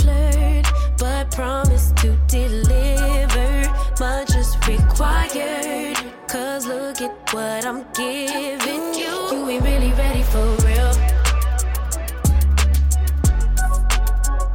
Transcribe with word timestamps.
flirt, 0.00 0.66
but 0.98 1.30
promise 1.30 1.92
to 2.02 2.16
deliver. 2.28 3.72
Much 4.00 4.34
is 4.36 4.56
required. 4.66 5.96
Cause 6.28 6.66
look 6.66 7.00
at 7.00 7.32
what 7.32 7.64
I'm 7.64 7.84
giving 7.94 8.94
you. 8.94 9.14
You 9.32 9.48
ain't 9.50 9.62
really 9.64 9.92
ready 9.92 10.22
for 10.22 10.46
real. 10.66 10.92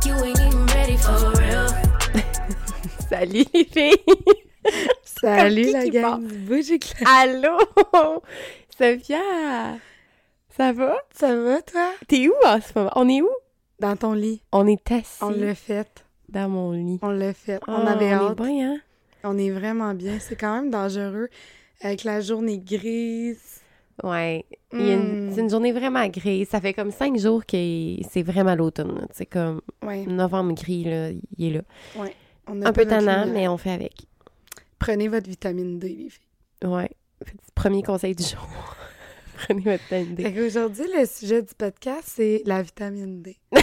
You 0.05 0.15
ain't 0.25 0.39
even 0.39 0.65
ready 0.67 0.97
for 0.97 1.31
real. 1.39 1.67
Salut 3.09 3.45
les 3.53 3.63
filles! 3.63 3.97
Salut 5.03 5.71
la 5.71 5.87
gang. 5.87 6.27
Allô! 7.05 7.57
Sophia! 8.77 9.79
Ça 10.55 10.73
va? 10.73 10.97
Ça 11.13 11.35
va, 11.35 11.61
toi? 11.61 11.91
T'es 12.07 12.27
où 12.27 12.33
en 12.45 12.59
ce 12.59 12.77
moment? 12.77 12.91
On 12.95 13.07
est 13.07 13.21
où? 13.21 13.29
Dans 13.79 13.95
ton 13.95 14.13
lit. 14.13 14.41
On 14.51 14.67
est 14.67 14.91
assis 14.91 15.17
On 15.23 15.29
l'a 15.29 15.55
fait. 15.55 16.03
dans 16.27 16.49
mon 16.49 16.71
lit. 16.71 16.99
On 17.01 17.09
l'a 17.09 17.33
fait. 17.33 17.59
on 17.67 17.73
Ah, 17.73 17.91
avait 17.93 18.13
on 18.13 18.29
hâte. 18.29 18.39
est 18.39 18.43
bien, 18.43 18.73
hein? 18.73 18.77
On 19.23 19.37
est 19.37 19.51
vraiment 19.51 19.93
bien. 19.93 20.17
C'est 20.19 20.35
quand 20.35 20.53
même 20.61 20.69
dangereux. 20.69 21.29
Avec 21.81 22.03
la 22.03 22.19
journée 22.21 22.59
grise. 22.59 23.61
Ouais. 24.03 24.45
Il 24.73 24.81
y 24.85 24.91
a 24.91 24.95
une- 24.95 25.27
Mm. 25.29 25.31
C'est 25.33 25.41
une 25.41 25.49
journée 25.49 25.71
vraiment 25.71 26.05
grise. 26.07 26.47
Ça 26.49 26.59
fait 26.61 26.73
comme 26.73 26.91
cinq 26.91 27.17
jours 27.17 27.45
que 27.45 27.57
c'est 28.09 28.21
vraiment 28.23 28.55
l'automne. 28.55 29.07
C'est 29.13 29.25
comme 29.25 29.61
Ouais, 29.85 30.05
novembre 30.05 30.53
gris, 30.53 30.83
là, 30.85 31.09
il 31.37 31.45
est 31.45 31.49
là. 31.57 31.61
on 32.47 32.61
a 32.61 32.69
Un 32.69 32.73
peu 32.73 32.85
tannant, 32.85 33.25
mais 33.27 33.47
on 33.47 33.57
fait 33.57 33.71
avec. 33.71 33.93
Prenez 34.77 35.07
votre 35.09 35.27
vitamine 35.29 35.79
D, 35.79 35.89
les 35.89 36.09
filles. 36.09 36.69
Ouais. 36.69 36.89
Premier 37.55 37.83
conseil 37.83 38.15
du 38.15 38.23
jour. 38.23 38.47
Prenez 39.45 39.61
votre 39.61 39.83
vitamine 39.83 40.15
D. 40.15 40.23
Fait 40.23 40.33
qu'aujourd'hui, 40.33 40.85
le 40.95 41.05
sujet 41.05 41.41
du 41.41 41.53
podcast, 41.55 42.11
c'est 42.15 42.41
la 42.45 42.61
vitamine 42.61 43.21
D. 43.21 43.37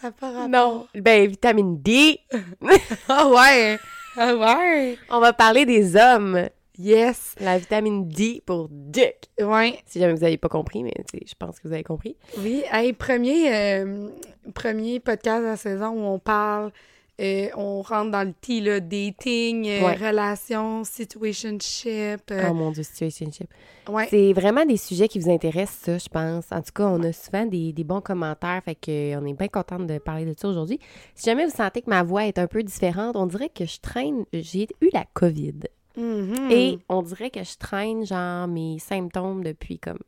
Ça 0.00 0.08
n'a 0.08 0.12
pas 0.12 0.30
rapport. 0.32 0.48
Non. 0.48 0.86
Ben, 0.94 1.28
vitamine 1.28 1.80
D. 1.80 2.18
Ah 3.08 3.28
ouais! 3.28 3.78
Ah 4.16 4.34
ouais! 4.36 4.98
On 5.10 5.20
va 5.20 5.32
parler 5.32 5.64
des 5.64 5.96
hommes. 5.96 6.48
Yes! 6.78 7.34
La 7.40 7.58
vitamine 7.58 8.08
D 8.08 8.42
pour 8.44 8.68
Dick. 8.70 9.30
Ouais, 9.40 9.78
Si 9.86 10.00
jamais 10.00 10.12
vous 10.14 10.20
n'avez 10.20 10.38
pas 10.38 10.48
compris, 10.48 10.82
mais 10.82 10.92
je 11.14 11.34
pense 11.38 11.60
que 11.60 11.68
vous 11.68 11.74
avez 11.74 11.84
compris. 11.84 12.16
oui. 12.38 12.64
Hey, 12.72 12.92
premier, 12.92 13.54
euh, 13.54 14.08
premier 14.54 14.98
podcast 15.00 15.42
de 15.42 15.46
la 15.46 15.56
saison 15.56 15.90
où 15.90 16.00
on 16.04 16.18
parle, 16.18 16.72
euh, 17.20 17.48
on 17.56 17.82
rentre 17.82 18.10
dans 18.10 18.26
le 18.26 18.32
tea, 18.40 18.60
là, 18.60 18.80
dating, 18.80 19.68
euh, 19.68 19.84
Ouais. 19.86 19.94
relations, 19.94 20.82
situationship. 20.84 22.30
euh, 22.30 22.48
Oh 22.50 22.54
mon 22.54 22.70
Dieu, 22.70 22.82
situationship. 22.82 23.48
ouais. 23.88 24.06
C'est 24.10 24.32
vraiment 24.32 24.64
des 24.64 24.76
sujets 24.76 25.08
qui 25.08 25.18
vous 25.18 25.30
intéressent, 25.30 25.78
ça, 25.84 25.98
je 25.98 26.08
pense. 26.08 26.50
En 26.50 26.62
tout 26.62 26.72
cas, 26.74 26.86
on 26.86 27.02
a 27.02 27.12
souvent 27.12 27.46
des, 27.46 27.72
des 27.72 27.84
bons 27.84 28.00
commentaires, 28.00 28.62
fait 28.64 28.74
que 28.74 28.90
euh, 29.14 29.20
on 29.20 29.26
est 29.26 29.34
bien 29.34 29.48
contente 29.48 29.86
de 29.86 29.98
parler 29.98 30.24
de 30.24 30.34
ça 30.38 30.48
aujourd'hui. 30.48 30.78
Si 31.14 31.26
jamais 31.26 31.44
vous 31.46 31.54
sentez 31.54 31.82
que 31.82 31.90
ma 31.90 32.02
voix 32.02 32.26
est 32.26 32.38
un 32.38 32.46
peu 32.46 32.62
différente, 32.62 33.16
on 33.16 33.26
dirait 33.26 33.48
que 33.50 33.66
je 33.66 33.78
traîne, 33.80 34.24
j'ai 34.32 34.66
eu 34.80 34.88
la 34.92 35.04
COVID. 35.14 35.60
Mhm. 35.96 36.50
Et 36.50 36.78
on 36.88 37.02
dirait 37.02 37.30
que 37.30 37.44
je 37.44 37.56
traîne, 37.58 38.06
genre, 38.06 38.48
mes 38.48 38.78
symptômes 38.78 39.44
depuis 39.44 39.78
comme 39.78 39.98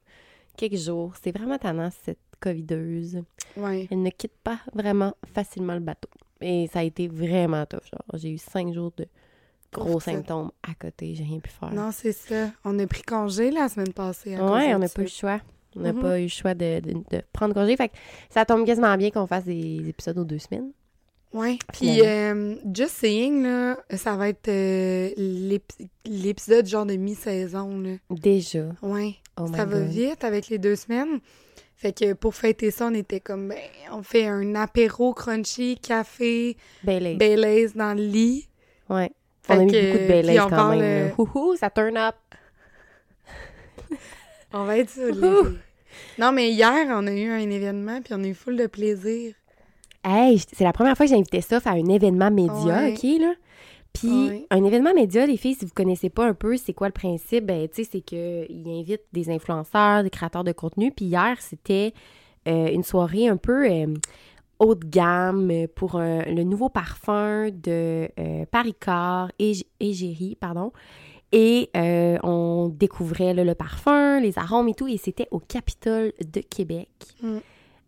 quelques 0.57 0.77
jours. 0.79 1.13
C'est 1.23 1.37
vraiment 1.37 1.59
tannant, 1.59 1.91
cette 2.05 2.19
covideuse. 2.41 3.23
Ouais. 3.57 3.87
Elle 3.91 4.03
ne 4.03 4.11
quitte 4.11 4.37
pas 4.43 4.59
vraiment 4.73 5.15
facilement 5.35 5.75
le 5.75 5.81
bateau. 5.81 6.09
Et 6.47 6.69
ça 6.73 6.81
a 6.81 6.83
été 6.83 7.09
vraiment 7.09 7.65
tough, 7.67 7.85
genre. 7.91 8.05
J'ai 8.21 8.31
eu 8.31 8.39
cinq 8.39 8.73
jours 8.75 8.93
de 8.97 9.07
gros 9.73 9.99
symptômes 9.99 10.51
à 10.63 10.75
côté, 10.75 11.15
j'ai 11.15 11.25
rien 11.25 11.41
pu 11.41 11.51
faire. 11.51 11.73
Non, 11.73 11.91
c'est 11.93 12.13
ça. 12.13 12.51
On 12.65 12.79
a 12.79 12.87
pris 12.87 13.03
congé 13.03 13.51
la 13.51 13.69
semaine 13.69 13.93
passée. 13.93 14.37
de 14.37 14.41
on 14.41 14.79
n'a 14.79 14.89
pas 14.89 15.01
eu 15.01 15.05
le 15.05 15.11
choix. 15.11 15.41
On 15.77 15.81
n'a 15.81 15.93
Mhm. 15.93 16.01
pas 16.01 16.21
eu 16.21 16.25
le 16.25 16.29
choix 16.29 16.55
de, 16.55 16.79
de- 16.81 16.93
de 16.93 17.23
prendre 17.33 17.53
congé. 17.55 17.77
Fait 17.77 17.89
que 17.89 17.95
ça 18.31 18.45
tombe 18.45 18.65
quasiment 18.65 18.97
bien 18.97 19.11
qu'on 19.11 19.27
fasse 19.27 19.45
des 19.45 19.89
épisodes 19.89 20.19
aux 20.19 20.25
deux 20.25 20.39
semaines. 20.39 20.71
Ouais. 21.33 21.59
Puis, 21.73 22.01
euh, 22.03 22.55
Just 22.73 22.93
Saying, 22.93 23.43
là, 23.43 23.77
ça 23.97 24.15
va 24.17 24.29
être 24.29 24.47
euh, 24.47 25.11
l'ép- 25.17 25.73
l'épisode 26.05 26.65
genre 26.67 26.87
de 26.87 26.95
mi-saison, 26.95 27.81
là. 27.81 27.95
Déjà. 28.11 28.67
Ouais. 28.83 29.17
Oh 29.37 29.49
ça 29.49 29.65
va 29.65 29.81
God. 29.81 29.89
vite 29.89 30.23
avec 30.23 30.49
les 30.49 30.59
deux 30.59 30.77
semaines. 30.77 31.19
Fait 31.85 31.93
que 31.93 32.15
pour 32.15 32.35
fêter 32.35 32.71
ça, 32.71 32.87
on 32.87 32.95
était 32.95 33.21
comme, 33.21 33.49
ben, 33.49 33.59
on 33.93 34.03
fait 34.03 34.27
un 34.27 34.55
apéro 34.55 35.13
crunchy, 35.13 35.77
café, 35.77 36.57
Baileys. 36.83 37.17
Baileys 37.17 37.69
dans 37.75 37.93
le 37.95 38.03
lit. 38.03 38.49
ouais. 38.89 39.11
Fait 39.43 39.57
on 39.57 39.61
a 39.61 39.65
mis 39.67 39.73
que, 39.73 39.87
beaucoup 39.89 39.99
de 39.99 40.09
Baileys 40.09 40.37
quand 40.39 40.49
parle, 40.49 40.79
même. 40.79 41.09
euh, 41.11 41.15
Houhou, 41.19 41.57
ça 41.57 41.69
turn 41.69 41.99
up. 41.99 42.15
On 44.55 44.65
va 44.65 44.79
être 44.79 44.89
sur. 44.89 45.15
Non, 46.19 46.33
mais 46.33 46.51
hier, 46.53 46.87
on 46.89 47.07
a 47.07 47.13
eu 47.13 47.31
un 47.31 47.51
événement, 47.51 48.01
puis 48.01 48.15
on 48.17 48.25
a 48.25 48.29
eu 48.29 48.35
full 48.35 48.57
de 48.57 48.67
plaisir. 48.67 49.35
Hey, 50.03 50.39
c'est 50.39 50.65
la 50.65 50.73
première 50.73 50.97
fois 50.97 51.05
que 51.05 51.11
j'ai 51.11 51.19
invité 51.19 51.43
ça 51.43 51.59
à 51.67 51.73
un 51.73 51.87
événement 51.89 52.31
média, 52.31 52.55
Ouais. 52.55 52.95
OK, 52.97 53.03
là? 53.21 53.35
Puis, 53.95 54.47
un 54.51 54.65
événement 54.65 54.93
média, 54.93 55.25
les 55.25 55.37
filles, 55.37 55.55
si 55.55 55.65
vous 55.65 55.73
connaissez 55.75 56.11
pas 56.11 56.27
un 56.27 56.35
peu, 56.35 56.57
c'est 56.57 56.73
quoi 56.73 56.89
le 56.89 56.93
principe? 56.93 57.47
Ben, 57.47 57.69
tu 57.69 57.85
sais, 57.85 57.89
c'est 57.93 58.01
qu'ils 58.01 58.65
invitent 58.67 59.07
des 59.13 59.31
influenceurs, 59.31 60.03
des 60.03 60.11
créateurs 60.11 60.45
de 60.45 60.53
contenu. 60.53 60.91
Puis 60.91 61.07
hier, 61.07 61.37
c'était 61.41 61.93
euh, 62.49 62.69
une 62.73 62.83
soirée 62.83 63.29
un 63.29 63.37
peu 63.37 63.71
euh, 63.71 63.87
haut 64.59 64.75
de 64.75 64.85
gamme 64.87 65.51
pour 65.75 65.97
un- 65.97 66.23
le 66.25 66.43
nouveau 66.43 66.69
parfum 66.69 67.49
de 67.51 68.09
euh, 68.19 68.45
Paricard, 68.51 69.31
Ég- 69.39 69.65
Égérie, 69.81 70.37
pardon. 70.41 70.73
Et 71.33 71.71
euh, 71.77 72.19
on 72.23 72.69
découvrait 72.69 73.33
là, 73.35 73.43
le 73.45 73.55
parfum, 73.55 74.21
les 74.21 74.39
arômes 74.39 74.69
et 74.69 74.75
tout. 74.75 74.87
Et 74.89 74.97
c'était 74.99 75.29
au 75.31 75.39
Capitole 75.41 76.13
de 76.21 76.41
Québec. 76.41 76.89
Mm. 77.23 77.39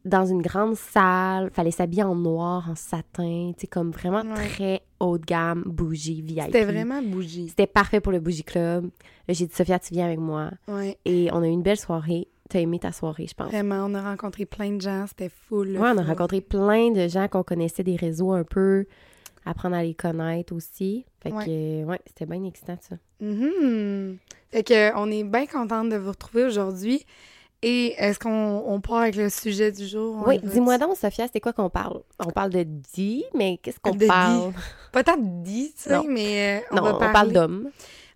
Dans 0.07 0.25
une 0.25 0.41
grande 0.41 0.77
salle. 0.77 1.51
Fallait 1.53 1.71
s'habiller 1.73 2.05
en 2.05 2.15
noir, 2.15 2.71
en 2.71 2.75
satin. 2.77 3.53
Tu 3.57 3.63
sais, 3.63 3.67
comme 3.67 3.91
vraiment 3.91 4.23
Ouais. 4.23 4.49
très 4.49 4.81
haut 5.01 5.19
de 5.19 5.25
gamme, 5.25 5.63
bougie, 5.67 6.23
VIP. 6.23 6.45
C'était 6.47 6.65
vraiment 6.65 7.03
bougie. 7.03 7.49
C'était 7.49 7.67
parfait 7.67 8.01
pour 8.01 8.13
le 8.13 8.21
Bougie 8.21 8.45
Club. 8.45 8.89
J'ai 9.29 9.47
dit, 9.47 9.53
Sophia, 9.55 9.79
tu 9.79 9.93
viens 9.95 10.07
avec 10.07 10.21
moi. 10.21 10.51
Ouais. 10.69 10.97
Et 11.05 11.29
on 11.33 11.43
a 11.43 11.47
eu 11.47 11.51
une 11.51 11.63
belle 11.63 11.77
soirée. 11.77 12.29
T'as 12.49 12.61
aimé 12.61 12.79
ta 12.79 12.93
soirée, 12.93 13.27
je 13.29 13.35
pense. 13.35 13.49
Vraiment, 13.51 13.85
on 13.87 13.95
a 13.95 14.03
rencontré 14.03 14.47
plein 14.47 14.71
de 14.71 14.81
gens, 14.81 15.05
c'était 15.09 15.29
full. 15.29 15.71
Ouais, 15.73 15.91
on 15.93 15.99
a 15.99 16.03
rencontré 16.05 16.41
plein 16.41 16.93
de 16.93 17.09
gens 17.09 17.27
qu'on 17.27 17.43
connaissait 17.43 17.83
des 17.83 17.97
réseaux 17.97 18.31
un 18.31 18.45
peu, 18.45 18.87
apprendre 19.45 19.75
à 19.75 19.83
les 19.83 19.95
connaître 19.95 20.55
aussi. 20.55 21.05
Fait 21.21 21.33
Ouais. 21.33 21.45
que, 21.45 21.85
ouais, 21.85 22.01
c'était 22.07 22.25
bien 22.27 22.45
excitant, 22.45 22.79
ça. 22.81 22.95
Mhm. 23.21 24.19
Fait 24.53 24.63
que, 24.63 24.97
on 24.97 25.11
est 25.11 25.25
bien 25.25 25.47
contente 25.47 25.89
de 25.89 25.97
vous 25.97 26.11
retrouver 26.11 26.45
aujourd'hui. 26.45 27.05
Et 27.69 27.95
est-ce 27.99 28.21
qu'on 28.21 28.63
on 28.65 28.81
part 28.81 28.99
avec 28.99 29.17
le 29.17 29.29
sujet 29.29 29.73
du 29.73 29.89
jour? 29.89 30.23
Oui, 30.25 30.39
dis-moi 30.41 30.79
donc, 30.79 30.97
Sophia, 30.97 31.27
c'est 31.33 31.41
quoi 31.41 31.53
qu'on 31.53 31.69
parle? 31.69 32.01
On 32.21 32.31
parle 32.31 32.51
de 32.51 32.63
dit, 32.63 33.25
mais 33.35 33.59
qu'est-ce 33.61 33.81
qu'on 33.81 33.91
De 33.91 33.99
dit. 33.99 34.07
parle? 34.07 34.53
Peut-être 34.93 35.43
dit, 35.43 35.73
tu 35.77 35.91
sais, 35.91 35.99
mais 36.07 36.61
euh, 36.61 36.67
on 36.71 36.77
non, 36.77 36.83
va 36.85 36.95
on 36.95 37.13
parle 37.13 37.33
d'hommes. 37.33 37.71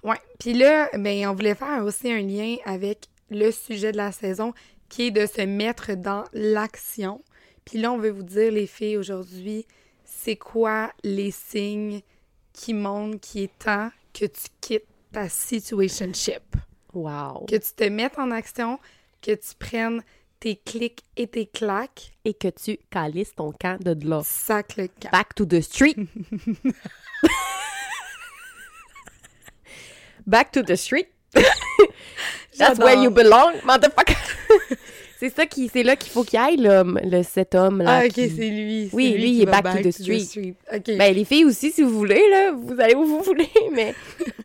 Ouais. 0.04 0.20
Puis 0.38 0.52
là, 0.52 0.88
ben, 0.96 1.26
on 1.26 1.34
voulait 1.34 1.56
faire 1.56 1.82
aussi 1.84 2.12
un 2.12 2.20
lien 2.20 2.58
avec 2.64 3.08
le 3.28 3.50
sujet 3.50 3.90
de 3.90 3.96
la 3.96 4.12
saison 4.12 4.52
qui 4.88 5.08
est 5.08 5.10
de 5.10 5.26
se 5.26 5.42
mettre 5.42 5.96
dans 5.96 6.22
l'action. 6.32 7.20
Puis 7.64 7.78
là, 7.80 7.90
on 7.90 7.98
veut 7.98 8.10
vous 8.10 8.22
dire, 8.22 8.52
les 8.52 8.68
filles, 8.68 8.98
aujourd'hui, 8.98 9.66
c'est 10.04 10.36
quoi 10.36 10.92
les 11.02 11.32
signes 11.32 12.02
qui 12.52 12.72
montrent 12.72 13.18
qu'il 13.18 13.42
est 13.42 13.58
temps 13.58 13.90
que 14.14 14.26
tu 14.26 14.46
quittes 14.60 14.86
ta 15.10 15.28
situationship? 15.28 16.54
Wow. 16.94 17.46
Que 17.48 17.56
tu 17.56 17.72
te 17.74 17.88
mettes 17.88 18.16
en 18.16 18.30
action, 18.30 18.78
que 19.20 19.32
tu 19.32 19.54
prennes 19.58 20.02
tes 20.38 20.56
clics 20.56 21.02
et 21.16 21.26
tes 21.26 21.46
claques, 21.46 22.12
Et 22.24 22.32
que 22.34 22.48
tu 22.48 22.78
calisses 22.90 23.34
ton 23.34 23.52
camp 23.52 23.78
de 23.82 23.94
là. 24.08 24.22
sac 24.24 24.76
le 24.76 24.86
camp. 24.88 25.10
Back 25.12 25.34
to 25.34 25.44
the 25.44 25.60
street. 25.60 25.96
Back 30.26 30.52
to 30.52 30.62
the 30.62 30.76
street. 30.76 31.08
That's 32.58 32.78
where 32.78 32.94
you 33.02 33.10
belong, 33.10 33.54
motherfucker. 33.64 34.16
c'est 35.18 35.30
ça 35.34 35.46
qui, 35.46 35.68
c'est 35.72 35.82
là 35.82 35.96
qu'il 35.96 36.10
faut 36.12 36.24
qu'il 36.24 36.38
aille, 36.38 36.56
l'homme, 36.58 37.00
le, 37.02 37.22
cet 37.22 37.54
homme-là. 37.54 38.00
Ah, 38.00 38.04
ok, 38.06 38.12
qui- 38.12 38.30
c'est 38.30 38.48
lui. 38.48 38.90
Oui, 38.92 39.12
lui, 39.14 39.30
il 39.32 39.42
est 39.42 39.46
back 39.46 39.64
to 39.64 39.82
the 39.82 39.92
street. 39.92 40.54
OK. 40.72 40.96
Ben, 40.98 41.14
les 41.14 41.24
filles 41.24 41.44
aussi, 41.46 41.70
si 41.70 41.82
vous 41.82 41.90
voulez, 41.96 42.22
là, 42.30 42.52
vous 42.52 42.78
allez 42.80 42.94
où 42.94 43.04
vous 43.04 43.22
voulez, 43.22 43.48
mais 43.72 43.94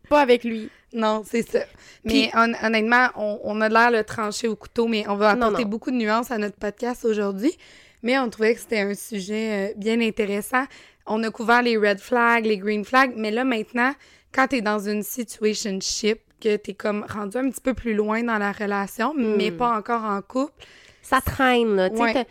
pas 0.10 0.21
avec 0.21 0.44
lui. 0.44 0.69
Non, 0.95 1.24
c'est 1.25 1.47
ça. 1.47 1.59
Puis- 2.07 2.30
Mais 2.33 2.39
hon- 2.39 2.65
honnêtement, 2.65 3.07
on, 3.15 3.39
on 3.44 3.62
a 3.62 3.69
l'air 3.69 3.92
le 3.92 4.03
trancher 4.03 4.47
au 4.47 4.56
couteau, 4.56 4.88
mais 4.88 5.07
on 5.07 5.15
va 5.15 5.31
apporter 5.31 5.63
non. 5.63 5.69
beaucoup 5.69 5.92
de 5.92 5.97
nuances 5.97 6.31
à 6.31 6.38
notre 6.38 6.56
podcast 6.57 7.06
aujourd'hui. 7.06 7.56
Mais 8.01 8.18
on 8.18 8.30
trouvait 8.30 8.53
que 8.56 8.62
c'était 8.62 8.80
un 8.80 8.94
sujet 8.94 9.71
euh, 9.71 9.74
bien 9.77 10.00
intéressant. 10.01 10.63
On 11.06 11.21
a 11.24 11.30
couvert 11.31 11.62
les 11.62 11.77
red 11.77 12.00
flags, 12.00 12.45
les 12.45 12.57
green 12.57 12.86
flags, 12.86 13.13
mais 13.15 13.30
là 13.31 13.44
maintenant, 13.44 13.94
quand 14.33 14.47
tu 14.47 14.57
es 14.57 14.62
dans 14.62 14.80
une 14.80 15.03
situationship, 15.03 16.19
que 16.42 16.57
tu 16.57 16.71
es 16.71 16.74
comme 16.74 17.06
rendu 17.09 17.38
un 17.38 17.50
petit 17.50 17.62
peu 17.62 17.74
plus 17.74 17.94
loin 17.94 18.21
dans 18.24 18.38
la 18.38 18.51
relation, 18.51 19.13
mais 19.15 19.51
Hmm. 19.51 19.57
pas 19.57 19.77
encore 19.77 20.03
en 20.03 20.21
couple, 20.21 20.53
Ça 21.01 21.21
traîne, 21.21 21.75
là. 21.75 21.89
Tu 21.92 21.97
sais, 21.97 22.01
Ouais. 22.01 22.25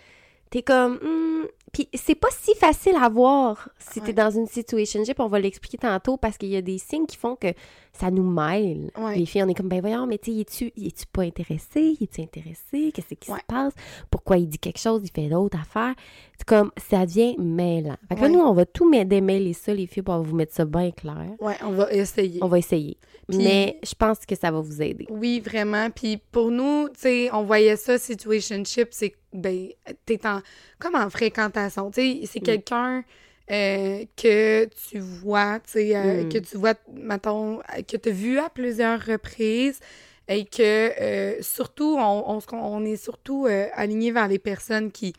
t'es 0.51 0.63
comme. 0.63 0.95
hmm, 0.97 1.47
Puis 1.73 1.89
c'est 1.95 2.15
pas 2.17 2.29
si 2.31 2.55
facile 2.57 2.95
à 3.01 3.09
voir 3.09 3.69
si 3.79 3.99
Ouais. 4.01 4.07
t'es 4.07 4.13
dans 4.13 4.31
une 4.31 4.47
situationship. 4.47 5.19
On 5.21 5.27
va 5.29 5.39
l'expliquer 5.41 5.79
tantôt 5.79 6.17
parce 6.17 6.39
qu'il 6.39 6.49
y 6.51 6.57
a 6.57 6.61
des 6.63 6.79
signes 6.79 7.07
qui 7.07 7.17
font 7.17 7.35
que 7.37 7.49
ça 7.97 8.11
nous 8.11 8.29
mêle. 8.29 8.91
Ouais. 8.99 9.17
Les 9.17 9.25
filles, 9.27 9.45
on 9.45 9.49
est 9.49 9.55
comme, 9.55 9.69
ben 9.69 9.81
voyons, 9.81 10.07
mais 10.07 10.19
tu 10.19 10.33
sais, 10.33 10.41
es-tu 10.41 10.65
es-tu 10.77 11.07
pas 11.13 11.23
intéressé? 11.23 11.97
Es-tu 12.01 12.21
intéressé? 12.21 12.91
Qu'est-ce 12.93 13.15
qui 13.15 13.31
Ouais. 13.31 13.39
se 13.39 13.45
passe? 13.47 13.73
Pourquoi 14.11 14.37
il 14.39 14.49
dit 14.49 14.59
quelque 14.59 14.81
chose, 14.81 15.03
il 15.05 15.11
fait 15.11 15.29
l'autre 15.29 15.57
affaire? 15.61 15.95
C'est 16.37 16.47
comme, 16.47 16.73
ça 16.77 17.07
devient 17.07 17.37
mêlant. 17.39 17.97
Fait 18.09 18.17
que 18.17 18.21
là, 18.23 18.29
nous, 18.29 18.41
on 18.41 18.53
va 18.53 18.67
tout 18.67 18.89
mettre- 18.91 19.09
démêler 19.11 19.53
ça, 19.53 19.73
les 19.73 19.87
filles, 19.87 20.03
pour 20.03 20.21
vous 20.23 20.35
mettre 20.35 20.53
ça 20.53 20.65
bien 20.65 20.91
clair. 20.91 21.31
Ouais, 21.41 21.55
on 21.63 21.71
va 21.71 21.93
essayer. 21.93 22.41
On 22.43 22.49
va 22.49 22.59
essayer. 22.59 22.97
Mais 23.29 23.79
je 23.83 23.95
pense 23.95 24.27
que 24.27 24.35
ça 24.35 24.51
va 24.51 24.61
vous 24.61 24.83
aider. 24.83 25.07
Oui, 25.09 25.41
vraiment. 25.41 25.89
Puis 25.91 26.19
pour 26.33 26.51
nous, 26.51 26.89
tu 26.89 27.01
sais, 27.01 27.31
on 27.33 27.45
voyait 27.45 27.77
ça, 27.77 27.97
situationship, 27.99 28.89
c'est, 28.91 29.15
ben, 29.33 29.69
t'es 30.05 30.27
en, 30.27 30.41
comme 30.79 30.97
en 30.97 31.09
fréquentation. 31.09 31.91
Tu 31.91 32.01
sais, 32.03 32.21
c'est 32.27 32.41
quelqu'un 32.41 33.03
euh, 33.51 34.05
que 34.17 34.65
tu 34.89 34.99
vois, 34.99 35.61
tu 35.61 35.73
sais, 35.73 35.97
euh, 35.97 36.25
Mm. 36.25 36.29
que 36.31 36.39
tu 36.39 36.57
vois, 36.57 36.75
mettons, 36.93 37.61
que 37.89 37.97
tu 37.97 38.09
as 38.09 38.13
vu 38.13 38.39
à 38.39 38.49
plusieurs 38.49 39.05
reprises 39.05 39.81
et 40.29 40.45
que 40.47 40.63
euh, 41.01 41.43
surtout, 41.43 41.97
on, 41.99 42.25
on, 42.31 42.41
se- 42.41 42.47
on 42.53 42.85
est 42.85 42.97
surtout 42.97 43.47
aligné 43.75 44.11
vers 44.13 44.29
les 44.29 44.39
personnes 44.39 44.91
qui 44.93 45.13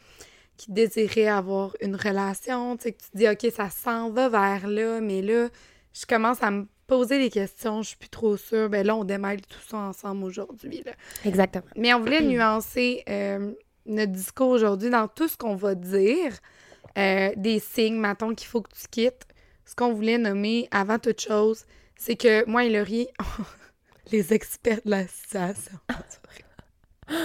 qui 0.58 0.72
désiraient 0.72 1.28
avoir 1.28 1.76
une 1.82 1.98
relation, 1.98 2.78
tu 2.78 2.84
sais, 2.84 2.92
que 2.94 3.00
tu 3.04 3.10
dis, 3.14 3.28
OK, 3.28 3.46
ça 3.54 3.70
s'en 3.70 4.10
va 4.10 4.30
vers 4.30 4.70
là, 4.70 5.02
mais 5.02 5.22
là, 5.22 5.50
je 5.94 6.06
commence 6.06 6.42
à 6.42 6.50
me 6.50 6.66
poser 6.88 7.20
des 7.20 7.30
questions, 7.30 7.82
je 7.82 7.90
suis 7.90 7.98
plus 7.98 8.08
trop 8.08 8.38
sûre. 8.38 8.70
Ben 8.70 8.88
là, 8.88 8.96
on 8.96 9.04
démêle 9.04 9.42
tout 9.42 9.60
ça 9.68 9.76
ensemble 9.76 10.24
aujourd'hui, 10.24 10.82
là. 10.86 10.94
Exactement. 11.26 11.66
Mais 11.76 11.94
on 11.94 12.00
voulait 12.00 12.22
nuancer 12.24 13.04
euh, 13.10 13.52
notre 13.86 14.14
discours 14.14 14.48
aujourd'hui 14.48 14.90
dans 14.90 15.10
tout 15.10 15.28
ce 15.28 15.36
qu'on 15.36 15.56
va 15.56 15.76
dire, 15.76 16.32
euh, 16.98 17.32
des 17.36 17.60
signes, 17.60 18.00
mettons, 18.00 18.34
qu'il 18.36 18.48
faut 18.48 18.62
que 18.62 18.70
tu 18.74 18.88
quittes. 18.90 19.26
Ce 19.66 19.76
qu'on 19.76 19.94
voulait 19.94 20.18
nommer 20.18 20.68
avant 20.72 21.00
toute 21.00 21.22
chose, 21.22 21.66
c'est 21.98 22.16
que 22.16 22.48
moi 22.50 22.66
et 22.66 22.70
Laurie, 22.70 23.08
les 24.12 24.34
experts 24.34 24.82
de 24.86 24.92
la 24.92 25.08
situation. 25.08 25.80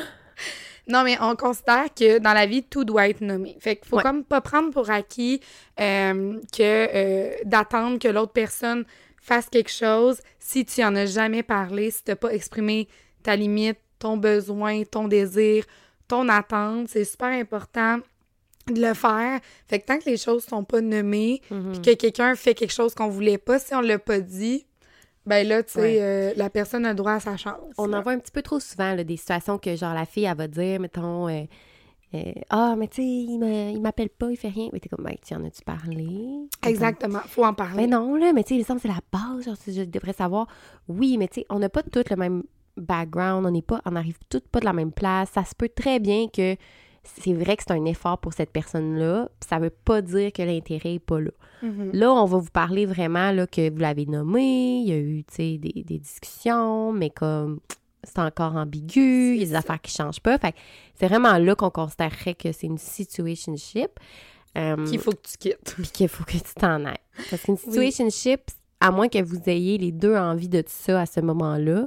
Non, 0.89 1.05
mais 1.05 1.17
on 1.21 1.37
considère 1.37 1.95
que 1.95 2.19
dans 2.19 2.33
la 2.33 2.47
vie, 2.47 2.65
tout 2.65 2.85
doit 2.85 3.09
être 3.09 3.21
nommé. 3.21 3.57
Fait 3.61 3.77
qu'il 3.77 3.87
faut 3.87 3.99
Ouais. 3.99 4.03
comme 4.03 4.25
pas 4.25 4.41
prendre 4.41 4.71
pour 4.73 4.91
acquis 4.91 5.41
euh, 5.79 6.41
que 6.53 6.63
euh, 6.63 7.33
d'attendre 7.45 7.99
que 8.01 8.09
l'autre 8.09 8.33
personne 8.33 8.85
fasse 9.23 9.49
quelque 9.49 9.71
chose 9.71 10.21
si 10.41 10.65
tu 10.65 10.83
en 10.83 10.97
as 10.97 11.07
jamais 11.07 11.45
parlé, 11.45 11.93
si 11.93 12.03
tu 12.03 12.11
n'as 12.11 12.17
pas 12.17 12.33
exprimé 12.35 12.89
ta 13.23 13.37
limite, 13.37 13.79
ton 14.01 14.17
besoin, 14.17 14.83
ton 14.83 15.07
désir, 15.07 15.65
ton 16.09 16.29
attente. 16.29 16.89
C'est 16.89 17.05
super 17.05 17.29
important 17.29 18.01
de 18.69 18.81
le 18.81 18.95
faire. 18.95 19.41
Fait 19.69 19.79
que 19.81 19.87
tant 19.87 19.99
que 19.99 20.05
les 20.09 20.17
choses 20.17 20.45
sont 20.45 20.65
pas 20.65 20.81
nommées, 20.81 21.41
Mhm. 21.51 21.73
puis 21.73 21.81
que 21.83 21.95
quelqu'un 22.01 22.35
fait 22.35 22.55
quelque 22.55 22.73
chose 22.73 22.95
qu'on 22.95 23.09
voulait 23.09 23.39
pas, 23.39 23.59
si 23.59 23.75
on 23.75 23.81
l'a 23.81 23.99
pas 23.99 24.21
dit, 24.21 24.67
ben 25.27 25.47
là, 25.47 25.63
tu 25.63 25.73
sais, 25.73 25.81
Ouais. 25.81 25.99
euh, 26.01 26.33
la 26.37 26.51
personne 26.51 26.85
a 26.87 26.95
droit 26.95 27.13
à 27.13 27.21
sa 27.21 27.37
chance. 27.37 27.57
On 27.79 27.87
là. 27.87 27.99
en 27.99 28.03
voit 28.03 28.13
un 28.13 28.19
petit 28.19 28.33
peu 28.33 28.43
trop 28.43 28.61
souvent 28.61 28.95
là, 28.95 29.05
des 29.05 29.17
situations 29.17 29.59
que, 29.59 29.77
genre, 29.77 29.95
la 29.95 30.07
fille, 30.07 30.25
elle 30.25 30.37
va 30.37 30.49
dire, 30.49 30.81
mettons, 30.81 31.29
euh, 31.29 31.43
euh, 32.15 32.33
ah, 32.49 32.75
mais 32.77 32.89
tu 32.89 32.97
sais, 32.97 33.05
il 33.07 33.81
m'appelle 33.81 34.09
pas, 34.09 34.31
il 34.31 34.37
fait 34.37 34.49
rien. 34.49 34.69
Mais 34.73 34.81
t'es 34.81 34.89
comme, 34.89 35.05
ben, 35.05 35.15
tu 35.25 35.35
en 35.35 35.45
as-tu 35.45 35.63
parlé? 35.63 36.09
Exactement. 36.67 37.21
Faut 37.27 37.45
en 37.45 37.55
parler. 37.55 37.83
Mais 37.83 37.87
non, 37.87 38.17
là, 38.17 38.33
mais 38.33 38.43
tu 38.43 38.49
sais, 38.51 38.55
il 38.57 38.59
me 38.61 38.65
semble 38.65 38.81
que 38.81 38.89
c'est 38.89 38.95
la 38.95 39.01
base, 39.13 39.45
genre, 39.45 39.57
je 39.67 39.83
devrais 39.85 40.13
savoir. 40.15 40.47
Oui, 40.89 41.17
mais 41.19 41.29
tu 41.29 41.41
sais, 41.41 41.47
on 41.51 41.59
n'a 41.61 41.69
pas 41.69 41.83
toutes 41.83 42.11
le 42.11 42.17
même 42.17 42.43
background, 42.77 43.47
on 43.47 43.51
n'est 43.51 43.63
pas, 43.63 43.81
on 43.85 43.93
n'arrive 43.93 44.19
toutes 44.29 44.49
pas 44.49 44.61
de 44.61 44.65
la 44.65 44.73
même 44.73 44.91
place. 44.93 45.31
Ça 45.35 45.45
se 45.45 45.55
peut 45.55 45.69
très 45.69 46.01
bien 46.01 46.27
que 46.29 46.57
c'est 47.03 47.33
vrai 47.33 47.57
que 47.57 47.63
c'est 47.67 47.73
un 47.73 47.85
effort 47.87 48.19
pour 48.19 48.33
cette 48.33 48.51
personne-là, 48.51 49.29
puis 49.41 49.49
ça 49.49 49.59
veut 49.59 49.71
pas 49.71 50.03
dire 50.03 50.33
que 50.33 50.43
l'intérêt 50.43 50.95
est 50.95 50.99
pas 50.99 51.21
là. 51.21 51.31
Mhm. 51.63 51.91
Là, 51.93 52.13
on 52.13 52.25
va 52.25 52.39
vous 52.39 52.51
parler 52.51 52.87
vraiment 52.87 53.33
là, 53.33 53.47
que 53.47 53.71
vous 53.71 53.79
l'avez 53.79 54.07
nommé, 54.07 54.81
il 54.85 54.89
y 54.89 54.93
a 54.93 54.99
eu 54.99 55.25
des, 55.39 55.59
des 55.59 55.99
discussions, 55.99 56.93
mais 56.93 57.11
comme 57.11 57.61
c'est 58.05 58.19
encore 58.19 58.57
ambigu, 58.57 59.35
il 59.35 59.41
y 59.41 59.43
a 59.43 59.47
des 59.47 59.55
affaires 59.55 59.81
qui 59.81 59.93
changent 59.93 60.21
pas. 60.21 60.39
Fait 60.39 60.55
c'est 60.95 61.07
vraiment 61.07 61.37
là 61.39 61.55
qu'on 61.55 61.71
considérerait 61.71 62.35
que 62.35 62.53
c'est 62.53 62.67
une 62.67 62.79
situationship. 62.79 63.91
Euh, 64.59 64.85
Qu'il 64.87 64.99
faut 64.99 65.13
que 65.13 65.29
tu 65.29 65.37
quittes. 65.39 65.75
puis 65.77 65.89
qu'il 65.89 66.09
faut 66.09 66.25
que 66.25 66.33
tu 66.33 66.55
t'en 66.57 66.85
ailles. 66.85 66.97
Parce 67.31 67.43
qu'une 67.43 67.57
situationship, 67.57 68.41
à 68.81 68.91
moins 68.91 69.09
que 69.09 69.23
vous 69.23 69.39
ayez 69.47 69.79
les 69.79 69.93
deux 69.93 70.17
envie 70.17 70.49
de 70.49 70.65
ça 70.67 71.03
à 71.03 71.07
ce 71.07 71.21
moment-là, 71.21 71.87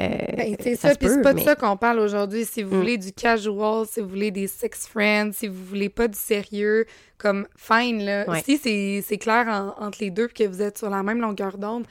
euh, 0.00 0.08
Ben, 0.36 0.56
c'est 0.60 0.76
ça 0.76 0.94
puis 0.94 1.08
c'est 1.08 1.22
pas 1.22 1.34
mais- 1.34 1.40
de 1.40 1.44
ça 1.44 1.54
qu'on 1.54 1.76
parle 1.76 1.98
aujourd'hui. 2.00 2.44
Si 2.44 2.62
vous 2.62 2.74
Mm. 2.74 2.78
voulez 2.78 2.98
du 2.98 3.12
casual, 3.12 3.84
si 3.86 4.00
vous 4.00 4.08
voulez 4.08 4.30
des 4.30 4.46
sex 4.46 4.86
friends, 4.88 5.32
si 5.32 5.48
vous 5.48 5.64
voulez 5.64 5.88
pas 5.90 6.08
du 6.08 6.18
sérieux, 6.18 6.86
comme 7.18 7.46
fine, 7.56 8.04
là. 8.04 8.24
Ouais. 8.28 8.42
Si 8.44 9.02
c'est 9.06 9.18
clair 9.18 9.46
en- 9.48 9.84
entre 9.84 9.98
les 10.00 10.10
deux 10.10 10.28
que 10.28 10.44
vous 10.44 10.62
êtes 10.62 10.78
sur 10.78 10.90
la 10.90 11.02
même 11.02 11.20
longueur 11.20 11.58
d'onde, 11.58 11.86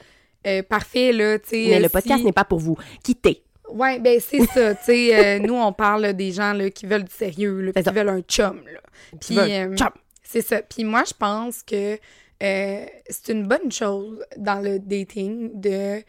euh, 0.46 0.62
parfait, 0.62 1.12
là, 1.12 1.38
tu 1.38 1.50
sais. 1.50 1.66
mais 1.68 1.76
euh, 1.76 1.80
le 1.80 1.88
podcast 1.88 2.18
si- 2.18 2.24
n'est 2.26 2.32
pas 2.32 2.44
pour 2.44 2.58
vous. 2.58 2.76
Quittez. 3.04 3.42
Ouais, 3.70 3.98
ben 4.00 4.20
c'est 4.20 4.40
ça, 4.46 4.74
tu 4.74 4.84
sais. 4.84 5.14
euh, 5.14 5.38
nous, 5.38 5.54
on 5.54 5.72
parle 5.72 6.12
des 6.12 6.32
gens 6.32 6.52
là, 6.52 6.68
qui 6.70 6.84
veulent 6.86 7.04
du 7.04 7.14
sérieux, 7.14 7.60
là, 7.60 7.72
qui 7.82 7.90
veulent 7.90 8.08
un 8.08 8.20
chum, 8.22 8.60
là. 8.66 8.80
Puis, 9.20 9.38
euh, 9.38 9.74
chum. 9.76 9.88
c'est 10.22 10.42
ça. 10.42 10.60
Puis 10.62 10.84
moi, 10.84 11.04
je 11.06 11.14
pense 11.14 11.62
que 11.62 11.96
euh, 12.42 12.84
c'est 13.08 13.32
une 13.32 13.46
bonne 13.46 13.70
chose 13.70 14.22
dans 14.36 14.60
le 14.60 14.80
dating 14.80 15.52
de... 15.60 16.02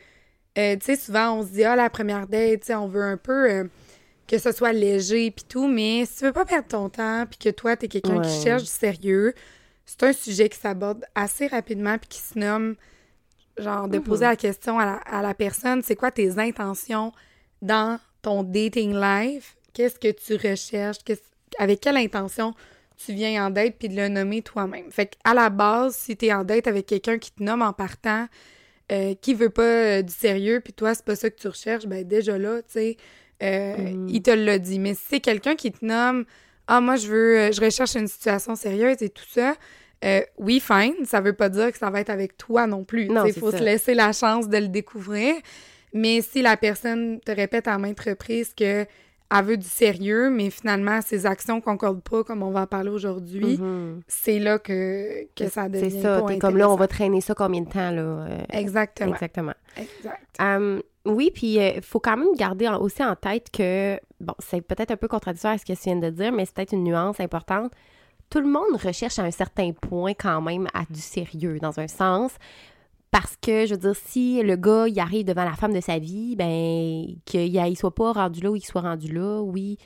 euh, 0.58 0.76
tu 0.78 0.86
sais, 0.86 0.96
souvent, 0.96 1.40
on 1.40 1.44
se 1.44 1.52
dit, 1.52 1.64
ah, 1.64 1.76
la 1.76 1.90
première 1.90 2.28
date, 2.28 2.62
tu 2.62 2.68
sais, 2.68 2.76
on 2.76 2.88
veut 2.88 3.04
un 3.04 3.18
peu 3.18 3.50
euh, 3.50 3.64
que 4.28 4.38
ce 4.38 4.52
soit 4.52 4.74
léger 4.74 5.32
puis 5.32 5.46
tout, 5.48 5.68
mais 5.68 6.06
si 6.06 6.18
tu 6.18 6.26
veux 6.26 6.34
pas 6.34 6.46
perdre 6.46 6.68
ton 6.68 6.90
temps 6.90 7.26
puis 7.30 7.40
que 7.40 7.50
toi, 7.50 7.76
t'es 7.76 7.88
quelqu'un 7.88 8.22
qui 8.22 8.42
cherche 8.42 8.64
du 8.64 8.70
sérieux, 8.70 9.34
c'est 9.86 10.04
un 10.04 10.14
sujet 10.14 10.50
qui 10.50 10.58
s'aborde 10.58 11.06
assez 11.16 11.48
rapidement 11.48 11.98
puis 11.98 12.10
qui 12.10 12.20
se 12.20 12.38
nomme, 12.38 12.76
genre, 13.58 13.88
de 13.88 14.00
poser 14.00 14.26
la 14.26 14.36
question 14.36 14.80
à 14.80 14.86
la, 14.86 14.94
à 14.94 15.22
la 15.22 15.34
personne, 15.34 15.82
c'est 15.84 15.96
quoi 15.96 16.12
tes 16.12 16.40
intentions 16.40 17.12
dans 17.62 18.00
ton 18.22 18.44
dating 18.44 18.94
life? 18.94 19.58
Qu'est-ce 19.74 20.00
que 20.00 20.12
tu 20.12 20.36
recherches? 20.36 21.00
Avec 21.58 21.82
quelle 21.82 21.98
intention 21.98 22.54
tu 22.96 23.14
viens 23.14 23.48
en 23.48 23.50
date 23.50 23.76
puis 23.78 23.90
de 23.90 23.96
le 23.96 24.08
nommer 24.08 24.42
toi-même? 24.42 24.92
Fait 24.92 25.16
à 25.24 25.34
la 25.34 25.50
base, 25.50 25.96
si 25.96 26.16
t'es 26.16 26.32
en 26.32 26.44
date 26.44 26.68
avec 26.68 26.86
quelqu'un 26.86 27.18
qui 27.18 27.32
te 27.32 27.44
nomme 27.44 27.62
en 27.62 27.74
partant, 27.74 28.28
euh, 28.94 29.14
qui 29.20 29.34
veut 29.34 29.50
pas 29.50 29.64
euh, 29.64 30.02
du 30.04 30.14
sérieux, 30.14 30.62
puis 30.64 30.72
toi, 30.74 30.94
c'est 30.94 31.04
pas 31.06 31.16
ça 31.16 31.30
que 31.30 31.36
tu 31.40 31.48
recherches, 31.48 31.86
ben 31.88 32.08
déjà 32.08 32.38
là, 32.38 32.62
tu 32.62 32.74
sais, 32.74 32.98
euh, 33.42 33.76
Mm. 33.78 34.08
il 34.10 34.22
te 34.22 34.32
l'a 34.32 34.60
dit. 34.60 34.80
Mais 34.80 34.94
si 34.94 35.02
c'est 35.10 35.20
quelqu'un 35.20 35.56
qui 35.56 35.72
te 35.72 35.84
nomme 35.84 36.26
«Ah, 36.68 36.80
moi, 36.80 36.96
je 36.96 37.08
veux, 37.08 37.52
je 37.52 37.60
recherche 37.60 37.96
une 37.96 38.08
situation 38.08 38.56
sérieuse 38.56 39.02
et 39.02 39.10
tout 39.10 39.26
ça 39.28 39.56
euh, 40.06 40.22
oui, 40.38 40.60
fine, 40.60 41.06
ça 41.06 41.22
veut 41.22 41.34
pas 41.34 41.48
dire 41.50 41.72
que 41.72 41.78
ça 41.78 41.90
va 41.90 42.02
être 42.02 42.10
avec 42.10 42.38
toi 42.38 42.68
non 42.68 42.84
plus. 42.84 43.10
Il 43.26 43.34
faut 43.34 43.52
ça. 43.52 43.60
se 43.60 43.64
laisser 43.64 43.94
la 43.94 44.12
chance 44.12 44.50
de 44.50 44.58
le 44.58 44.68
découvrir. 44.68 45.34
Mais 45.94 46.22
si 46.22 46.42
la 46.42 46.58
personne 46.58 47.20
te 47.22 47.32
répète 47.32 47.68
à 47.68 47.78
maintes 47.78 48.02
reprises 48.02 48.54
que 48.54 48.86
elle 49.36 49.46
veut 49.46 49.58
du 49.58 49.68
sérieux, 49.68 50.30
mais 50.30 50.50
finalement, 50.50 51.02
ses 51.02 51.26
actions 51.26 51.60
concordent 51.62 52.04
pas, 52.04 52.24
comme 52.24 52.44
on 52.44 52.52
va 52.52 52.62
en 52.62 52.68
parler 52.68 52.90
aujourd'hui, 52.90 53.58
Mhm. 53.58 54.02
c'est 54.08 54.40
là 54.40 54.60
que, 54.60 55.26
que 55.36 55.50
ça 55.50 55.70
devient 55.70 55.92
C'est 55.92 56.02
ça. 56.02 56.22
T'es 56.28 56.38
comme 56.40 56.58
là, 56.58 56.70
on 56.70 56.76
va 56.76 56.88
traîner 56.88 57.22
ça 57.22 57.34
combien 57.34 57.62
de 57.62 57.70
temps, 57.70 57.92
là? 57.92 58.02
euh, 58.02 58.38
Exactement. 58.52 59.12
Exactement. 59.14 59.54
Exact. 59.78 60.22
Euh, 60.42 60.82
oui, 61.06 61.32
puis 61.34 61.56
il 61.58 61.82
faut 61.82 62.00
quand 62.00 62.16
même 62.18 62.34
garder 62.36 62.68
en- 62.68 62.80
aussi 62.80 63.04
en 63.04 63.16
tête 63.16 63.48
que, 63.52 64.00
bon, 64.22 64.34
c'est 64.40 64.62
peut-être 64.62 64.92
un 64.92 64.98
peu 64.98 65.08
contradictoire 65.08 65.54
à 65.54 65.58
ce 65.58 65.66
que 65.66 65.74
tu 65.74 65.84
viens 65.84 65.96
de 65.98 66.10
dire, 66.10 66.32
mais 66.32 66.46
c'est 66.46 66.54
peut-être 66.56 66.74
une 66.74 66.84
nuance 66.84 67.20
importante. 67.20 67.72
Tout 68.30 68.40
le 68.40 68.48
monde 68.48 68.76
recherche 68.84 69.20
à 69.20 69.24
un 69.24 69.32
certain 69.32 69.72
point 69.74 70.14
quand 70.14 70.42
même 70.42 70.68
à 70.74 70.84
du 70.90 71.00
sérieux, 71.02 71.60
dans 71.60 71.80
un 71.80 71.88
sens. 71.88 72.32
Parce 73.14 73.36
que, 73.40 73.68
je 73.68 73.76
veux 73.76 73.80
dire, 73.80 73.96
si 73.96 74.42
le 74.42 74.56
gars, 74.56 74.88
il 74.88 75.00
arrive 75.00 75.24
devant 75.24 75.46
la 75.46 75.54
femme 75.54 75.72
de 75.72 75.82
sa 75.82 76.00
vie, 76.00 76.36
ben, 76.36 77.06
qu'il 77.26 77.54
ne 77.54 77.76
soit 77.76 77.94
pas 77.94 78.12
rendu 78.12 78.42
là 78.42 78.50
ou 78.50 78.56
qu'il 78.56 78.66
soit 78.66 78.82
rendu 78.82 79.14
là, 79.14 79.40
oui, 79.40 79.78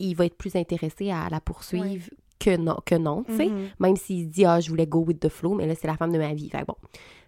il 0.00 0.16
va 0.16 0.26
être 0.26 0.36
plus 0.36 0.56
intéressé 0.56 1.12
à 1.12 1.28
la 1.30 1.40
poursuivre 1.40 2.10
que 2.40 2.56
non, 2.56 2.76
que 2.84 2.96
non, 2.96 3.22
tu 3.22 3.36
sais. 3.36 3.46
Mhm. 3.46 3.68
Même 3.78 3.94
s'il 3.94 4.24
se 4.24 4.28
dit, 4.28 4.44
ah, 4.44 4.58
je 4.58 4.70
voulais 4.70 4.88
go 4.88 5.04
with 5.04 5.20
the 5.20 5.28
flow, 5.28 5.54
mais 5.54 5.68
là, 5.68 5.76
c'est 5.76 5.86
la 5.86 5.96
femme 5.96 6.10
de 6.10 6.18
ma 6.18 6.34
vie. 6.34 6.50
Fait 6.50 6.64
bon, 6.66 6.74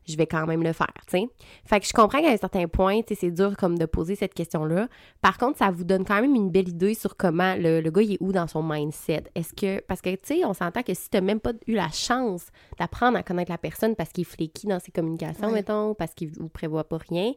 je 0.08 0.16
vais 0.16 0.26
quand 0.26 0.46
même 0.46 0.62
le 0.62 0.72
faire, 0.72 0.92
tu 1.08 1.18
sais. 1.18 1.28
Fait 1.64 1.80
que 1.80 1.86
je 1.86 1.92
comprends 1.92 2.20
qu'à 2.20 2.30
un 2.30 2.36
certain 2.36 2.66
point, 2.68 3.00
tu 3.02 3.08
sais, 3.14 3.20
c'est 3.20 3.30
dur 3.30 3.56
comme 3.56 3.76
de 3.78 3.86
poser 3.86 4.14
cette 4.14 4.34
question-là. 4.34 4.88
Par 5.20 5.36
contre, 5.38 5.58
ça 5.58 5.70
vous 5.70 5.84
donne 5.84 6.04
quand 6.04 6.20
même 6.20 6.34
une 6.34 6.50
belle 6.50 6.68
idée 6.68 6.94
sur 6.94 7.16
comment 7.16 7.54
le, 7.56 7.80
le 7.80 7.90
gars, 7.90 8.02
il 8.02 8.12
est 8.14 8.18
où 8.20 8.32
dans 8.32 8.46
son 8.46 8.62
mindset. 8.62 9.24
Est-ce 9.34 9.52
que, 9.54 9.80
parce 9.80 10.00
que, 10.00 10.10
tu 10.10 10.18
sais, 10.22 10.44
on 10.44 10.54
s'entend 10.54 10.82
que 10.82 10.94
si 10.94 11.10
t'as 11.10 11.20
même 11.20 11.40
pas 11.40 11.52
eu 11.66 11.74
la 11.74 11.88
chance 11.90 12.46
d'apprendre 12.78 13.16
à 13.18 13.22
connaître 13.22 13.50
la 13.50 13.58
personne 13.58 13.94
parce 13.96 14.10
qu'il 14.10 14.22
est 14.22 14.24
flaky 14.24 14.66
dans 14.68 14.78
ses 14.80 14.92
communications, 14.92 15.48
Ouais. 15.48 15.52
mettons, 15.54 15.94
parce 15.94 16.14
qu'il 16.14 16.28
vous 16.30 16.48
prévoit 16.48 16.84
pas 16.84 16.98
rien, 17.08 17.32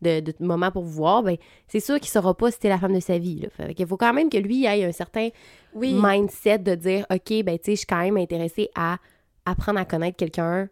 de, 0.00 0.18
de 0.18 0.34
moment 0.40 0.70
pour 0.72 0.82
vous 0.82 0.90
voir, 0.90 1.22
ben, 1.22 1.36
c'est 1.68 1.78
sûr 1.78 2.00
qu'il 2.00 2.08
saura 2.10 2.34
pas 2.36 2.50
si 2.50 2.58
t'es 2.58 2.68
la 2.68 2.78
femme 2.78 2.92
de 2.94 2.98
sa 3.00 3.18
vie, 3.18 3.40
là. 3.40 3.48
Fait 3.50 3.72
qu'il 3.72 3.86
faut 3.86 3.96
quand 3.96 4.12
même 4.12 4.30
que 4.30 4.36
lui 4.36 4.64
ait 4.64 4.84
un 4.84 4.90
certain 4.92 5.28
Oui. 5.74 5.94
mindset 5.96 6.58
de 6.58 6.74
dire 6.74 7.06
OK, 7.08 7.42
ben 7.44 7.56
tu 7.58 7.64
sais, 7.66 7.70
je 7.72 7.76
suis 7.78 7.86
quand 7.86 8.00
même 8.02 8.16
intéressée 8.16 8.68
à 8.74 8.98
apprendre 9.44 9.78
à 9.78 9.84
connaître 9.84 10.16
quelqu'un 10.16 10.68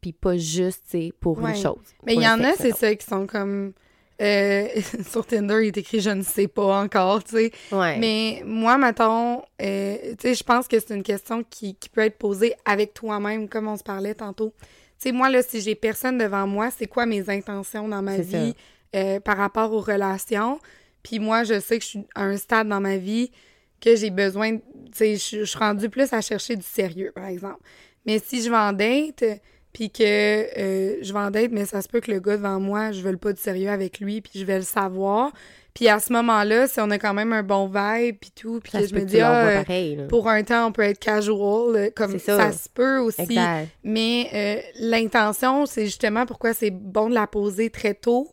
puis 0.00 0.12
pas 0.12 0.36
juste, 0.36 0.84
tu 0.90 1.12
pour 1.20 1.38
Ouais. 1.38 1.50
une 1.50 1.62
chose. 1.62 1.76
Mais 2.04 2.14
il 2.14 2.22
y 2.22 2.28
en 2.28 2.42
a, 2.44 2.54
c'est 2.54 2.72
ça, 2.74 2.94
qui 2.94 3.06
sont 3.06 3.26
comme... 3.26 3.72
euh, 4.20 4.66
sur 5.08 5.26
Tinder, 5.26 5.58
il 5.62 5.66
est 5.68 5.76
écrit 5.78 6.00
«je 6.02 6.10
ne 6.10 6.22
sais 6.22 6.48
pas 6.48 6.80
encore», 6.82 7.22
tu 7.24 7.36
sais. 7.36 7.52
Ouais. 7.72 7.98
Mais 7.98 8.42
moi, 8.44 8.76
mettons, 8.78 9.42
euh, 9.62 9.96
tu 10.18 10.28
sais, 10.28 10.34
je 10.34 10.42
pense 10.44 10.66
que 10.68 10.78
c'est 10.80 10.94
une 10.94 11.02
question 11.02 11.44
qui, 11.48 11.74
qui 11.76 11.88
peut 11.88 12.00
être 12.02 12.18
posée 12.18 12.54
avec 12.64 12.94
toi-même, 12.94 13.48
comme 13.48 13.68
on 13.68 13.76
se 13.76 13.82
parlait 13.84 14.14
tantôt. 14.14 14.52
sais, 14.98 15.12
moi, 15.12 15.30
là, 15.30 15.42
si 15.42 15.60
j'ai 15.60 15.74
personne 15.76 16.18
devant 16.18 16.46
moi, 16.46 16.70
c'est 16.76 16.86
quoi 16.88 17.06
mes 17.06 17.28
intentions 17.30 17.86
dans 17.88 18.02
ma 18.02 18.16
vie 18.18 18.54
euh, 18.96 19.20
par 19.20 19.36
rapport 19.36 19.72
aux 19.72 19.80
relations? 19.80 20.58
Puis 21.04 21.20
moi, 21.20 21.44
je 21.44 21.60
sais 21.60 21.78
que 21.78 21.84
je 21.84 21.88
suis 21.90 22.06
à 22.16 22.24
un 22.24 22.36
stade 22.36 22.68
dans 22.68 22.80
ma 22.80 22.96
vie 22.96 23.30
que 23.80 23.94
j'ai 23.94 24.10
besoin, 24.10 24.56
tu 24.56 24.62
sais, 24.92 25.14
je 25.16 25.38
je 25.40 25.44
suis 25.44 25.58
rendue 25.58 25.88
plus 25.88 26.12
à 26.12 26.20
chercher 26.20 26.56
du 26.56 26.64
sérieux, 26.64 27.12
par 27.14 27.26
exemple. 27.26 27.60
Mais 28.04 28.18
si 28.18 28.42
je 28.42 28.50
vais 28.50 28.56
en 28.56 28.72
date, 28.72 29.22
puis 29.72 29.90
que 29.90 30.02
euh, 30.02 30.96
je 31.02 31.12
vais 31.12 31.18
en 31.18 31.30
date, 31.30 31.50
mais 31.52 31.66
ça 31.66 31.82
se 31.82 31.88
peut 31.88 32.00
que 32.00 32.10
le 32.10 32.20
gars 32.20 32.36
devant 32.36 32.58
moi, 32.60 32.92
je 32.92 33.00
veux 33.02 33.16
pas 33.16 33.32
de 33.32 33.38
sérieux 33.38 33.70
avec 33.70 34.00
lui, 34.00 34.20
puis 34.20 34.32
je 34.40 34.44
vais 34.44 34.56
le 34.58 34.64
savoir. 34.64 35.32
Puis 35.74 35.88
à 35.88 36.00
ce 36.00 36.12
moment-là, 36.12 36.66
si 36.66 36.80
on 36.80 36.90
a 36.90 36.98
quand 36.98 37.14
même 37.14 37.32
un 37.32 37.44
bon 37.44 37.66
vibe, 37.66 38.16
puis 38.20 38.32
tout, 38.34 38.58
puis 38.58 38.72
je 38.84 38.92
me 38.94 39.02
dis, 39.02 39.20
ah, 39.20 39.62
pareil, 39.64 39.98
pour 40.08 40.28
un 40.28 40.42
temps, 40.42 40.66
on 40.66 40.72
peut 40.72 40.82
être 40.82 40.98
casual, 40.98 41.76
euh, 41.76 41.90
comme 41.94 42.18
ça. 42.18 42.36
ça. 42.36 42.52
se 42.52 42.68
peut 42.68 42.98
aussi. 42.98 43.22
Exact. 43.22 43.68
Mais 43.84 44.28
euh, 44.34 44.60
l'intention, 44.80 45.66
c'est 45.66 45.84
justement 45.84 46.26
pourquoi 46.26 46.52
c'est 46.52 46.70
bon 46.72 47.08
de 47.08 47.14
la 47.14 47.28
poser 47.28 47.70
très 47.70 47.94
tôt, 47.94 48.26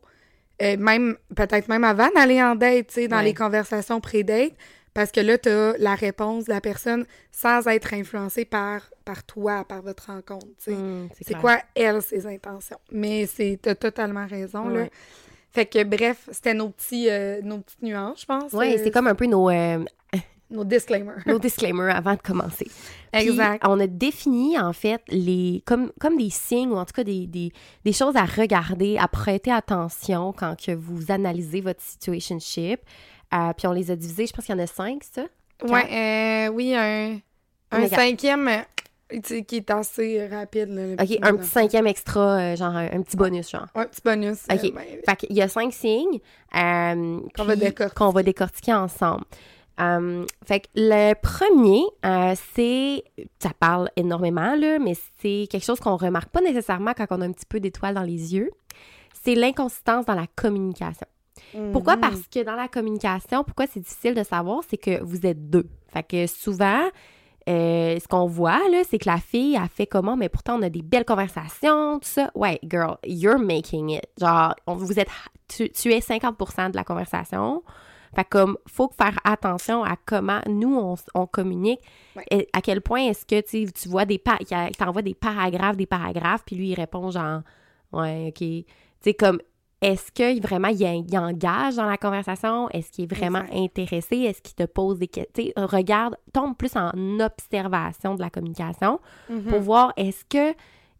euh, 0.64 0.76
même 0.78 1.18
peut-être 1.36 1.68
même 1.68 1.84
avant 1.84 2.10
d'aller 2.16 2.42
en 2.42 2.56
date, 2.56 2.88
tu 2.88 2.94
sais, 3.02 3.08
dans 3.08 3.18
Ouais. 3.18 3.26
les 3.26 3.34
conversations 3.36 4.00
pré-date, 4.02 4.54
parce 4.96 5.12
que 5.12 5.20
là, 5.20 5.38
tu 5.38 5.50
as 5.50 5.78
la 5.78 5.94
réponse 5.94 6.46
de 6.46 6.54
la 6.54 6.62
personne 6.62 7.06
sans 7.30 7.68
être 7.68 7.94
influencée 7.94 8.46
par, 8.46 8.82
par 9.04 9.26
toi, 9.26 9.66
par 9.66 9.82
votre 9.82 10.08
rencontre, 10.08 10.48
tu. 10.64 10.72
Hum, 10.72 11.10
C'est 11.22 11.38
quoi, 11.38 11.60
elle, 11.76 12.02
ses 12.02 12.26
intentions? 12.26 12.80
Mais 12.92 13.26
c'est, 13.26 13.60
t'as 13.62 13.76
totalement 13.76 14.26
raison, 14.26 14.70
là. 14.70 14.88
Fait 15.52 15.66
que, 15.66 15.84
bref, 15.84 16.30
c'était 16.32 16.54
nos, 16.54 16.70
petits, 16.70 17.10
euh, 17.10 17.42
nos 17.42 17.60
petites 17.60 17.82
nuances, 17.82 18.22
je 18.22 18.26
pense. 18.26 18.54
Ouais, 18.54 18.76
euh, 18.76 18.82
c'est 18.84 18.92
comme 18.92 19.08
un 19.08 19.16
peu 19.16 19.26
nos, 19.26 19.50
euh, 19.50 19.84
Nos 20.50 20.64
disclaimers. 20.64 21.24
nos 21.26 21.40
disclaimers 21.40 21.94
avant 21.94 22.14
de 22.14 22.22
commencer. 22.22 22.68
Puis, 23.12 23.30
Exact. 23.30 23.64
on 23.68 23.80
a 23.82 23.88
défini, 23.88 24.58
en 24.58 24.72
fait, 24.74 25.02
les 25.10 25.62
comme, 25.66 25.92
comme 26.00 26.18
des 26.18 26.30
signes 26.30 26.70
ou 26.70 26.76
en 26.78 26.86
tout 26.86 26.94
cas 26.94 27.04
des, 27.04 27.28
des, 27.28 27.52
des 27.84 27.94
choses 27.94 28.16
à 28.16 28.24
regarder, 28.26 28.98
à 28.98 29.08
prêter 29.10 29.52
attention 29.52 30.34
quand 30.34 30.56
que 30.58 30.72
vous 30.72 31.12
analysez 31.12 31.60
votre 31.62 31.82
situationship. 31.82 32.80
Euh, 33.36 33.54
puis 33.58 33.68
on 33.68 33.72
les 33.72 33.92
a 33.92 33.96
divisés, 33.96 34.28
je 34.28 34.34
pense 34.34 34.46
qu'il 34.46 34.56
y 34.56 34.60
en 34.60 34.64
a 34.64 34.68
cinq, 34.68 35.04
ça? 35.04 35.24
Ouais, 35.64 36.48
euh, 36.48 36.52
oui, 36.54 36.76
un, 36.76 37.20
cinquième 37.88 38.48
euh, 38.48 39.20
qui 39.22 39.56
est 39.58 39.70
assez 39.72 40.28
rapide. 40.28 40.70
Là, 40.70 41.04
OK, 41.04 41.18
un 41.22 41.36
petit 41.36 41.50
cinquième 41.50 41.88
extra, 41.88 42.38
euh, 42.40 42.56
genre 42.56 42.76
un, 42.76 42.86
un 42.92 43.02
petit 43.02 43.18
bonus, 43.18 43.50
genre. 43.52 43.68
Un 43.76 43.86
petit 43.86 44.02
bonus. 44.04 44.40
euh, 44.52 44.56
OK. 44.56 44.74
ben, 44.74 44.84
Fait 45.08 45.16
qu'il 45.18 45.36
y 45.36 45.42
a 45.42 45.48
cinq 45.48 45.74
signes 45.74 46.20
euh, 46.56 47.20
Qu'on 47.36 47.44
va 47.44 47.56
décortiquer. 47.56 47.96
qu'on 47.96 48.10
va 48.10 48.24
décortiquer 48.24 48.74
ensemble. 48.74 49.24
Euh, 49.82 50.26
fait 50.46 50.62
que 50.62 50.68
le 50.76 51.14
premier, 51.16 51.84
euh, 52.06 52.34
c'est, 52.56 53.04
ça 53.40 53.50
parle 53.60 53.90
énormément, 53.98 54.56
là, 54.56 54.80
mais 54.80 54.94
c'est 55.20 55.48
quelque 55.52 55.66
chose 55.66 55.82
qu'on 55.82 55.98
remarque 55.98 56.30
pas 56.30 56.40
nécessairement 56.42 56.94
quand 56.96 57.08
on 57.10 57.20
a 57.22 57.26
un 57.26 57.32
petit 57.34 57.46
peu 57.46 57.60
d'étoiles 57.60 57.96
dans 57.96 58.02
les 58.04 58.34
yeux. 58.36 58.52
C'est 59.24 59.36
l'inconsistance 59.36 60.06
dans 60.06 60.14
la 60.16 60.28
communication. 60.36 61.08
Pourquoi? 61.72 61.96
mhm. 61.96 62.02
Parce 62.02 62.28
que 62.28 62.44
dans 62.44 62.56
la 62.56 62.68
communication, 62.68 63.44
pourquoi 63.44 63.66
c'est 63.68 63.80
difficile 63.80 64.14
de 64.14 64.24
savoir, 64.24 64.62
c'est 64.70 64.78
que 64.78 65.02
vous 65.04 65.26
êtes 65.26 65.50
deux. 65.50 65.68
Fait 65.92 66.04
que 66.04 66.28
souvent, 66.28 66.82
euh, 67.48 68.00
ce 68.00 68.08
qu'on 68.08 68.26
voit, 68.26 68.60
là, 68.72 68.82
c'est 68.90 68.98
que 68.98 69.10
la 69.10 69.18
fille 69.18 69.56
a 69.56 69.68
fait 69.68 69.86
comment, 69.88 70.18
mais 70.18 70.30
pourtant 70.30 70.58
on 70.58 70.62
a 70.64 70.70
des 70.70 70.82
belles 70.82 71.06
conversations, 71.06 72.00
tout 72.00 72.08
ça. 72.10 72.32
Ouais, 72.36 72.60
girl, 72.64 72.98
you're 73.06 73.38
making 73.40 73.90
it. 73.92 74.06
Genre, 74.20 74.56
on- 74.68 74.76
vous 74.76 75.00
êtes, 75.00 75.10
tu, 75.48 75.70
tu 75.70 75.94
es 75.94 76.00
50% 76.02 76.70
de 76.72 76.76
la 76.76 76.84
conversation. 76.84 77.64
Fait 78.16 78.24
que 78.24 78.30
comme, 78.30 78.58
faut 78.68 78.90
faire 78.98 79.20
attention 79.26 79.84
à 79.84 79.96
comment 80.06 80.40
nous, 80.48 80.96
on, 81.14 81.26
communique. 81.28 81.82
Ouais. 82.16 82.24
Et 82.32 82.48
à 82.54 82.62
quel 82.62 82.80
point 82.82 83.02
est-ce 83.10 83.26
que, 83.26 83.42
tu 83.42 83.90
vois 83.90 84.06
des, 84.06 84.18
pa- 84.18 84.38
que 84.38 84.78
t'envoies 84.78 85.02
des 85.02 85.14
paragraphes, 85.16 85.76
des 85.76 85.86
paragraphes, 85.86 86.44
puis 86.46 86.56
lui, 86.56 86.70
il 86.70 86.76
répond 86.76 87.12
genre, 87.12 87.42
ouais, 87.92 88.28
OK. 88.30 88.38
Tu 88.40 88.66
sais, 89.02 89.14
comme, 89.14 89.40
est-ce 89.88 90.12
qu'il 90.12 90.42
vraiment, 90.42 90.70
il, 90.70 90.82
il 90.82 91.18
engage 91.18 91.76
dans 91.76 91.86
la 91.86 91.98
conversation? 91.98 92.70
Est-ce 92.70 92.92
qu'il 92.92 93.04
est 93.06 93.14
vraiment 93.16 93.44
intéressé? 93.54 94.18
Est-ce 94.18 94.42
qu'il 94.42 94.56
te 94.56 94.64
pose 94.66 94.98
des 95.00 95.08
questions? 95.08 95.52
Regarde, 95.58 96.16
tombe 96.34 96.56
plus 96.58 96.76
en 96.76 96.92
observation 97.20 98.16
de 98.16 98.22
la 98.22 98.30
communication 98.30 99.00
Mhm. 99.30 99.44
pour 99.44 99.60
voir 99.60 99.94
est-ce 99.98 100.26
que 100.26 100.56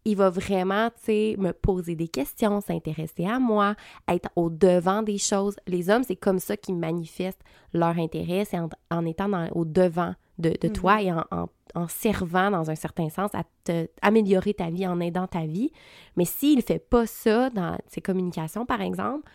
il 0.08 0.16
va 0.16 0.30
vraiment, 0.30 0.88
tu 0.90 1.04
sais, 1.06 1.34
me 1.36 1.50
poser 1.52 1.96
des 1.96 2.06
questions, 2.06 2.60
s'intéresser 2.60 3.26
à 3.26 3.40
moi, 3.40 3.74
être 4.06 4.28
au 4.36 4.50
devant 4.50 5.02
des 5.02 5.18
choses. 5.18 5.56
Les 5.66 5.90
hommes, 5.90 6.04
c'est 6.04 6.14
comme 6.14 6.38
ça 6.38 6.56
qu'ils 6.56 6.76
manifestent 6.76 7.42
leur 7.72 7.98
intérêt, 7.98 8.44
c'est 8.44 8.58
en, 8.60 8.68
en 8.92 9.04
étant 9.04 9.28
dans- 9.28 9.48
au 9.52 9.64
devant 9.64 10.14
de, 10.38 10.50
de 10.60 10.68
toi 10.68 11.02
et 11.02 11.12
en, 11.12 11.24
en- 11.30 11.48
en 11.74 11.88
servant 11.88 12.50
dans 12.50 12.70
un 12.70 12.74
certain 12.74 13.10
sens 13.10 13.30
à 13.34 13.42
te 13.64 13.86
améliorer 14.00 14.54
ta 14.54 14.70
vie, 14.70 14.86
en 14.86 14.98
aidant 15.00 15.26
ta 15.26 15.44
vie. 15.46 15.70
Mais 16.16 16.24
s'il 16.24 16.62
fait 16.62 16.78
pas 16.78 17.06
ça 17.06 17.50
dans 17.50 17.76
ses 17.86 18.00
communications, 18.00 18.64
par 18.64 18.80
exemple, 18.80 19.28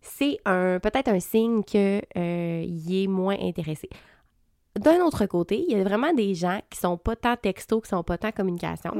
c'est 0.00 0.38
un 0.44 0.78
peut-être 0.80 1.08
un 1.08 1.18
signe 1.20 1.64
que 1.64 2.00
euh, 2.16 2.64
est 2.88 3.06
moins 3.08 3.36
intéressé. 3.40 3.88
D'un 4.78 5.00
autre 5.00 5.26
côté, 5.26 5.64
il 5.68 5.76
y 5.76 5.80
a 5.80 5.82
vraiment 5.82 6.12
des 6.12 6.34
gens 6.36 6.60
qui 6.70 6.78
sont 6.78 6.96
pas 6.96 7.16
tant 7.16 7.34
texto, 7.36 7.80
qui 7.80 7.88
sont 7.88 8.04
pas 8.04 8.16
tant 8.16 8.30
communication. 8.30 8.92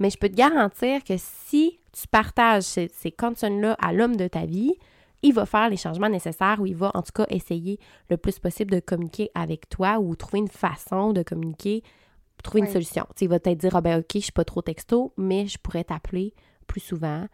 Mais 0.00 0.10
je 0.10 0.18
peux 0.18 0.28
te 0.28 0.34
garantir 0.34 1.04
que 1.04 1.14
si 1.18 1.78
tu 1.92 2.08
partages 2.08 2.64
ces, 2.64 2.88
ces 2.92 3.12
concerns-là 3.12 3.76
à 3.80 3.92
l'homme 3.92 4.16
de 4.16 4.26
ta 4.26 4.44
vie, 4.44 4.74
il 5.22 5.34
va 5.34 5.46
faire 5.46 5.68
les 5.68 5.76
changements 5.76 6.08
nécessaires 6.08 6.58
ou 6.60 6.66
il 6.66 6.76
va 6.76 6.90
en 6.94 7.02
tout 7.02 7.12
cas 7.14 7.26
essayer 7.28 7.78
le 8.08 8.16
plus 8.16 8.38
possible 8.38 8.70
de 8.70 8.80
communiquer 8.80 9.30
avec 9.34 9.68
toi 9.68 9.98
ou 9.98 10.14
trouver 10.16 10.38
une 10.38 10.48
façon 10.48 11.12
de 11.12 11.22
communiquer, 11.22 11.82
trouver 12.42 12.60
une 12.60 12.72
solution. 12.72 13.06
Il 13.20 13.28
va 13.28 13.38
peut-être 13.38 13.58
dire, 13.58 13.76
ah 13.76 13.80
ben 13.80 14.00
ok, 14.00 14.10
je 14.14 14.18
suis 14.20 14.32
pas 14.32 14.44
trop 14.44 14.62
texto, 14.62 15.12
mais 15.16 15.46
je 15.46 15.58
pourrais 15.58 15.84
t'appeler 15.84 16.34
plus 16.66 16.80
souvent, 16.80 17.26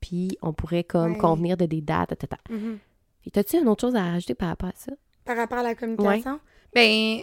puis 0.00 0.38
on 0.42 0.52
pourrait 0.52 0.84
comme 0.84 1.18
convenir 1.18 1.56
de 1.56 1.66
des 1.66 1.80
dates, 1.80 2.16
ta, 2.16 2.26
ta. 2.26 2.38
Mhm. 2.48 2.78
Puis 3.22 3.30
T'as-tu 3.30 3.56
une 3.58 3.68
autre 3.68 3.80
chose 3.80 3.96
à 3.96 4.02
rajouter 4.02 4.34
par 4.34 4.48
rapport 4.48 4.68
à 4.68 4.74
ça? 4.76 4.92
Par 5.24 5.36
rapport 5.36 5.58
à 5.58 5.62
la 5.62 5.74
communication? 5.74 6.40
Ben, 6.74 7.20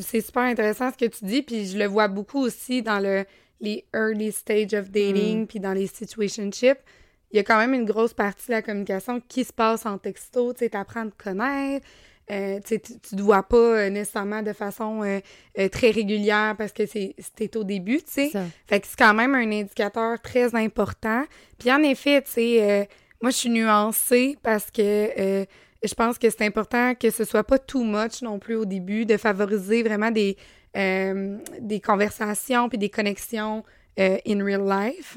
c'est 0.00 0.20
super 0.20 0.42
intéressant 0.42 0.90
ce 0.90 0.96
que 0.96 1.10
tu 1.10 1.24
dis, 1.24 1.42
puis 1.42 1.66
je 1.66 1.78
le 1.78 1.84
vois 1.84 2.08
beaucoup 2.08 2.40
aussi 2.40 2.82
dans 2.82 2.98
le, 2.98 3.24
les 3.60 3.84
early 3.94 4.32
stage 4.32 4.74
of 4.74 4.90
dating, 4.90 5.46
puis 5.46 5.60
dans 5.60 5.72
les 5.72 5.86
situationships. 5.86 6.80
Il 7.32 7.36
y 7.36 7.40
a 7.40 7.44
quand 7.44 7.58
même 7.58 7.74
une 7.74 7.84
grosse 7.84 8.14
partie 8.14 8.46
de 8.48 8.52
la 8.52 8.62
communication 8.62 9.20
qui 9.20 9.44
se 9.44 9.52
passe 9.52 9.84
en 9.86 9.98
texto, 9.98 10.52
tu 10.52 10.60
sais, 10.60 10.70
t'apprends 10.70 11.06
à 11.06 11.10
te 11.10 11.22
connaître, 11.22 11.86
euh, 12.30 12.60
tu 12.66 12.78
te 12.78 13.22
vois 13.22 13.42
pas 13.42 13.56
euh, 13.56 13.90
nécessairement 13.90 14.42
de 14.42 14.52
façon 14.52 15.02
euh, 15.02 15.68
très 15.70 15.90
régulière 15.90 16.56
parce 16.58 16.72
que 16.72 16.84
c'est 16.84 17.14
c'était 17.18 17.56
au 17.56 17.64
début, 17.64 17.98
tu 17.98 18.12
sais. 18.12 18.28
Ça. 18.28 18.44
Fait 18.66 18.80
que 18.80 18.86
c'est 18.86 18.98
quand 18.98 19.14
même 19.14 19.34
un 19.34 19.50
indicateur 19.50 20.20
très 20.20 20.54
important. 20.54 21.24
Puis 21.58 21.72
en 21.72 21.82
effet, 21.82 22.20
tu 22.22 22.32
sais, 22.32 22.88
moi, 23.22 23.30
je 23.30 23.36
suis 23.36 23.50
nuancée 23.50 24.36
parce 24.42 24.70
que 24.70 25.46
je 25.82 25.94
pense 25.94 26.18
que 26.18 26.28
c'est 26.28 26.44
important 26.44 26.94
que 26.94 27.10
ce 27.10 27.24
soit 27.24 27.44
pas 27.44 27.58
too 27.58 27.82
much 27.82 28.20
non 28.20 28.38
plus 28.38 28.56
au 28.56 28.64
début, 28.64 29.06
de 29.06 29.16
favoriser 29.16 29.82
vraiment 29.82 30.10
des, 30.10 30.36
des 30.74 31.80
conversations 31.80 32.68
puis 32.68 32.78
des 32.78 32.90
connexions 32.90 33.64
in 33.98 34.44
real 34.44 34.68
life. 34.68 35.16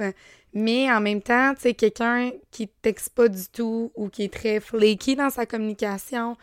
Mais 0.53 0.91
en 0.91 0.99
même 1.01 1.21
temps, 1.21 1.53
tu 1.55 1.61
sais, 1.61 1.73
quelqu'un 1.73 2.31
qui 2.51 2.67
texte 2.67 3.09
pas 3.15 3.27
du 3.29 3.47
tout 3.53 3.91
ou 3.95 4.09
qui 4.09 4.23
est 4.23 4.33
très 4.33 4.59
flaky 4.59 5.15
dans 5.15 5.29
sa 5.29 5.45
communication, 5.45 6.35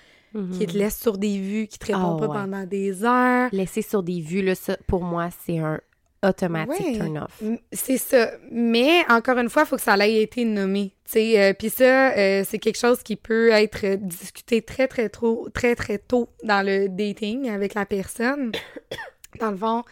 qui 0.59 0.67
te 0.67 0.77
laisse 0.77 0.99
sur 1.00 1.19
des 1.19 1.38
vues, 1.38 1.67
qui 1.67 1.79
te 1.79 1.87
répond 1.87 2.17
Ah, 2.17 2.21
pas 2.21 2.27
ouais. 2.29 2.35
pendant 2.37 2.65
des 2.65 3.05
heures. 3.05 3.49
Laisser 3.53 3.83
sur 3.83 4.03
des 4.03 4.21
vues, 4.21 4.43
là, 4.43 4.55
ça, 4.55 4.77
pour 4.87 5.03
moi, 5.03 5.29
c'est 5.45 5.59
un 5.59 5.81
automatique 6.25 6.85
Ouais. 6.87 6.97
turn-off. 6.99 7.43
C'est 7.73 7.97
ça. 7.97 8.31
Mais 8.50 9.05
encore 9.09 9.38
une 9.38 9.49
fois, 9.49 9.62
il 9.62 9.67
faut 9.67 9.77
que 9.77 9.83
ça 9.83 9.97
ait 10.07 10.23
été 10.23 10.45
nommé. 10.45 10.93
tu 11.05 11.12
sais. 11.12 11.41
Euh, 11.50 11.53
Puis 11.59 11.71
ça, 11.71 12.11
euh, 12.17 12.45
c'est 12.47 12.59
quelque 12.59 12.79
chose 12.79 13.03
qui 13.03 13.17
peut 13.17 13.50
être 13.50 13.95
discuté 13.97 14.61
très, 14.62 14.87
très, 14.88 15.09
trop, 15.09 15.49
très, 15.50 15.75
très 15.75 15.99
tôt 15.99 16.29
dans 16.45 16.65
le 16.65 16.88
dating 16.88 17.49
avec 17.49 17.75
la 17.75 17.87
personne. 17.87 18.53
Dans 19.41 19.50
le 19.50 19.57
fond, 19.57 19.85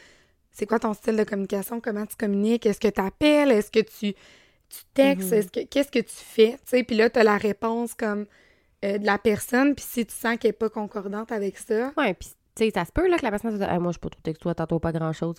c'est 0.56 0.64
quoi 0.66 0.78
ton 0.78 0.94
style 0.94 1.16
de 1.16 1.24
communication? 1.24 1.80
Comment 1.80 2.06
tu 2.06 2.16
communiques? 2.16 2.64
Est-ce 2.64 2.80
que 2.80 2.88
tu 2.88 3.00
appelles? 3.00 3.50
Est-ce 3.50 3.70
que 3.70 3.80
tu, 3.80 4.14
tu 4.14 4.78
textes? 4.94 5.30
Mhm. 5.30 5.38
Est-ce 5.38 5.48
que 5.48 5.60
Qu'est-ce 5.66 5.90
que 5.90 5.98
tu 5.98 6.14
fais? 6.14 6.52
Tu 6.52 6.58
sais, 6.64 6.82
Puis 6.82 6.96
là, 6.96 7.10
tu 7.10 7.18
as 7.18 7.24
la 7.24 7.36
réponse 7.36 7.92
comme 7.92 8.24
euh, 8.84 8.96
de 8.96 9.04
la 9.04 9.18
personne. 9.18 9.74
Puis 9.74 9.84
si 9.86 10.06
tu 10.06 10.14
sens 10.14 10.38
qu'elle 10.38 10.48
n'est 10.50 10.52
pas 10.54 10.70
concordante 10.70 11.30
avec 11.30 11.58
ça, 11.58 11.92
Ouais, 11.98 12.14
puis 12.14 12.30
tu 12.54 12.64
sais, 12.64 12.70
ça 12.74 12.86
se 12.86 12.92
peut 12.92 13.06
là, 13.06 13.18
que 13.18 13.24
la 13.24 13.30
personne 13.30 13.52
se 13.52 13.58
dise 13.58 13.68
Moi, 13.78 13.92
je 13.92 13.98
pas 13.98 14.08
trop 14.08 14.20
texto, 14.22 14.48
attends 14.48 14.66
pas 14.78 14.92
grand-chose. 14.92 15.36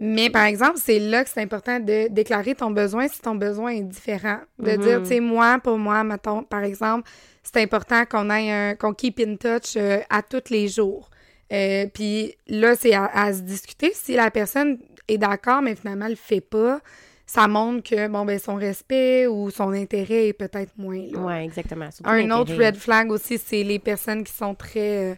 Mais 0.00 0.28
par 0.28 0.42
exemple, 0.42 0.78
c'est 0.82 0.98
là 0.98 1.22
que 1.22 1.30
c'est 1.30 1.40
important 1.40 1.78
de 1.78 2.08
déclarer 2.08 2.56
ton 2.56 2.72
besoin 2.72 3.06
si 3.06 3.20
ton 3.20 3.36
besoin 3.36 3.70
est 3.70 3.82
différent. 3.82 4.40
De 4.58 4.74
dire, 4.74 5.02
tu 5.02 5.08
sais, 5.08 5.20
moi, 5.20 5.60
pour 5.62 5.78
moi, 5.78 6.02
mettons, 6.02 6.42
par 6.42 6.64
exemple, 6.64 7.08
c'est 7.44 7.62
important 7.62 8.04
qu'on 8.06 8.28
aille 8.28 8.50
un, 8.50 8.74
qu'on 8.74 8.92
keep 8.92 9.20
in 9.20 9.36
touch 9.36 9.76
euh, 9.76 10.00
à 10.10 10.22
tous 10.22 10.50
les 10.50 10.66
jours. 10.66 11.10
Euh, 11.52 11.86
Puis 11.92 12.34
là, 12.46 12.74
c'est 12.74 12.94
à, 12.94 13.06
à 13.06 13.32
se 13.32 13.40
discuter. 13.40 13.92
Si 13.94 14.14
la 14.14 14.30
personne 14.30 14.78
est 15.08 15.18
d'accord, 15.18 15.62
mais 15.62 15.74
finalement, 15.74 16.06
elle 16.06 16.12
le 16.12 16.16
fait 16.16 16.40
pas, 16.40 16.80
ça 17.26 17.48
montre 17.48 17.88
que, 17.88 18.08
bon, 18.08 18.24
ben, 18.24 18.38
son 18.38 18.56
respect 18.56 19.26
ou 19.26 19.50
son 19.50 19.72
intérêt 19.72 20.28
est 20.28 20.32
peut-être 20.32 20.72
moins 20.76 21.02
là. 21.10 21.18
Ouais, 21.18 21.44
exactement. 21.44 21.90
Surtout 21.90 22.10
Un 22.10 22.30
autre 22.30 22.54
red 22.54 22.76
flag 22.76 23.10
aussi, 23.10 23.38
c'est 23.38 23.62
les 23.62 23.78
personnes 23.78 24.24
qui 24.24 24.32
sont 24.32 24.54
très 24.54 25.12
euh, 25.12 25.14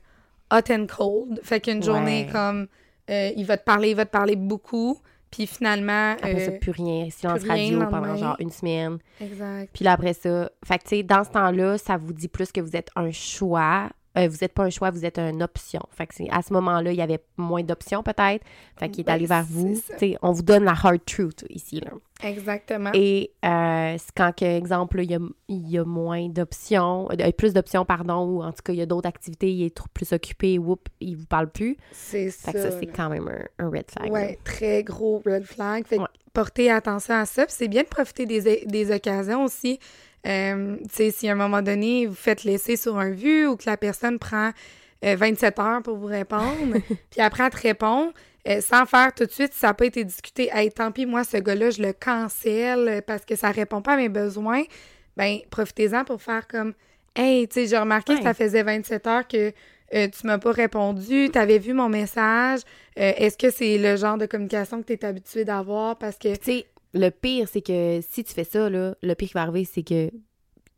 hot 0.52 0.72
and 0.72 0.86
cold. 0.86 1.40
Fait 1.42 1.60
qu'une 1.60 1.82
journée 1.82 2.28
comme 2.30 2.68
euh, 3.10 3.30
il 3.36 3.44
va 3.44 3.56
te 3.56 3.64
parler, 3.64 3.90
il 3.90 3.96
va 3.96 4.04
te 4.04 4.10
parler 4.10 4.36
beaucoup. 4.36 5.00
Puis 5.30 5.48
finalement. 5.48 6.12
Après 6.12 6.44
ça, 6.44 6.52
euh, 6.52 6.58
plus 6.60 6.70
rien. 6.70 7.08
Silence 7.10 7.40
plus 7.40 7.48
radio 7.50 7.80
pendant 7.90 8.16
genre 8.16 8.36
une 8.38 8.50
semaine. 8.50 8.98
Exact. 9.20 9.70
Puis 9.72 9.84
là, 9.84 9.92
après 9.92 10.12
ça, 10.12 10.48
fait 10.64 10.78
que, 10.78 10.84
tu 10.84 10.88
sais, 10.90 11.02
dans 11.02 11.24
ce 11.24 11.30
temps-là, 11.30 11.76
ça 11.78 11.96
vous 11.96 12.12
dit 12.12 12.28
plus 12.28 12.52
que 12.52 12.60
vous 12.60 12.76
êtes 12.76 12.90
un 12.94 13.10
choix. 13.10 13.88
Euh, 14.16 14.28
vous 14.28 14.36
n'êtes 14.40 14.52
pas 14.54 14.64
un 14.64 14.70
choix, 14.70 14.90
vous 14.90 15.04
êtes 15.04 15.18
une 15.18 15.42
option. 15.42 15.80
Fait 15.90 16.06
que 16.06 16.14
c'est- 16.14 16.30
à 16.30 16.40
ce 16.42 16.52
moment-là, 16.52 16.92
il 16.92 16.96
y 16.96 17.02
avait 17.02 17.18
moins 17.36 17.62
d'options 17.62 18.02
peut-être. 18.02 18.44
Fait 18.78 18.88
qu'il 18.88 19.00
est 19.00 19.04
Ben, 19.04 19.14
allé 19.14 19.26
vers 19.26 19.44
vous. 19.44 19.80
on 20.22 20.32
vous 20.32 20.42
donne 20.42 20.64
la 20.64 20.72
hard 20.72 21.04
truth 21.04 21.44
ici. 21.50 21.80
Là. 21.80 21.90
Exactement. 22.22 22.90
Et 22.94 23.32
euh, 23.44 23.96
quand, 24.16 24.40
exemple, 24.42 25.00
il 25.02 25.10
y 25.10 25.14
a, 25.16 25.18
il 25.48 25.68
y 25.68 25.78
a 25.78 25.84
moins 25.84 26.28
d'options, 26.28 27.08
euh, 27.10 27.32
plus 27.32 27.52
d'options, 27.52 27.84
pardon, 27.84 28.24
ou 28.24 28.42
en 28.42 28.52
tout 28.52 28.62
cas, 28.64 28.72
il 28.72 28.78
y 28.78 28.82
a 28.82 28.86
d'autres 28.86 29.08
activités, 29.08 29.50
il 29.50 29.64
est 29.64 29.74
trop 29.74 29.88
plus 29.92 30.12
occupé, 30.12 30.58
whoop, 30.58 30.88
il 31.00 31.16
vous 31.16 31.26
parle 31.26 31.50
plus. 31.50 31.76
c'est 31.92 32.26
Fait 32.26 32.30
ça. 32.30 32.52
que 32.52 32.58
ça, 32.60 32.70
c'est 32.78 32.86
quand 32.86 33.08
même 33.10 33.28
un, 33.28 33.64
un 33.64 33.68
red 33.68 33.90
flag. 33.90 34.12
Ouais, 34.12 34.38
très 34.44 34.84
gros 34.84 35.22
red 35.26 35.44
flag. 35.44 35.86
Fait 35.86 35.96
que 35.96 36.02
Ouais. 36.02 36.08
portez 36.32 36.70
attention 36.70 37.14
à 37.14 37.26
ça. 37.26 37.46
C'est 37.48 37.68
bien 37.68 37.82
de 37.82 37.88
profiter 37.88 38.26
des, 38.26 38.64
des 38.64 38.94
occasions 38.94 39.42
aussi. 39.44 39.78
Euh, 40.26 40.76
tu 40.82 40.94
sais, 40.94 41.10
si 41.10 41.28
à 41.28 41.32
un 41.32 41.36
moment 41.36 41.62
donné, 41.62 42.06
vous 42.06 42.14
faites 42.14 42.44
laisser 42.44 42.76
sur 42.76 42.98
un 42.98 43.10
vu 43.10 43.46
ou 43.46 43.56
que 43.56 43.64
la 43.66 43.76
personne 43.76 44.18
prend 44.18 44.52
euh, 45.04 45.16
27 45.16 45.58
heures 45.58 45.82
pour 45.82 45.96
vous 45.96 46.06
répondre, 46.06 46.76
puis 47.10 47.20
après, 47.20 47.44
elle 47.44 47.50
te 47.50 47.60
répond, 47.60 48.12
euh, 48.48 48.60
sans 48.60 48.86
faire 48.86 49.12
tout 49.14 49.26
de 49.26 49.30
suite, 49.30 49.52
si 49.52 49.58
ça 49.58 49.68
n'a 49.68 49.74
pas 49.74 49.86
été 49.86 50.04
discuté, 50.04 50.50
hey, 50.52 50.70
tant 50.70 50.92
pis, 50.92 51.06
moi, 51.06 51.24
ce 51.24 51.36
gars-là, 51.36 51.70
je 51.70 51.82
le 51.82 51.92
cancelle 51.92 52.88
euh, 52.88 53.00
parce 53.06 53.24
que 53.24 53.36
ça 53.36 53.50
répond 53.50 53.82
pas 53.82 53.94
à 53.94 53.96
mes 53.96 54.08
besoins, 54.08 54.62
ben 55.16 55.38
profitez-en 55.50 56.04
pour 56.04 56.22
faire 56.22 56.46
comme, 56.48 56.74
hey, 57.14 57.46
tu 57.48 57.54
sais, 57.54 57.66
j'ai 57.66 57.78
remarqué 57.78 58.16
que 58.16 58.22
ça 58.22 58.34
faisait 58.34 58.62
27 58.62 59.06
heures 59.06 59.28
que 59.28 59.52
euh, 59.94 60.08
tu 60.08 60.26
m'as 60.26 60.38
pas 60.38 60.50
répondu, 60.50 61.28
tu 61.32 61.38
avais 61.38 61.58
vu 61.58 61.72
mon 61.72 61.88
message, 61.88 62.60
euh, 62.98 63.12
est-ce 63.16 63.38
que 63.38 63.50
c'est 63.50 63.78
le 63.78 63.96
genre 63.96 64.18
de 64.18 64.26
communication 64.26 64.82
que 64.82 64.86
tu 64.86 64.92
es 64.94 65.04
habitué 65.04 65.44
d'avoir 65.44 65.96
parce 65.96 66.16
que 66.16 66.34
Tu 66.36 66.44
sais, 66.44 66.66
le 66.94 67.10
pire, 67.10 67.48
c'est 67.52 67.60
que 67.60 68.00
si 68.08 68.24
tu 68.24 68.32
fais 68.32 68.44
ça, 68.44 68.70
là, 68.70 68.94
le 69.02 69.14
pire 69.14 69.28
qui 69.28 69.34
va 69.34 69.42
arriver, 69.42 69.64
c'est 69.70 69.82
que 69.82 70.10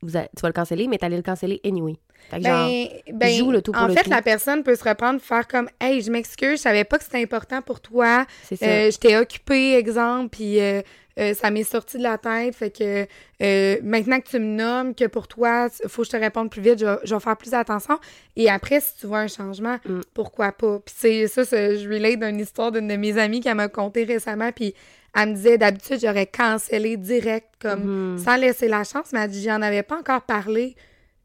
vous 0.03 0.11
tu 0.11 0.17
vas 0.43 0.49
le 0.49 0.53
canceller, 0.53 0.89
mais 0.89 0.99
t'allais 0.99 1.17
le 1.17 1.23
canceller 1.23 1.61
anyway. 1.65 1.95
Fait 2.31 2.39
que 2.39 2.45
genre, 2.45 2.69
Ben, 2.69 2.89
ben, 3.15 3.31
joue 3.39 3.51
le 3.51 3.63
tout 3.63 3.73
pour 3.73 3.83
en 3.83 3.87
le 3.87 3.93
fait, 3.95 4.03
tout. 4.03 4.11
la 4.11 4.23
personne 4.23 4.63
peut 4.63 4.75
se 4.75 4.85
reprendre, 4.85 5.21
faire 5.21 5.47
comme 5.47 5.69
Hey, 5.81 6.01
je 6.03 6.11
m'excuse, 6.11 6.59
je 6.59 6.63
savais 6.63 6.85
pas 6.85 6.99
que 6.99 7.05
c'était 7.05 7.23
important 7.23 7.63
pour 7.63 7.81
toi. 7.81 8.27
c'est 8.43 8.57
ça. 8.57 8.67
Euh, 8.67 8.91
J'étais 8.91 9.17
occupée, 9.17 9.75
exemple, 9.75 10.31
puis 10.31 10.61
euh, 10.61 10.83
euh, 11.19 11.33
ça 11.35 11.51
m'est 11.51 11.63
sorti 11.65 11.97
de 11.99 12.03
la 12.03 12.19
tête. 12.19 12.55
Fait 12.57 12.71
que 12.71 13.07
euh, 13.43 13.77
maintenant 13.83 14.21
que 14.21 14.29
tu 14.29 14.39
me 14.39 14.45
nommes, 14.57 14.95
que 14.95 15.07
pour 15.07 15.29
toi, 15.29 15.69
il 15.83 15.89
faut 15.89 16.03
que 16.03 16.07
je 16.07 16.13
te 16.13 16.17
réponde 16.17 16.51
plus 16.51 16.61
vite, 16.63 16.79
je, 16.79 16.87
vais- 16.87 16.99
je 17.05 17.15
vais 17.15 17.21
faire 17.21 17.37
plus 17.37 17.55
attention. 17.55 17.99
Et 18.37 18.51
après, 18.51 18.81
si 18.81 18.97
tu 19.01 19.07
vois 19.07 19.21
un 19.21 19.29
changement, 19.29 19.79
Mm. 19.87 20.01
pourquoi 20.13 20.53
pas? 20.53 20.81
Puis 20.85 20.95
c'est 20.99 21.27
ça, 21.29 21.45
ça, 21.45 21.75
je 21.75 21.89
relate 21.89 22.19
d'une 22.21 22.41
histoire 22.41 22.71
d'une 22.73 22.89
de 22.89 22.97
mes 22.97 23.17
amies 23.19 23.41
qui 23.41 23.53
m'a 23.55 23.69
conté 23.69 24.05
récemment, 24.05 24.51
puis 24.53 24.75
elle 25.15 25.31
me 25.31 25.35
disait 25.35 25.59
d'habitude, 25.59 25.99
j'aurais 26.01 26.27
cancellé 26.27 26.97
direct, 26.97 27.49
comme 27.61 28.15
Mhm. 28.15 28.19
sans 28.19 28.37
laisser 28.37 28.69
la 28.69 28.85
chance, 28.85 29.13
mais 29.13 29.21
elle 29.21 29.31
dit, 29.31 29.43
j'en 29.43 29.63
avais 29.63 29.83
pas 29.83 29.99
encore 29.99 30.23
parlé, 30.23 30.77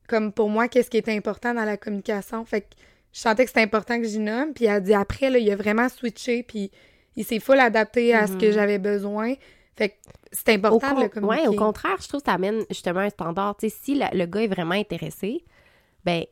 comme 0.07 0.31
pour 0.31 0.49
moi, 0.49 0.67
qu'est-ce 0.67 0.89
qui 0.89 0.97
est 0.97 1.09
important 1.09 1.53
dans 1.53 1.65
la 1.65 1.77
communication. 1.77 2.43
Fait 2.45 2.61
que 2.61 2.67
je 3.13 3.19
sentais 3.19 3.43
que 3.43 3.49
c'était 3.49 3.61
important 3.61 3.99
que 3.99 4.07
j'y 4.07 4.19
nomme, 4.19 4.53
puis 4.53 4.65
elle 4.65 4.83
dit, 4.83 4.93
après, 4.93 5.29
là, 5.29 5.37
il 5.39 5.51
a 5.51 5.55
vraiment 5.55 5.89
switché, 5.89 6.43
puis 6.43 6.71
il 7.15 7.25
s'est 7.25 7.39
full 7.39 7.59
adapté 7.59 8.13
à 8.13 8.27
ce 8.27 8.37
que 8.37 8.45
Mhm. 8.47 8.51
j'avais 8.53 8.77
besoin. 8.79 9.33
Fait 9.75 9.89
que 9.89 9.95
c'est 10.31 10.51
Au, 10.51 10.55
important 10.55 10.93
de 10.95 11.01
le 11.03 11.09
communiquer. 11.09 11.41
ouais, 11.41 11.47
au 11.47 11.53
contraire, 11.57 11.97
je 12.01 12.07
trouve 12.07 12.21
que 12.21 12.25
ça 12.27 12.35
amène 12.35 12.63
justement 12.69 12.99
un 13.01 13.09
standard. 13.09 13.57
Tu 13.57 13.69
sais, 13.69 13.75
si 13.83 13.95
la- 13.95 14.11
le 14.11 14.25
gars 14.25 14.41
est 14.43 14.47
vraiment 14.47 14.75
intéressé, 14.75 15.43
ben, 16.05 16.23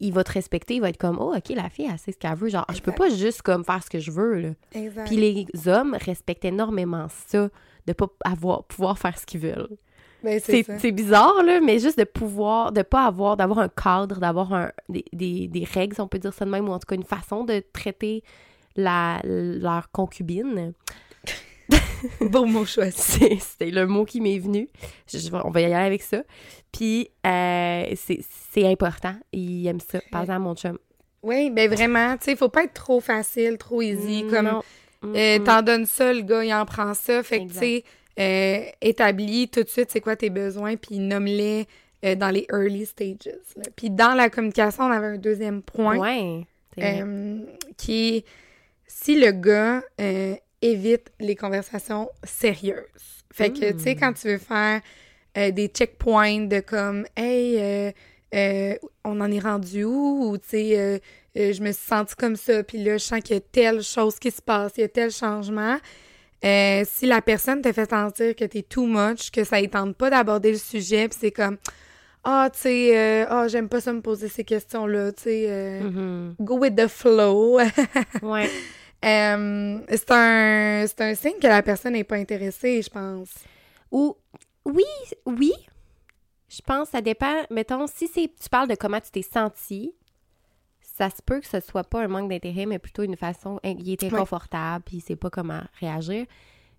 il 0.00 0.12
va 0.12 0.24
te 0.24 0.32
respecter, 0.32 0.76
il 0.76 0.80
va 0.80 0.88
être 0.88 0.98
comme, 0.98 1.18
oh, 1.20 1.34
OK, 1.36 1.48
la 1.50 1.68
fille, 1.68 1.88
elle 1.90 1.98
sait 1.98 2.12
ce 2.12 2.18
qu'elle 2.18 2.34
veut. 2.34 2.48
Genre, 2.48 2.66
je 2.72 2.80
peux 2.80 2.92
pas 2.92 3.10
juste 3.10 3.42
comme 3.42 3.64
faire 3.64 3.82
ce 3.82 3.90
que 3.90 3.98
je 3.98 4.10
veux, 4.10 4.40
là. 4.40 4.48
Exact. 4.72 5.06
Puis 5.06 5.16
les 5.16 5.68
hommes 5.68 5.96
respectent 6.00 6.44
énormément 6.44 7.06
ça, 7.26 7.48
de 7.86 7.92
pas 7.92 8.06
avoir, 8.24 8.64
pouvoir 8.64 8.98
faire 8.98 9.18
ce 9.18 9.26
qu'ils 9.26 9.40
veulent. 9.40 9.76
Ben, 10.22 10.38
c'est 10.40 10.92
bizarre, 10.92 11.42
là, 11.42 11.60
mais 11.60 11.78
juste 11.78 11.98
de 11.98 12.04
pouvoir, 12.04 12.72
de 12.72 12.82
pas 12.82 13.06
avoir, 13.06 13.36
d'avoir 13.36 13.60
un 13.60 13.68
cadre, 13.68 14.18
d'avoir 14.18 14.52
un, 14.52 14.70
des, 14.88 15.04
des, 15.12 15.48
des 15.48 15.64
règles, 15.64 15.94
si 15.94 16.00
on 16.00 16.08
peut 16.08 16.18
dire 16.18 16.34
ça 16.34 16.44
de 16.44 16.50
même, 16.50 16.68
ou 16.68 16.72
en 16.72 16.78
tout 16.78 16.86
cas 16.86 16.94
une 16.94 17.04
façon 17.04 17.44
de 17.44 17.62
traiter 17.72 18.22
la, 18.76 19.20
leur 19.24 19.90
concubine. 19.90 20.72
Beau 22.20 22.44
mot 22.46 22.64
choisi. 22.64 23.38
C'était 23.40 23.70
le 23.70 23.86
mot 23.86 24.04
qui 24.04 24.20
m'est 24.20 24.38
venu. 24.38 24.68
Je- 25.06 25.18
on 25.44 25.50
va 25.50 25.60
y 25.60 25.64
aller 25.64 25.74
avec 25.74 26.02
ça. 26.02 26.22
Puis, 26.72 27.10
euh, 27.26 27.94
c'est 28.52 28.66
important. 28.66 29.14
Il 29.32 29.66
aime 29.66 29.80
ça. 29.80 30.00
Par 30.10 30.22
exemple, 30.22 30.40
mon 30.40 30.54
chum. 30.54 30.78
Oui, 31.22 31.50
ben 31.50 31.70
vraiment, 31.70 32.16
tu 32.16 32.24
sais, 32.24 32.36
faut 32.36 32.48
pas 32.48 32.64
être 32.64 32.72
trop 32.74 33.00
facile, 33.00 33.58
trop 33.58 33.82
easy, 33.82 34.24
comme 34.30 34.46
Non. 34.46 34.62
Mm, 35.02 35.14
Euh, 35.16 35.38
mm. 35.38 35.44
T'en 35.44 35.62
donnes 35.62 35.86
ça, 35.86 36.12
le 36.12 36.22
gars, 36.22 36.44
il 36.44 36.52
en 36.54 36.64
prend 36.64 36.94
ça. 36.94 37.22
Fait 37.22 37.44
que, 37.44 37.50
tu 37.52 37.58
sais, 37.58 37.84
euh, 38.18 38.64
établis 38.80 39.48
tout 39.48 39.62
de 39.62 39.68
suite 39.68 39.90
c'est 39.90 40.00
quoi 40.00 40.16
tes 40.16 40.30
besoins, 40.30 40.76
puis 40.76 40.98
nomme-les 40.98 41.66
euh, 42.04 42.14
dans 42.14 42.30
les 42.30 42.46
early 42.50 42.86
stages. 42.86 43.26
là. 43.56 43.62
Puis 43.76 43.90
dans 43.90 44.14
la 44.14 44.30
communication, 44.30 44.84
on 44.84 44.90
avait 44.90 45.06
un 45.08 45.18
deuxième 45.18 45.60
point 45.62 45.98
Ouais. 45.98 46.46
qui 47.76 48.16
est 48.16 48.24
si 48.86 49.18
le 49.20 49.32
gars 49.32 49.82
euh, 50.00 50.34
évite 50.62 51.10
les 51.20 51.36
conversations 51.36 52.08
sérieuses. 52.24 53.24
Fait 53.32 53.50
que, 53.50 53.72
tu 53.72 53.78
sais, 53.78 53.94
Mm. 53.94 53.98
quand 54.00 54.12
tu 54.14 54.28
veux 54.28 54.38
faire 54.38 54.80
euh, 55.38 55.50
des 55.52 55.68
checkpoints 55.68 56.46
de 56.46 56.60
comme, 56.60 57.06
hey, 57.16 57.56
euh, 57.58 57.92
euh, 58.34 58.74
on 59.04 59.20
en 59.20 59.30
est 59.30 59.38
rendu 59.38 59.84
où? 59.84 60.28
Ou, 60.30 60.38
tu 60.38 60.48
sais, 60.48 61.00
je 61.34 61.62
me 61.62 61.70
suis 61.72 61.86
sentie 61.86 62.16
comme 62.16 62.36
ça, 62.36 62.62
puis 62.64 62.78
là, 62.82 62.94
je 62.98 63.04
sens 63.04 63.20
qu'il 63.20 63.36
y 63.36 63.38
a 63.38 63.40
telle 63.40 63.82
chose 63.82 64.18
qui 64.18 64.30
se 64.32 64.42
passe, 64.42 64.72
il 64.76 64.80
y 64.80 64.84
a 64.84 64.88
tel 64.88 65.10
changement. 65.12 65.76
Si 66.42 67.06
la 67.06 67.20
personne 67.22 67.62
te 67.62 67.70
fait 67.72 67.88
sentir 67.90 68.34
que 68.34 68.44
t'es 68.44 68.62
too 68.62 68.86
much, 68.86 69.30
que 69.30 69.44
ça 69.44 69.60
ne 69.60 69.66
tente 69.66 69.96
pas 69.96 70.10
d'aborder 70.10 70.52
le 70.52 70.58
sujet, 70.58 71.08
puis 71.08 71.18
c'est 71.20 71.30
comme, 71.30 71.58
ah, 72.24 72.48
tu 72.52 72.58
sais, 72.60 72.98
euh, 72.98 73.26
ah, 73.28 73.46
j'aime 73.48 73.68
pas 73.68 73.80
ça 73.80 73.92
me 73.92 74.00
poser 74.00 74.28
ces 74.28 74.44
questions-là, 74.44 75.12
tu 75.12 75.22
sais, 75.24 75.44
euh, 75.48 75.80
Mhm. 75.82 76.34
go 76.40 76.58
with 76.58 76.74
the 76.76 76.88
flow. 76.88 77.58
Ouais. 78.22 78.48
Euh, 79.04 79.80
c'est 79.88 80.10
un, 80.10 80.84
un 80.98 81.14
signe 81.14 81.38
que 81.40 81.46
la 81.46 81.62
personne 81.62 81.94
n'est 81.94 82.04
pas 82.04 82.16
intéressée, 82.16 82.82
je 82.82 82.90
pense. 82.90 83.30
Ou, 83.90 84.16
oui, 84.64 84.84
oui. 85.26 85.52
Je 86.48 86.60
pense 86.62 86.88
que 86.88 86.92
ça 86.92 87.00
dépend. 87.00 87.42
Mettons, 87.50 87.86
si 87.86 88.10
tu 88.10 88.48
parles 88.50 88.68
de 88.68 88.74
comment 88.74 89.00
tu 89.00 89.10
t'es 89.10 89.22
senti, 89.22 89.94
ça 90.80 91.08
se 91.08 91.22
peut 91.24 91.40
que 91.40 91.46
ce 91.46 91.60
soit 91.60 91.84
pas 91.84 92.02
un 92.02 92.08
manque 92.08 92.28
d'intérêt, 92.28 92.66
mais 92.66 92.78
plutôt 92.78 93.02
une 93.02 93.16
façon. 93.16 93.58
Il 93.64 93.90
est 93.90 94.04
inconfortable, 94.04 94.84
puis 94.84 94.98
il 94.98 95.00
sait 95.00 95.16
pas 95.16 95.30
comment 95.30 95.62
réagir. 95.78 96.26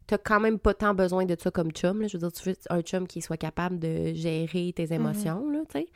T'as 0.07 0.17
quand 0.17 0.39
même 0.39 0.59
pas 0.59 0.73
tant 0.73 0.93
besoin 0.93 1.25
de 1.25 1.35
ça 1.39 1.49
comme 1.51 1.71
chum. 1.71 2.01
Là. 2.01 2.07
Je 2.07 2.17
veux 2.17 2.27
dire, 2.27 2.31
tu 2.31 2.49
veux 2.49 2.55
un 2.69 2.81
chum 2.81 3.07
qui 3.07 3.21
soit 3.21 3.37
capable 3.37 3.79
de 3.79 4.13
gérer 4.13 4.73
tes 4.75 4.93
émotions, 4.93 5.49
là, 5.49 5.59
tu 5.69 5.79
sais. 5.79 5.87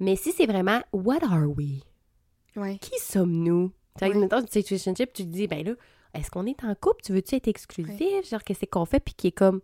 Mais 0.00 0.16
si 0.16 0.32
c'est 0.32 0.46
vraiment 0.46 0.80
What 0.92 1.22
are 1.22 1.46
we? 1.46 1.82
Ouais. 2.56 2.78
Qui 2.78 2.98
sommes-nous? 2.98 3.70
Tu 3.98 4.06
sais, 4.06 4.10
Ouais. 4.12 4.18
mettons, 4.18 4.40
une 4.40 4.48
situationship, 4.48 5.12
tu 5.12 5.24
te 5.24 5.28
dis, 5.28 5.46
ben 5.46 5.64
là, 5.64 5.72
est-ce 6.14 6.30
qu'on 6.30 6.46
est 6.46 6.62
en 6.64 6.74
couple? 6.74 7.02
Tu 7.04 7.12
veux-tu 7.12 7.34
être 7.36 7.48
exclusif? 7.48 8.28
Genre, 8.30 8.42
qu'est-ce 8.44 8.64
qu'on 8.66 8.84
fait? 8.84 9.00
Puis 9.00 9.14
qui 9.14 9.28
est 9.28 9.32
comme 9.32 9.60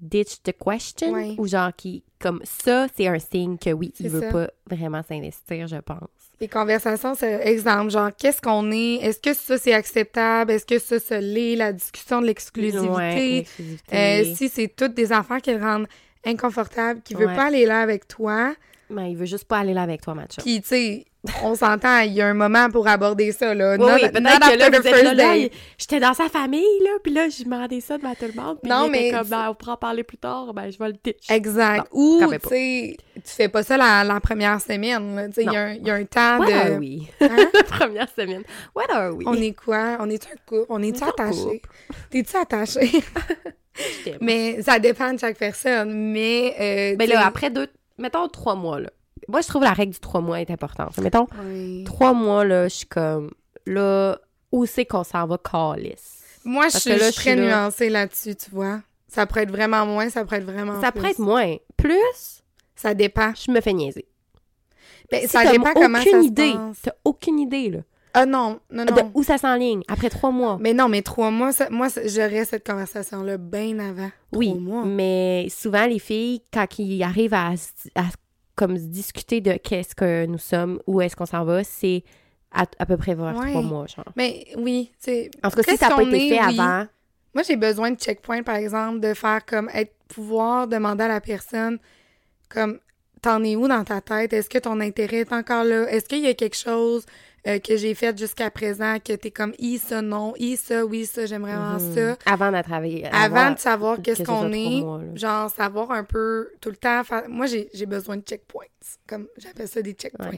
ditch 0.00 0.42
the 0.44 0.52
question? 0.52 1.12
Ou 1.38 1.46
genre, 1.48 1.74
qui, 1.76 2.04
comme 2.20 2.40
ça, 2.44 2.86
c'est 2.96 3.08
un 3.08 3.18
signe 3.18 3.58
que 3.58 3.70
oui, 3.70 3.92
il 3.98 4.08
veut 4.08 4.20
ça. 4.20 4.30
pas 4.30 4.50
vraiment 4.70 5.02
s'investir, 5.02 5.66
je 5.66 5.76
pense. 5.76 6.08
Les 6.40 6.46
conversations, 6.48 7.16
c'est 7.16 7.44
exemple, 7.48 7.90
genre, 7.90 8.10
qu'est-ce 8.16 8.40
qu'on 8.40 8.70
est? 8.70 8.94
Est-ce 9.02 9.18
que 9.18 9.34
ça, 9.34 9.58
c'est 9.58 9.72
acceptable? 9.72 10.52
Est-ce 10.52 10.64
que 10.66 10.78
ça, 10.78 11.00
ça 11.00 11.20
l'est? 11.20 11.56
La 11.56 11.72
discussion 11.72 12.20
de 12.20 12.26
l'exclusivité? 12.26 12.86
Ouais. 12.88 13.44
Euh, 13.92 14.34
si 14.36 14.48
c'est 14.48 14.68
toutes 14.68 14.94
des 14.94 15.10
affaires 15.10 15.40
qui 15.42 15.52
le 15.52 15.60
rendent 15.60 15.88
inconfortable, 16.24 17.00
qui 17.02 17.14
veut 17.14 17.26
pas 17.26 17.46
aller 17.46 17.66
là 17.66 17.80
avec 17.80 18.06
toi, 18.06 18.54
Ben, 18.90 19.04
il 19.06 19.16
veut 19.16 19.26
juste 19.26 19.44
pas 19.46 19.58
aller 19.58 19.74
là 19.74 19.82
avec 19.82 20.00
toi, 20.02 20.14
match. 20.14 20.36
puis, 20.36 20.60
tu 20.62 20.68
sais, 20.68 21.04
on 21.42 21.54
s'entend, 21.56 21.98
il 22.00 22.12
y 22.12 22.22
a 22.22 22.26
un 22.28 22.34
moment 22.34 22.70
pour 22.70 22.86
aborder 22.86 23.32
ça, 23.32 23.52
là. 23.52 23.76
Oui, 23.78 23.84
oui, 23.94 24.08
peut-être 24.10 24.50
que 24.52 24.56
là, 24.58 24.70
vous 24.70 24.86
êtes 24.86 25.52
j'étais 25.76 25.98
dans 26.00 26.14
sa 26.14 26.28
famille, 26.28 26.62
là, 26.84 26.90
puis 27.02 27.12
là, 27.12 27.28
je 27.28 27.42
demandais 27.42 27.80
ça 27.80 27.98
devant 27.98 28.14
tout 28.14 28.26
le 28.32 28.40
monde, 28.40 28.58
puis 28.62 28.70
Non, 28.70 28.84
il 28.86 28.94
était 28.94 29.10
mais 29.12 29.18
comme, 29.18 29.28
ben, 29.28 29.48
on 29.50 29.54
pourra 29.54 29.72
en 29.72 29.76
parler 29.76 30.04
plus 30.04 30.16
tard, 30.16 30.54
ben, 30.54 30.70
je 30.70 30.78
vais 30.78 30.88
le 30.88 30.94
ditch. 31.02 31.28
Exact. 31.28 31.88
Non, 31.92 32.00
Ou, 32.00 32.22
tu 32.32 32.48
sais, 32.48 32.96
tu 33.16 33.20
fais 33.24 33.48
pas 33.48 33.62
ça 33.64 33.76
la, 33.76 34.04
la 34.04 34.20
première 34.20 34.60
semaine. 34.60 35.28
Tu 35.34 35.34
sais, 35.34 35.44
il 35.44 35.52
y, 35.52 35.56
a 35.56 35.60
un- 35.60 35.72
il 35.74 35.86
y 35.86 35.90
a 35.90 35.94
un 35.94 36.04
temps 36.04 36.38
What 36.38 36.46
de... 36.46 36.52
are 36.52 36.78
we? 36.78 37.00
Hein? 37.20 37.48
La 37.52 37.62
première 37.64 38.08
semaine. 38.16 38.42
What 38.74 38.90
are 38.90 39.12
we? 39.14 39.26
On 39.26 39.34
est 39.34 39.52
quoi? 39.54 39.96
On 40.00 40.08
est-tu 40.08 40.28
un 40.32 40.36
couple? 40.46 40.66
On 40.68 40.82
est-tu 40.82 41.02
attaché? 41.02 41.62
T'es-tu 42.10 42.36
attaché? 42.36 43.02
Mais 44.20 44.62
ça 44.62 44.78
dépend 44.78 45.12
de 45.12 45.18
chaque 45.18 45.36
personne. 45.36 46.12
Mais, 46.12 46.54
euh, 46.60 46.96
Mais 46.98 47.06
tu 47.06 47.12
là, 47.12 47.26
après 47.26 47.50
deux, 47.50 47.68
mettons 47.98 48.28
trois 48.28 48.54
mois, 48.54 48.80
là. 48.80 48.90
Moi, 49.28 49.40
je 49.42 49.48
trouve 49.48 49.62
la 49.62 49.72
règle 49.72 49.92
du 49.92 50.00
trois 50.00 50.20
mois 50.20 50.40
est 50.40 50.50
importante. 50.50 50.96
Mettons, 50.98 51.26
Oui. 51.44 51.84
trois 51.84 52.12
mois, 52.12 52.44
là, 52.44 52.68
je 52.68 52.74
suis 52.74 52.86
comme, 52.86 53.30
là, 53.66 54.18
où 54.52 54.64
c'est 54.66 54.86
qu'on 54.86 55.04
s'en 55.04 55.26
va 55.26 55.38
calice? 55.38 56.22
Moi, 56.44 56.68
je 56.68 56.78
suis 56.78 56.90
là, 56.90 57.10
je 57.10 57.14
très 57.16 57.36
là. 57.36 57.42
nuancée 57.64 57.90
là-dessus, 57.90 58.34
tu 58.36 58.50
vois. 58.50 58.80
Ça 59.08 59.26
pourrait 59.26 59.42
être 59.42 59.50
vraiment 59.50 59.84
moins, 59.86 60.08
ça 60.08 60.24
pourrait 60.24 60.38
être 60.38 60.44
vraiment 60.50 60.80
Ça 60.80 60.92
plus. 60.92 61.00
prête 61.00 61.18
moins. 61.18 61.56
Plus, 61.76 62.42
Ça 62.74 62.94
dépend. 62.94 63.32
je 63.34 63.50
me 63.50 63.60
fais 63.60 63.72
niaiser. 63.72 64.06
Ben, 65.10 65.22
Si 65.22 65.28
ça 65.28 65.50
dépend 65.50 65.72
comment 65.74 66.00
ça 66.02 66.18
idée. 66.20 66.54
T'as 66.82 66.92
aucune 67.04 67.38
idée, 67.38 67.70
là. 67.70 67.78
Ah 68.14 68.26
non, 68.26 68.58
non, 68.70 68.84
De 68.84 68.92
non. 68.92 69.10
où 69.14 69.22
ça 69.22 69.38
s'enligne? 69.38 69.82
Après 69.88 70.08
trois 70.10 70.30
mois. 70.30 70.56
Mais 70.60 70.72
non, 70.72 70.88
mais 70.88 71.02
trois 71.02 71.30
mois, 71.30 71.52
ça- 71.52 71.68
moi, 71.70 71.88
j'aurais 72.06 72.44
cette 72.46 72.66
conversation-là 72.66 73.36
bien 73.38 73.78
avant. 73.78 74.10
Oui, 74.32 74.48
Trois 74.48 74.60
mois. 74.60 74.84
mais 74.84 75.46
souvent, 75.50 75.86
les 75.86 75.98
filles, 75.98 76.42
quand 76.52 76.78
ils 76.78 77.02
arrivent 77.02 77.34
à, 77.34 77.52
à 77.94 78.04
comme 78.58 78.76
se 78.76 78.82
discuter 78.84 79.40
de 79.40 79.52
qu'est-ce 79.52 79.94
que 79.94 80.26
nous 80.26 80.38
sommes, 80.38 80.80
où 80.86 81.00
est-ce 81.00 81.14
qu'on 81.16 81.26
s'en 81.26 81.44
va, 81.44 81.62
c'est 81.64 82.02
à, 82.52 82.64
à 82.78 82.86
peu 82.86 82.96
près 82.96 83.14
vers 83.14 83.36
Ouais. 83.36 83.50
trois 83.50 83.62
mois, 83.62 83.86
genre. 83.86 84.04
Mais 84.16 84.46
oui, 84.56 84.90
tu 85.02 85.10
sais. 85.12 85.30
En 85.44 85.50
tout 85.50 85.56
cas, 85.56 85.62
si 85.70 85.76
ça 85.76 85.88
n'a 85.90 85.96
pas 85.96 86.02
été 86.02 86.26
est, 86.26 86.28
fait 86.38 86.46
oui. 86.46 86.58
avant, 86.60 86.86
Moi, 87.34 87.42
j'ai 87.46 87.56
besoin 87.56 87.90
de 87.92 87.96
checkpoint, 87.98 88.42
par 88.42 88.56
exemple, 88.56 89.00
de 89.00 89.14
faire 89.14 89.44
comme 89.46 89.68
être 89.72 89.94
pouvoir 90.08 90.66
demander 90.66 91.04
à 91.04 91.08
la 91.08 91.20
personne 91.20 91.78
comme 92.48 92.78
t'en 93.20 93.42
es 93.44 93.54
où 93.56 93.68
dans 93.68 93.84
ta 93.84 94.00
tête? 94.00 94.32
Est-ce 94.32 94.48
que 94.48 94.58
ton 94.58 94.80
intérêt 94.80 95.18
est 95.18 95.32
encore 95.32 95.64
là? 95.64 95.90
Est-ce 95.90 96.06
qu'il 96.08 96.20
y 96.24 96.28
a 96.28 96.34
quelque 96.34 96.56
chose 96.56 97.04
euh, 97.46 97.58
que 97.58 97.76
j'ai 97.76 97.94
fait 97.94 98.16
jusqu'à 98.18 98.50
présent 98.50 98.96
que 99.02 99.12
t'es 99.14 99.30
comme 99.30 99.54
i 99.58 99.78
ça 99.78 100.02
non, 100.02 100.34
i 100.38 100.56
ça 100.56 100.84
oui 100.84 101.06
ça 101.06 101.26
j'aimerais 101.26 101.54
vraiment 101.54 101.78
mhm, 101.80 101.94
ça. 101.94 102.16
avant 102.26 102.50
de 102.50 102.62
travailler. 102.62 103.06
Avant 103.12 103.52
de 103.52 103.58
savoir 103.58 103.96
que 103.96 104.02
qu'est-ce 104.02 104.22
qu'on 104.24 104.52
est, 104.52 104.80
mois, 104.80 104.98
là. 104.98 105.14
genre 105.14 105.50
savoir 105.50 105.90
un 105.92 106.04
peu 106.04 106.50
tout 106.60 106.70
le 106.70 106.76
temps. 106.76 107.04
faire- 107.04 107.28
Moi, 107.28 107.46
j'ai 107.46 107.86
besoin 107.86 108.16
de 108.16 108.22
checkpoints. 108.22 108.64
Comme 109.06 109.28
j'appelle 109.36 109.68
ça 109.68 109.82
des 109.82 109.92
checkpoints. 109.92 110.30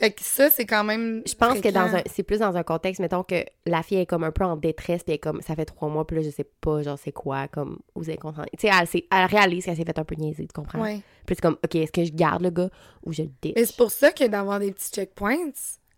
Fait 0.00 0.12
que 0.12 0.22
ça, 0.22 0.48
c'est 0.48 0.64
quand 0.64 0.82
même. 0.82 1.22
Je 1.26 1.34
pense 1.34 1.60
que 1.60 1.68
dans 1.68 1.94
un, 1.94 2.00
c'est 2.06 2.22
plus 2.22 2.38
dans 2.38 2.56
un 2.56 2.62
contexte, 2.62 3.00
mettons 3.00 3.22
que 3.22 3.44
la 3.66 3.82
fille 3.82 3.98
est 3.98 4.06
comme 4.06 4.24
un 4.24 4.30
peu 4.30 4.44
en 4.44 4.56
détresse, 4.56 5.02
puis 5.02 5.12
elle 5.12 5.16
est 5.16 5.18
comme, 5.18 5.42
ça 5.42 5.54
fait 5.54 5.66
trois 5.66 5.90
mois, 5.90 6.06
puis 6.06 6.16
là, 6.16 6.22
je 6.22 6.30
sais 6.30 6.46
pas, 6.62 6.82
genre, 6.82 6.98
c'est 6.98 7.12
quoi, 7.12 7.48
comme, 7.48 7.80
vous 7.94 8.08
êtes 8.08 8.18
content. 8.18 8.44
Tu 8.58 8.66
sais, 8.66 8.68
elle, 8.68 9.02
elle 9.10 9.26
réalise 9.26 9.66
qu'elle 9.66 9.76
s'est 9.76 9.84
fait 9.84 9.98
un 9.98 10.04
peu 10.04 10.14
niaiser, 10.14 10.46
tu 10.46 10.54
comprends? 10.54 10.80
Ouais. 10.80 11.00
Puis 11.26 11.36
c'est 11.36 11.42
comme, 11.42 11.58
OK, 11.62 11.74
est-ce 11.74 11.92
que 11.92 12.02
je 12.02 12.12
garde 12.12 12.42
le 12.42 12.48
gars 12.48 12.70
ou 13.04 13.12
je 13.12 13.22
le 13.24 13.28
ditch? 13.42 13.52
Mais 13.54 13.66
c'est 13.66 13.76
pour 13.76 13.90
ça 13.90 14.10
que 14.10 14.26
d'avoir 14.26 14.58
des 14.58 14.72
petits 14.72 14.90
checkpoints, 14.90 15.50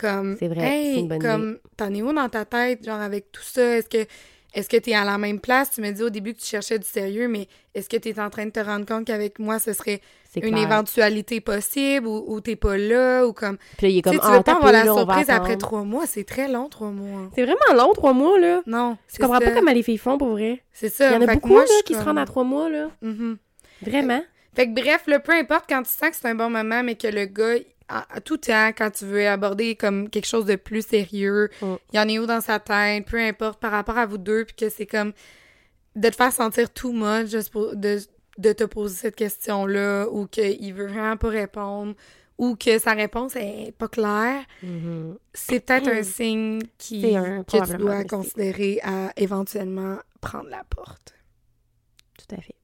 comme. 0.03 0.37
C'est 0.39 0.49
vrai, 0.49 0.63
hey, 0.63 0.95
c'est 0.95 1.01
une 1.01 1.09
bonne 1.09 1.23
comme, 1.23 1.59
t'en 1.77 1.95
es 1.95 2.03
où 2.03 2.13
dans 2.13 2.29
ta 2.29 2.45
tête, 2.45 2.85
genre, 2.85 3.01
avec 3.01 3.33
tout 3.33 3.43
ça? 3.43 3.79
Est-ce 3.79 3.89
que. 3.89 4.07
Est-ce 4.55 4.69
que 4.69 4.77
t'es 4.77 4.93
à 4.93 5.07
la 5.07 5.17
même 5.17 5.41
place? 5.41 5.71
Tu 5.71 5.81
me 5.81 5.91
dis 5.93 6.03
au 6.03 6.11
début 6.11 6.35
que 6.35 6.41
tu 6.41 6.47
cherchais 6.47 6.79
du 6.79 6.87
sérieux, 6.87 7.27
mais 7.27 7.49
est-ce 7.75 7.89
que 7.89 7.97
t'es 7.97 8.21
en 8.21 8.29
train 8.29 8.45
de 8.45 8.51
te 8.51 8.61
rendre 8.61 8.85
compte 8.85 9.07
qu'avec 9.07 9.39
moi, 9.39 9.59
ce 9.59 9.73
serait 9.73 10.03
une 10.37 10.59
éventualité 10.59 11.41
possible 11.41 12.07
ou, 12.07 12.23
ou 12.27 12.41
t'es 12.43 12.57
pas 12.57 12.77
là 12.77 13.27
ou 13.27 13.33
comme. 13.33 13.57
Puis 13.79 13.87
là, 13.87 13.89
il 13.89 13.99
est 13.99 14.03
Tu 14.03 14.11
comme, 14.11 14.19
tu 14.19 14.21
ah, 14.23 14.37
veux 14.37 14.43
pas 14.43 14.57
avoir 14.57 14.73
la 14.73 14.85
surprise 14.85 15.31
après 15.31 15.57
trois 15.57 15.85
mois. 15.85 16.07
C'est 16.07 16.25
très 16.25 16.49
long, 16.49 16.69
trois 16.69 16.91
mois. 16.91 17.31
C'est 17.35 17.45
vraiment 17.45 17.83
long, 17.83 17.95
trois 17.95 18.13
mois, 18.13 18.39
là. 18.39 18.61
Non. 18.67 18.99
Je 19.11 19.19
comprends 19.19 19.39
pas 19.39 19.53
comment 19.53 19.73
les 19.73 19.83
filles 19.83 19.97
font, 19.97 20.19
pour 20.19 20.33
vrai. 20.33 20.63
C'est 20.75 20.91
ça. 20.91 21.11
Il 21.11 21.15
y 21.15 21.17
en 21.17 21.23
a 21.23 21.27
Fait 21.29 21.35
beaucoup, 21.35 21.49
moi, 21.49 21.63
là, 21.63 21.83
qui 21.87 21.95
se 21.95 22.01
rendent 22.01 22.19
à 22.19 22.27
trois 22.27 22.45
mois, 22.45 22.69
là. 22.69 22.91
Mhm. 23.01 23.39
Vraiment? 23.81 24.23
Fait 24.55 24.67
que 24.67 24.75
bref, 24.75 25.05
là, 25.07 25.19
peu 25.19 25.33
importe 25.33 25.65
quand 25.67 25.83
tu 25.83 25.91
sens 25.91 26.11
que 26.11 26.17
c'est 26.17 26.29
un 26.29 26.35
bon 26.35 26.51
moment, 26.51 26.83
mais 26.83 26.95
que 26.95 27.07
le 27.07 27.25
gars, 27.25 27.55
à, 27.99 28.07
à 28.17 28.21
tout 28.21 28.37
temps, 28.39 28.69
quand 28.77 28.91
tu 28.91 29.05
veux 29.05 29.27
aborder 29.29 29.77
comme 29.77 30.09
quelque 30.09 30.27
chose 30.27 30.45
de 30.47 30.57
plus 30.57 30.87
sérieux, 30.87 31.51
Mm. 31.61 31.75
il 31.93 31.97
y 31.97 31.99
en 32.01 32.09
est 32.09 32.19
où 32.19 32.27
dans 32.27 32.41
sa 32.41 32.59
tête, 32.59 33.07
peu 33.07 33.19
importe 33.19 33.61
par 33.61 33.71
rapport 33.73 33.99
à 33.99 34.07
vous 34.07 34.19
deux, 34.19 34.45
puis 34.45 34.55
que 34.57 34.69
c'est 34.69 34.87
comme 34.87 35.13
de 35.97 36.09
te 36.09 36.17
faire 36.17 36.33
sentir 36.33 36.71
too 36.73 36.93
much 36.93 37.27
juste 37.31 37.51
pour- 37.51 37.77
de, 37.77 37.99
de 38.39 38.53
te 38.53 38.65
poser 38.65 38.97
cette 38.97 39.17
question-là, 39.17 40.07
ou 40.11 40.27
qu'il 40.27 40.73
veut 40.75 40.87
vraiment 40.87 41.17
pas 41.19 41.29
répondre, 41.29 41.95
ou 42.39 42.57
que 42.57 42.79
sa 42.79 42.93
réponse 42.95 43.37
est 43.37 43.73
pas 43.77 43.89
claire, 43.89 44.43
Mhm. 44.63 45.17
c'est 45.35 45.61
peut-être 45.61 45.89
un 45.89 46.03
signe 46.03 46.61
qui, 46.79 47.15
un- 47.15 47.45
que 47.45 47.65
tu 47.71 47.77
dois 47.77 48.05
considérer 48.05 48.81
à 48.83 49.13
éventuellement 49.17 49.99
prendre 50.21 50.49
la 50.49 50.65
porte. 50.65 51.15
Tout 52.19 52.35
à 52.35 52.41
fait. 52.41 52.55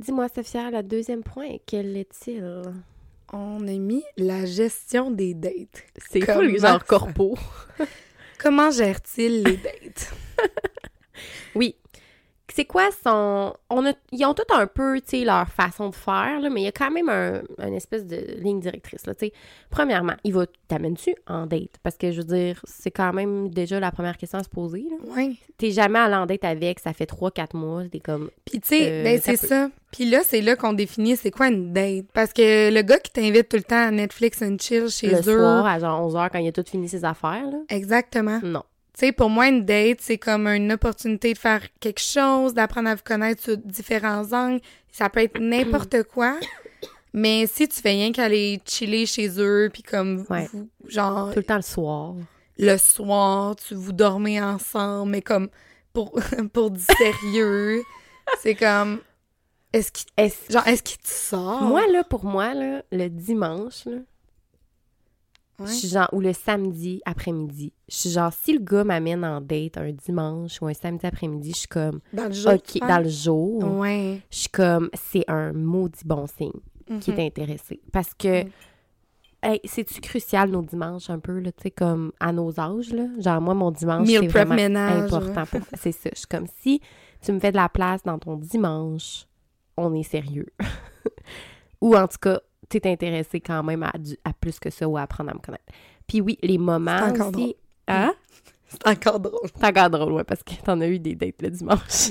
Dis-moi, 0.00 0.26
Sophia, 0.34 0.70
le 0.70 0.82
deuxième 0.82 1.22
point, 1.22 1.56
quel 1.64 1.96
est-il? 1.96 2.62
On 3.32 3.66
a 3.66 3.72
mis 3.72 4.04
la 4.16 4.44
gestion 4.46 5.10
des 5.10 5.34
dates. 5.34 5.82
C'est 6.10 6.20
Comment 6.20 6.48
fou, 6.48 6.58
genre 6.58 6.60
ça- 6.60 6.84
corpo. 6.86 7.38
Comment 8.38 8.70
gère-t-il 8.70 9.42
les 9.42 9.56
dates? 9.56 10.12
Oui. 11.54 11.74
C'est 12.52 12.64
quoi 12.64 12.88
son... 13.04 13.52
On 13.70 13.84
a... 13.86 13.92
Ils 14.12 14.24
ont 14.24 14.32
tout 14.34 14.42
un 14.54 14.66
peu, 14.68 15.00
tu 15.00 15.18
sais, 15.18 15.24
leur 15.24 15.48
façon 15.48 15.88
de 15.90 15.94
faire, 15.96 16.38
là, 16.40 16.48
mais 16.48 16.60
il 16.60 16.64
y 16.64 16.68
a 16.68 16.72
quand 16.72 16.90
même 16.92 17.08
un, 17.08 17.42
une 17.58 17.74
espèce 17.74 18.06
de 18.06 18.16
ligne 18.38 18.60
directrice, 18.60 19.04
là, 19.06 19.14
tu 19.14 19.26
sais. 19.26 19.32
Premièrement, 19.70 20.14
il 20.22 20.32
va... 20.32 20.46
T'amènes-tu 20.68 21.14
en 21.26 21.46
date? 21.46 21.76
Parce 21.82 21.96
que, 21.96 22.12
je 22.12 22.18
veux 22.18 22.24
dire, 22.26 22.60
c'est 22.64 22.90
quand 22.92 23.12
même 23.12 23.48
déjà 23.50 23.80
la 23.80 23.90
première 23.90 24.16
question 24.16 24.38
à 24.38 24.42
se 24.44 24.48
poser, 24.48 24.86
là. 24.90 24.96
Oui. 25.16 25.38
T'es 25.58 25.72
jamais 25.72 25.98
allé 25.98 26.14
en 26.14 26.26
date 26.26 26.44
avec, 26.44 26.78
ça 26.78 26.92
fait 26.92 27.10
3-4 27.10 27.56
mois, 27.56 27.82
t'es 27.90 28.00
comme... 28.00 28.30
Puis 28.44 28.60
tu 28.60 28.68
sais, 28.68 28.90
Euh, 28.90 29.02
ben 29.04 29.20
c'est 29.20 29.36
ça. 29.36 29.68
Puis 29.90 30.04
là, 30.08 30.20
c'est 30.24 30.40
là 30.40 30.56
qu'on 30.56 30.72
définit 30.72 31.16
c'est 31.16 31.30
quoi 31.30 31.48
une 31.48 31.72
date. 31.72 32.06
Parce 32.12 32.32
que 32.32 32.72
le 32.72 32.82
gars 32.82 32.98
qui 32.98 33.10
t'invite 33.10 33.48
tout 33.48 33.56
le 33.56 33.62
temps 33.64 33.88
à 33.88 33.90
Netflix 33.90 34.42
and 34.42 34.56
chill 34.60 34.88
chez 34.88 35.08
le 35.08 35.18
eux. 35.18 35.22
soir, 35.22 35.66
à 35.66 35.78
genre 35.78 36.08
11h, 36.08 36.30
quand 36.30 36.38
il 36.38 36.48
a 36.48 36.52
tout 36.52 36.64
fini 36.68 36.88
ses 36.88 37.04
affaires, 37.04 37.46
là. 37.50 37.58
Exactement. 37.70 38.40
Non. 38.42 38.62
Tu 38.98 39.04
sais, 39.06 39.12
pour 39.12 39.28
moi, 39.28 39.48
une 39.48 39.64
date, 39.64 39.98
c'est 40.00 40.16
comme 40.16 40.46
une 40.46 40.72
opportunité 40.72 41.34
de 41.34 41.38
faire 41.38 41.60
quelque 41.80 42.00
chose, 42.00 42.54
d'apprendre 42.54 42.88
à 42.88 42.94
vous 42.94 43.02
connaître 43.04 43.42
sous 43.42 43.56
différents 43.56 44.32
angles. 44.32 44.60
Ça 44.90 45.10
peut 45.10 45.20
être 45.20 45.38
n'importe 45.38 46.02
quoi. 46.14 46.38
Mais 47.12 47.46
si 47.46 47.68
tu 47.68 47.80
fais 47.80 47.90
rien 47.90 48.10
qu'aller 48.12 48.58
chiller 48.66 49.04
chez 49.04 49.28
eux, 49.38 49.68
puis 49.72 49.82
comme 49.82 50.24
Ouais. 50.30 50.48
vous, 50.52 50.68
genre, 50.86 51.30
Tout 51.32 51.40
le 51.40 51.44
temps 51.44 51.56
le 51.56 51.62
soir. 51.62 52.14
le 52.58 52.76
soir, 52.78 53.56
tu 53.56 53.74
vous 53.74 53.92
dormez 53.92 54.40
ensemble, 54.40 55.10
mais 55.12 55.20
comme 55.22 55.48
pour, 55.92 56.12
pour 56.54 56.70
du 56.70 56.80
sérieux, 56.80 57.82
c'est 58.42 58.54
comme, 58.54 59.00
est-ce 59.74 59.92
qu'il, 59.92 60.06
Est-ce- 60.16 60.50
genre, 60.52 60.66
est-ce 60.66 60.82
qu'il 60.82 60.98
te 60.98 61.08
sort? 61.08 61.62
Moi, 61.62 61.86
là, 61.88 62.02
pour 62.02 62.24
moi, 62.24 62.54
là, 62.54 62.82
le 62.92 63.08
dimanche, 63.08 63.84
là, 63.84 63.98
Ouais. 65.58 65.66
je 65.68 65.72
suis 65.72 65.88
genre, 65.88 66.08
ou 66.12 66.20
le 66.20 66.32
samedi 66.34 67.00
après-midi, 67.06 67.72
je 67.88 67.94
suis 67.96 68.10
genre, 68.10 68.32
si 68.32 68.52
le 68.52 68.58
gars 68.60 68.84
m'amène 68.84 69.24
en 69.24 69.40
date 69.40 69.78
un 69.78 69.90
dimanche 69.92 70.60
ou 70.60 70.66
un 70.66 70.74
samedi 70.74 71.06
après-midi, 71.06 71.52
je 71.52 71.56
suis 71.60 71.68
comme, 71.68 72.00
dans 72.12 72.26
le 72.26 72.32
jour. 72.32 72.52
OK, 72.52 72.78
dans 72.80 73.02
le 73.02 73.08
jour, 73.08 73.64
Ouais. 73.78 74.20
je 74.30 74.36
suis 74.36 74.48
comme, 74.50 74.90
c'est 74.94 75.24
un 75.28 75.52
maudit 75.52 76.04
bon 76.04 76.26
signe 76.26 76.52
qui 77.00 77.10
Mhm. 77.10 77.18
est 77.18 77.26
intéressé. 77.26 77.80
Parce 77.90 78.12
que, 78.14 78.44
Mhm. 78.44 78.50
hey, 79.42 79.60
c'est-tu 79.64 80.00
crucial 80.02 80.50
nos 80.50 80.62
dimanches 80.62 81.08
un 81.10 81.18
peu, 81.20 81.38
là, 81.38 81.50
tu 81.52 81.62
sais, 81.62 81.70
comme 81.70 82.12
à 82.20 82.32
nos 82.32 82.60
âges, 82.60 82.92
là? 82.92 83.06
Genre, 83.18 83.40
moi, 83.40 83.54
mon 83.54 83.70
dimanche, 83.70 84.08
c'est 84.08 84.26
vraiment 84.28 84.54
ménage, 84.54 85.12
important. 85.12 85.40
ouais. 85.40 85.60
pour- 85.60 85.78
C'est 85.78 85.92
ça. 85.92 86.10
Je 86.12 86.18
suis 86.18 86.26
comme, 86.26 86.46
si 86.60 86.80
tu 87.22 87.32
me 87.32 87.40
fais 87.40 87.50
de 87.50 87.56
la 87.56 87.68
place 87.70 88.02
dans 88.04 88.18
ton 88.18 88.36
dimanche, 88.36 89.26
on 89.78 89.94
est 89.94 90.02
sérieux. 90.02 90.46
ou 91.80 91.96
en 91.96 92.06
tout 92.06 92.18
cas, 92.20 92.40
tu 92.68 92.76
es 92.78 92.86
intéressé 92.90 93.40
quand 93.40 93.62
même 93.62 93.82
à, 93.82 93.92
du- 93.98 94.16
à 94.24 94.32
plus 94.32 94.58
que 94.58 94.70
ça 94.70 94.88
ou 94.88 94.96
à 94.96 95.02
apprendre 95.02 95.30
à 95.30 95.34
me 95.34 95.38
connaître. 95.40 95.64
Puis 96.06 96.20
oui, 96.20 96.38
les 96.42 96.58
moments 96.58 96.98
C'est 96.98 97.04
encore 97.20 97.32
drôle. 97.32 97.44
aussi... 97.44 97.56
Hein? 97.88 98.14
C'est 98.68 98.86
encore 98.88 99.20
drôle. 99.20 99.48
C'est 99.54 99.66
encore 99.66 99.90
drôle, 99.90 100.12
ouais, 100.14 100.24
parce 100.24 100.42
que 100.42 100.54
t'en 100.64 100.80
as 100.80 100.88
eu 100.88 100.98
des 100.98 101.14
dates 101.14 101.40
le 101.42 101.50
dimanche. 101.50 102.10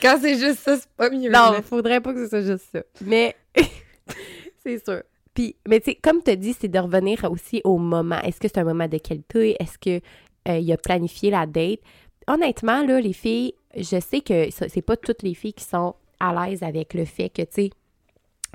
Quand 0.00 0.18
c'est 0.20 0.38
juste 0.38 0.60
ça, 0.60 0.76
c'est 0.76 0.88
pas 0.96 1.10
mieux. 1.10 1.30
Non, 1.30 1.60
faudrait 1.62 2.00
pas 2.00 2.12
que 2.14 2.22
ce 2.24 2.28
soit 2.28 2.42
juste 2.42 2.66
ça. 2.72 2.82
Mais 3.04 3.34
c'est 4.64 4.82
sûr. 4.84 5.02
Puis, 5.34 5.56
mais 5.68 5.80
tu 5.80 5.90
sais, 5.90 5.94
comme 5.96 6.22
tu 6.22 6.36
dit, 6.36 6.52
c'est 6.58 6.68
de 6.68 6.78
revenir 6.78 7.24
aussi 7.30 7.60
au 7.64 7.76
moment. 7.78 8.20
Est-ce 8.20 8.38
que 8.38 8.46
c'est 8.46 8.58
un 8.58 8.64
moment 8.64 8.86
de 8.86 8.98
qualité? 8.98 9.56
Est-ce 9.60 9.78
que 9.78 10.00
euh, 10.48 10.58
il 10.58 10.72
a 10.72 10.76
planifié 10.76 11.30
la 11.30 11.46
date? 11.46 11.80
Honnêtement, 12.28 12.84
là, 12.86 13.00
les 13.00 13.12
filles, 13.12 13.54
je 13.76 13.98
sais 14.00 14.20
que 14.20 14.48
c'est 14.50 14.82
pas 14.82 14.96
toutes 14.96 15.22
les 15.22 15.34
filles 15.34 15.54
qui 15.54 15.64
sont 15.64 15.96
à 16.20 16.46
l'aise 16.48 16.62
avec 16.62 16.94
le 16.94 17.04
fait 17.04 17.28
que, 17.28 17.42
tu 17.42 17.48
sais, 17.50 17.70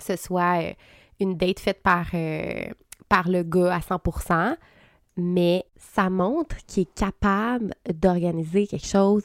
ce 0.02 0.16
soit 0.16 0.62
euh, 0.64 0.72
une 1.20 1.36
date 1.36 1.60
faite 1.60 1.82
par, 1.84 2.08
euh, 2.14 2.66
par 3.10 3.28
le 3.30 3.44
gars 3.44 3.76
à 3.76 3.80
100%, 3.80 4.56
mais 5.18 5.66
ça 5.76 6.10
montre 6.10 6.56
qu'il 6.66 6.84
est 6.84 6.94
capable 6.96 7.74
d'organiser 7.94 8.68
quelque 8.68 8.86
chose, 8.88 9.24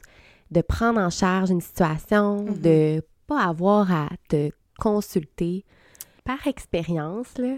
de 0.51 0.61
prendre 0.61 0.99
en 0.99 1.09
charge 1.09 1.49
une 1.51 1.61
situation, 1.61 2.43
Mhm. 2.45 2.59
de 2.61 3.03
pas 3.27 3.43
avoir 3.45 3.91
à 3.91 4.09
te 4.29 4.49
consulter. 4.77 5.63
Par 6.25 6.47
expérience, 6.47 7.37
là, 7.37 7.55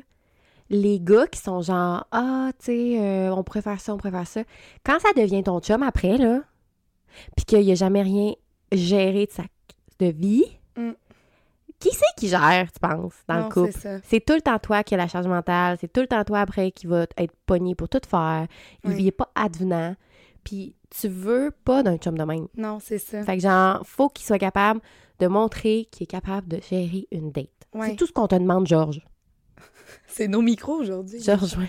les 0.69 0.99
gars 0.99 1.27
qui 1.27 1.39
sont 1.39 1.61
genre 1.61 2.05
Ah, 2.11 2.51
tu 2.59 2.65
sais, 2.65 2.99
euh, 3.01 3.33
on 3.33 3.43
pourrait 3.43 3.61
faire 3.61 3.79
ça, 3.79 3.93
on 3.93 3.97
pourrait 3.97 4.11
faire 4.11 4.27
ça. 4.27 4.43
Quand 4.85 4.99
ça 4.99 5.09
devient 5.15 5.43
ton 5.43 5.59
chum 5.61 5.81
après, 5.83 6.17
là, 6.17 6.41
puis 7.35 7.45
qu'il 7.45 7.61
n'y 7.65 7.71
a 7.71 7.75
jamais 7.75 8.01
rien 8.01 8.33
géré 8.71 9.25
de 9.25 9.31
sa 9.31 9.43
de 9.99 10.07
vie, 10.07 10.45
Mm. 10.77 10.91
Qui 11.79 11.89
c'est 11.91 12.05
qui 12.17 12.27
gère, 12.27 12.71
tu 12.71 12.79
penses, 12.79 13.13
dans 13.27 13.35
Non, 13.39 13.43
le 13.47 13.53
couple? 13.53 13.99
c'est 14.03 14.25
tout 14.25 14.33
le 14.33 14.41
temps 14.41 14.57
toi 14.59 14.83
qui 14.83 14.93
a 14.95 14.97
la 14.97 15.07
charge 15.07 15.27
mentale, 15.27 15.77
c'est 15.79 15.91
tout 15.91 16.01
le 16.01 16.07
temps 16.07 16.23
toi 16.23 16.39
après 16.39 16.71
qui 16.71 16.87
va 16.87 17.05
être 17.17 17.33
pogné 17.45 17.75
pour 17.75 17.87
tout 17.89 18.01
faire. 18.07 18.47
Il 18.83 18.91
Oui. 18.91 19.03
n'est 19.05 19.11
pas 19.11 19.29
advenant. 19.35 19.95
Puis 20.43 20.75
tu 20.89 21.07
veux 21.07 21.51
pas 21.65 21.83
d'un 21.83 21.97
chum 21.97 22.17
de 22.17 22.23
même. 22.23 22.47
Non, 22.55 22.79
c'est 22.81 22.97
ça. 22.97 23.21
Fait 23.23 23.35
que 23.37 23.43
genre, 23.43 23.81
faut 23.85 24.09
qu'il 24.09 24.25
soit 24.25 24.39
capable 24.39 24.79
de 25.19 25.27
montrer 25.27 25.85
qu'il 25.91 26.03
est 26.03 26.07
capable 26.07 26.47
de 26.47 26.59
gérer 26.69 27.07
une 27.11 27.31
date. 27.31 27.49
Ouais. 27.73 27.89
C'est 27.89 27.95
tout 27.95 28.07
ce 28.07 28.11
qu'on 28.13 28.27
te 28.27 28.35
demande, 28.35 28.65
Georges. 28.65 29.01
C'est 30.07 30.27
nos 30.27 30.41
micros 30.41 30.75
aujourd'hui. 30.81 31.21
Georges, 31.21 31.55
oui. 31.57 31.67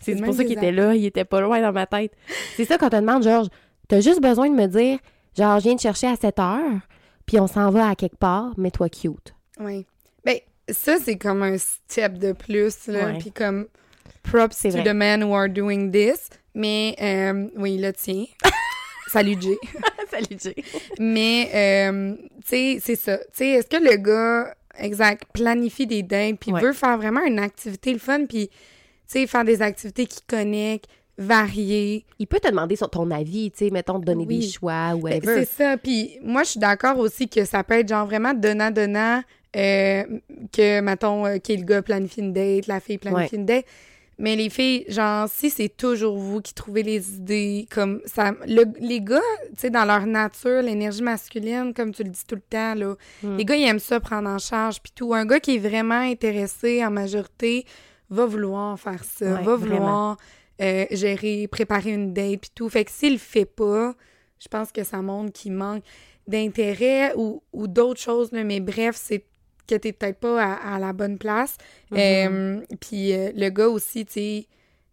C'est 0.00 0.16
pour 0.16 0.34
ça 0.34 0.44
qu'il 0.44 0.52
était 0.56 0.72
là, 0.72 0.94
il 0.94 1.04
était 1.04 1.24
pas 1.24 1.40
loin 1.40 1.60
dans 1.60 1.72
ma 1.72 1.86
tête. 1.86 2.12
C'est 2.56 2.64
ça 2.64 2.78
qu'on 2.78 2.88
te 2.88 2.96
demande, 2.96 3.22
Georges. 3.22 3.48
T'as 3.88 4.00
juste 4.00 4.20
besoin 4.20 4.48
de 4.50 4.54
me 4.54 4.66
dire, 4.66 4.98
genre, 5.36 5.58
je 5.58 5.64
viens 5.64 5.76
te 5.76 5.82
chercher 5.82 6.06
à 6.08 6.16
7 6.16 6.38
heures, 6.38 6.80
puis 7.26 7.38
on 7.40 7.46
s'en 7.46 7.70
va 7.70 7.88
à 7.90 7.94
quelque 7.94 8.16
part, 8.16 8.52
mais 8.56 8.70
toi 8.70 8.88
cute. 8.88 9.34
Oui. 9.60 9.86
Ben, 10.24 10.38
ça, 10.68 10.96
c'est 11.02 11.16
comme 11.16 11.42
un 11.42 11.56
step 11.58 12.14
de 12.18 12.32
plus, 12.32 12.86
là. 12.88 13.14
Puis 13.18 13.30
comme, 13.32 13.66
props 14.22 14.56
C'est 14.56 14.70
to 14.70 14.78
vrai. 14.78 14.84
the 14.90 14.94
men 14.94 15.22
who 15.22 15.34
are 15.34 15.48
doing 15.48 15.90
this. 15.90 16.28
Mais 16.54 16.96
euh, 17.00 17.48
oui, 17.56 17.78
le 17.78 17.92
tient. 17.92 18.24
Salut 19.08 19.36
Jay. 19.40 19.56
Salut, 20.10 20.38
Jay. 20.42 20.54
Mais, 20.98 21.50
euh, 21.54 22.14
tu 22.42 22.48
sais, 22.48 22.78
c'est 22.82 22.96
ça. 22.96 23.18
Tu 23.18 23.24
sais, 23.34 23.48
est-ce 23.50 23.66
que 23.68 23.76
le 23.82 23.96
gars, 23.96 24.54
exact, 24.78 25.24
planifie 25.32 25.86
des 25.86 26.02
dates, 26.02 26.38
puis 26.40 26.52
Ouais. 26.52 26.60
veut 26.60 26.72
faire 26.72 26.96
vraiment 26.96 27.22
une 27.24 27.38
activité 27.38 27.92
le 27.92 27.98
fun, 27.98 28.24
puis, 28.26 28.48
tu 28.48 28.54
sais, 29.06 29.26
faire 29.26 29.44
des 29.44 29.62
activités 29.62 30.06
qui 30.06 30.20
connectent, 30.26 30.88
variées? 31.18 32.04
Il 32.18 32.26
peut 32.26 32.40
te 32.40 32.48
demander 32.48 32.76
sur 32.76 32.90
ton 32.90 33.10
avis, 33.10 33.50
tu 33.52 33.58
sais, 33.66 33.70
mettons, 33.70 34.00
te 34.00 34.04
donner 34.06 34.24
Oui. 34.26 34.40
des 34.40 34.48
choix 34.48 34.94
ou 34.94 35.02
Ben, 35.02 35.14
whatever. 35.14 35.44
C'est 35.44 35.52
ça. 35.62 35.76
Puis 35.76 36.18
moi, 36.22 36.42
je 36.42 36.50
suis 36.50 36.60
d'accord 36.60 36.98
aussi 36.98 37.28
que 37.28 37.44
ça 37.44 37.62
peut 37.62 37.74
être 37.74 37.88
genre 37.88 38.06
vraiment 38.06 38.34
donnant-donnant, 38.34 39.22
euh, 39.56 40.02
que, 40.52 40.80
mettons, 40.80 41.26
euh, 41.26 41.38
que 41.38 41.52
le 41.52 41.62
gars 41.64 41.82
planifie 41.82 42.20
une 42.20 42.32
date, 42.32 42.66
la 42.66 42.80
fille 42.80 42.98
planifie 42.98 43.34
Ouais. 43.34 43.38
une 43.40 43.46
date. 43.46 43.64
Mais 44.18 44.34
les 44.34 44.48
filles, 44.48 44.86
genre, 44.88 45.28
si 45.28 45.50
c'est 45.50 45.68
toujours 45.76 46.16
vous 46.16 46.40
qui 46.40 46.54
trouvez 46.54 46.82
les 46.82 47.16
idées, 47.16 47.66
comme 47.70 48.00
ça. 48.06 48.32
le- 48.46 48.64
les 48.80 49.00
gars, 49.02 49.20
tu 49.50 49.54
sais, 49.58 49.70
dans 49.70 49.84
leur 49.84 50.06
nature, 50.06 50.62
l'énergie 50.62 51.02
masculine, 51.02 51.74
comme 51.74 51.92
tu 51.92 52.02
le 52.02 52.08
dis 52.08 52.24
tout 52.26 52.34
le 52.36 52.40
temps, 52.40 52.74
là, 52.74 52.94
Mm. 53.22 53.36
les 53.36 53.44
gars, 53.44 53.56
ils 53.56 53.64
aiment 53.68 53.78
ça 53.78 54.00
prendre 54.00 54.28
en 54.30 54.38
charge. 54.38 54.80
Puis 54.82 54.92
tout. 54.94 55.12
Un 55.12 55.26
gars 55.26 55.38
qui 55.38 55.56
est 55.56 55.58
vraiment 55.58 56.00
intéressé 56.00 56.82
en 56.82 56.90
majorité 56.90 57.66
va 58.08 58.24
vouloir 58.24 58.80
faire 58.80 59.04
ça, 59.04 59.34
Ouais, 59.34 59.42
va 59.42 59.56
vouloir 59.56 60.16
euh, 60.62 60.86
gérer, 60.92 61.46
préparer 61.48 61.90
une 61.90 62.14
date, 62.14 62.40
puis 62.40 62.50
tout. 62.54 62.70
Fait 62.70 62.86
que 62.86 62.90
s'il 62.90 63.12
le 63.14 63.18
fait 63.18 63.44
pas, 63.44 63.94
je 64.40 64.48
pense 64.48 64.72
que 64.72 64.82
ça 64.84 65.02
montre 65.02 65.30
qu'il 65.34 65.52
manque 65.52 65.82
d'intérêt 66.26 67.12
ou, 67.16 67.42
ou 67.52 67.66
d'autres 67.68 68.00
choses, 68.00 68.32
là. 68.32 68.42
mais 68.44 68.60
bref, 68.60 68.96
c'est 68.96 69.24
que 69.66 69.74
t'es 69.74 69.92
peut-être 69.92 70.18
pas 70.18 70.42
à, 70.42 70.74
à 70.74 70.78
la 70.78 70.92
bonne 70.92 71.18
place. 71.18 71.56
Euh, 71.92 72.60
puis 72.80 73.12
euh, 73.12 73.30
le 73.34 73.48
gars 73.50 73.68
aussi, 73.68 74.04
tu 74.06 74.12
sais, 74.14 74.46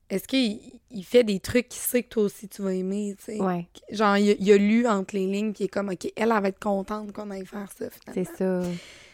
est-ce 0.09 0.27
qu'il 0.27 0.59
il 0.91 1.03
fait 1.03 1.23
des 1.23 1.39
trucs 1.39 1.69
qu'il 1.69 1.81
sait 1.81 2.03
que 2.03 2.09
toi 2.09 2.23
aussi 2.23 2.47
tu 2.47 2.61
vas 2.61 2.73
aimer, 2.73 3.15
tu 3.17 3.25
sais? 3.33 3.41
Ouais, 3.41 3.67
Genre, 3.89 4.15
il, 4.17 4.29
a- 4.31 4.35
il 4.39 4.51
a 4.51 4.57
lu 4.57 4.87
entre 4.87 5.15
les 5.15 5.25
lignes, 5.25 5.53
puis 5.53 5.63
il 5.63 5.65
est 5.65 5.69
comme, 5.69 5.89
OK, 5.89 6.05
elle, 6.15 6.31
elle 6.31 6.41
va 6.41 6.47
être 6.49 6.59
contente 6.59 7.11
qu'on 7.13 7.31
aille 7.31 7.45
faire 7.45 7.67
ça, 7.75 7.85
finalement. 7.89 8.13
c'est 8.31 8.37
ça. 8.37 8.61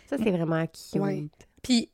Ça, 0.09 0.17
c'est 0.21 0.31
vraiment 0.31 0.65
cute. 0.67 0.99
Ouais. 1.01 1.23
Puis, 1.61 1.89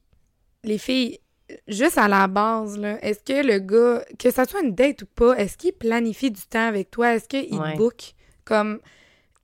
les 0.64 0.78
filles, 0.80 1.20
juste 1.68 1.98
à 2.00 2.08
la 2.08 2.26
base, 2.28 2.80
là, 2.80 2.98
est-ce 3.06 3.20
que 3.20 3.46
le 3.46 3.60
gars, 3.60 4.04
que 4.18 4.32
ça 4.32 4.46
soit 4.46 4.62
une 4.64 4.74
date 4.74 5.04
ou 5.04 5.06
pas, 5.06 5.38
est-ce 5.38 5.56
qu'il 5.58 5.74
planifie 5.74 6.32
du 6.32 6.42
temps 6.42 6.68
avec 6.68 6.90
toi? 6.90 7.14
Est-ce 7.14 7.28
qu'il 7.28 7.54
Ouais. 7.60 7.76
book 7.76 8.14
comme. 8.44 8.80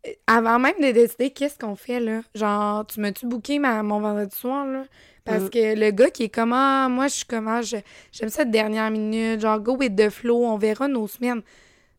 Euh, 0.08 0.12
Avant 0.28 0.60
même 0.60 0.80
de 0.82 0.92
décider 0.92 1.30
qu'est-ce 1.32 1.58
qu'on 1.58 1.76
fait, 1.76 2.00
là? 2.00 2.22
Genre, 2.36 2.86
tu 2.88 3.00
m'as-tu 3.00 3.26
booké 3.28 3.60
ma, 3.60 3.84
mon 3.84 4.00
vendredi 4.00 4.36
soir, 4.36 4.66
là? 4.66 4.84
Parce 5.26 5.44
Mm. 5.44 5.50
que 5.50 5.76
le 5.80 5.92
gars 5.92 6.10
qui 6.10 6.24
est 6.24 6.30
comme, 6.34 6.54
ah, 6.54 6.88
moi, 6.90 7.08
je 7.08 7.14
suis 7.16 7.26
comment, 7.26 7.62
je- 7.62 7.78
j'aime 8.12 8.30
ça 8.30 8.44
de 8.46 8.52
dernière 8.52 8.90
minute, 8.90 9.40
genre, 9.42 9.60
go 9.60 9.76
with 9.78 9.96
the 9.96 10.10
flow, 10.10 10.44
on 10.46 10.58
verra 10.58 10.88
nos 10.88 11.08
semaines. 11.08 11.42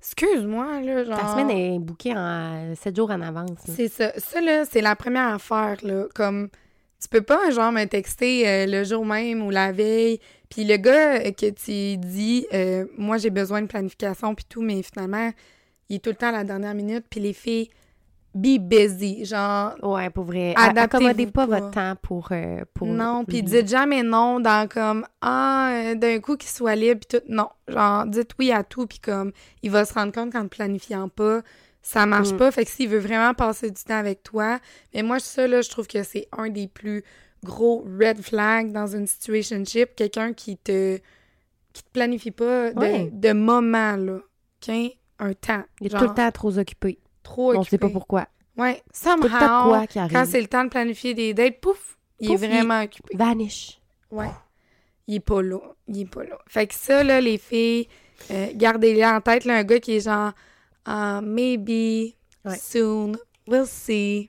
Excuse-moi, 0.00 0.80
là, 0.80 1.04
genre. 1.04 1.16
Ta 1.16 1.28
semaine 1.28 1.50
est 1.50 1.78
bookée 1.78 2.12
en 2.16 2.74
7 2.74 2.96
jours 2.96 3.10
en 3.12 3.20
avance. 3.20 3.50
C'est 3.64 3.86
ça. 3.88 4.12
Ça, 4.18 4.40
là, 4.40 4.64
c'est 4.64 4.80
la 4.80 4.96
première 4.96 5.34
affaire, 5.34 5.76
là. 5.84 6.06
Comme, 6.14 6.48
tu 7.00 7.08
peux 7.08 7.20
pas, 7.22 7.50
genre, 7.52 7.70
me 7.70 7.84
texter 7.84 8.48
euh, 8.48 8.66
le 8.66 8.82
jour 8.82 9.06
même 9.06 9.42
ou 9.46 9.50
la 9.50 9.70
veille. 9.70 10.18
Puis 10.50 10.64
le 10.64 10.76
gars 10.76 11.20
euh, 11.20 11.30
que 11.30 11.50
tu 11.50 11.96
dis, 11.98 12.46
euh, 12.52 12.84
moi, 12.98 13.16
j'ai 13.18 13.30
besoin 13.30 13.62
de 13.62 13.68
planification, 13.68 14.34
puis 14.34 14.44
tout, 14.48 14.60
mais 14.60 14.82
finalement, 14.82 15.30
il 15.88 15.96
est 15.96 15.98
tout 16.00 16.10
le 16.10 16.16
temps 16.16 16.28
à 16.30 16.32
la 16.32 16.44
dernière 16.44 16.74
minute. 16.74 17.04
Puis 17.08 17.20
les 17.20 17.32
filles, 17.32 17.70
be 18.34 18.58
busy. 18.58 19.24
Genre, 19.24 19.74
Ouais, 19.82 20.08
pour 20.10 20.24
vrai. 20.24 20.54
Accommodez 20.56 21.26
pas, 21.26 21.46
pas. 21.46 21.58
votre 21.60 21.70
temps 21.72 21.94
pour. 22.00 22.28
euh, 22.32 22.64
pour 22.74 22.86
non. 22.88 23.24
Puis 23.24 23.42
dites 23.42 23.68
jamais 23.68 24.02
non 24.02 24.40
dans 24.40 24.68
comme, 24.68 25.06
ah, 25.20 25.70
euh, 25.72 25.94
d'un 25.94 26.18
coup 26.20 26.36
qu'il 26.36 26.50
soit 26.50 26.74
libre, 26.76 27.00
puis 27.08 27.18
tout. 27.20 27.24
Non. 27.32 27.48
Genre, 27.68 28.06
dites 28.06 28.30
oui 28.38 28.52
à 28.52 28.62
tout, 28.64 28.86
puis 28.86 28.98
comme, 29.00 29.32
il 29.62 29.70
va 29.70 29.84
se 29.84 29.94
rendre 29.94 30.12
compte 30.12 30.32
qu'en 30.32 30.44
ne 30.44 30.48
planifiant 30.48 31.08
pas, 31.08 31.42
ça 31.82 32.06
marche 32.06 32.32
Mm. 32.32 32.36
pas. 32.38 32.50
Fait 32.50 32.64
que 32.64 32.70
s'il 32.70 32.88
veut 32.88 32.98
vraiment 33.00 33.34
passer 33.34 33.70
du 33.70 33.82
temps 33.82 33.98
avec 33.98 34.22
toi, 34.22 34.58
mais 34.94 35.02
moi, 35.02 35.18
ça, 35.18 35.46
là, 35.46 35.60
je 35.62 35.68
trouve 35.70 35.86
que 35.86 36.02
c'est 36.02 36.28
un 36.36 36.48
des 36.48 36.68
plus 36.68 37.02
gros 37.44 37.84
red 38.00 38.20
flags 38.22 38.70
dans 38.72 38.86
une 38.86 39.06
situationship. 39.06 39.94
Quelqu'un 39.96 40.32
qui 40.32 40.56
te, 40.56 40.96
qui 41.72 41.82
te 41.82 41.88
planifie 41.92 42.30
pas 42.30 42.72
de, 42.72 42.78
Ouais. 42.78 43.10
de 43.12 43.32
moment, 43.32 43.96
là. 43.96 44.18
OK? 44.68 44.74
Un 45.18 45.32
temps. 45.34 45.62
Il 45.80 45.88
est 45.88 45.90
Genre, 45.90 46.00
tout 46.02 46.08
le 46.08 46.14
temps 46.14 46.30
trop 46.30 46.56
occupé. 46.58 46.98
Trop 47.22 47.54
On 47.54 47.62
sait 47.62 47.78
pas 47.78 47.86
occupé. 47.86 47.92
pourquoi. 47.92 48.26
Ouais. 48.56 48.82
Somehow, 48.92 49.28
quoi 49.68 49.86
qui 49.86 49.98
quand 50.10 50.24
c'est 50.26 50.40
le 50.40 50.46
temps 50.48 50.64
de 50.64 50.68
planifier 50.68 51.14
des 51.14 51.32
dates, 51.34 51.60
pouf, 51.60 51.96
il 52.20 52.28
Pouf, 52.28 52.42
est 52.42 52.46
il- 52.46 52.50
vraiment 52.52 52.82
occupé. 52.82 53.16
Vanish. 53.16 53.80
Ouais. 54.10 54.30
Il 55.06 55.16
est 55.16 55.20
pas 55.20 55.42
là. 55.42 55.58
Il 55.88 56.00
est 56.02 56.04
pas 56.10 56.22
là. 56.24 56.38
Fait 56.46 56.66
que 56.66 56.74
ça, 56.74 57.02
là, 57.02 57.20
les 57.20 57.38
filles, 57.38 57.88
euh, 58.30 58.48
gardez-les 58.54 59.04
en 59.04 59.20
tête. 59.20 59.44
Là, 59.44 59.56
un 59.58 59.64
gars 59.64 59.80
qui 59.80 59.96
est 59.96 60.00
genre, 60.00 60.32
Ah, 60.84 61.20
maybe, 61.22 62.14
Ouais. 62.44 62.56
soon, 62.60 63.12
we'll 63.46 63.66
see, 63.66 64.28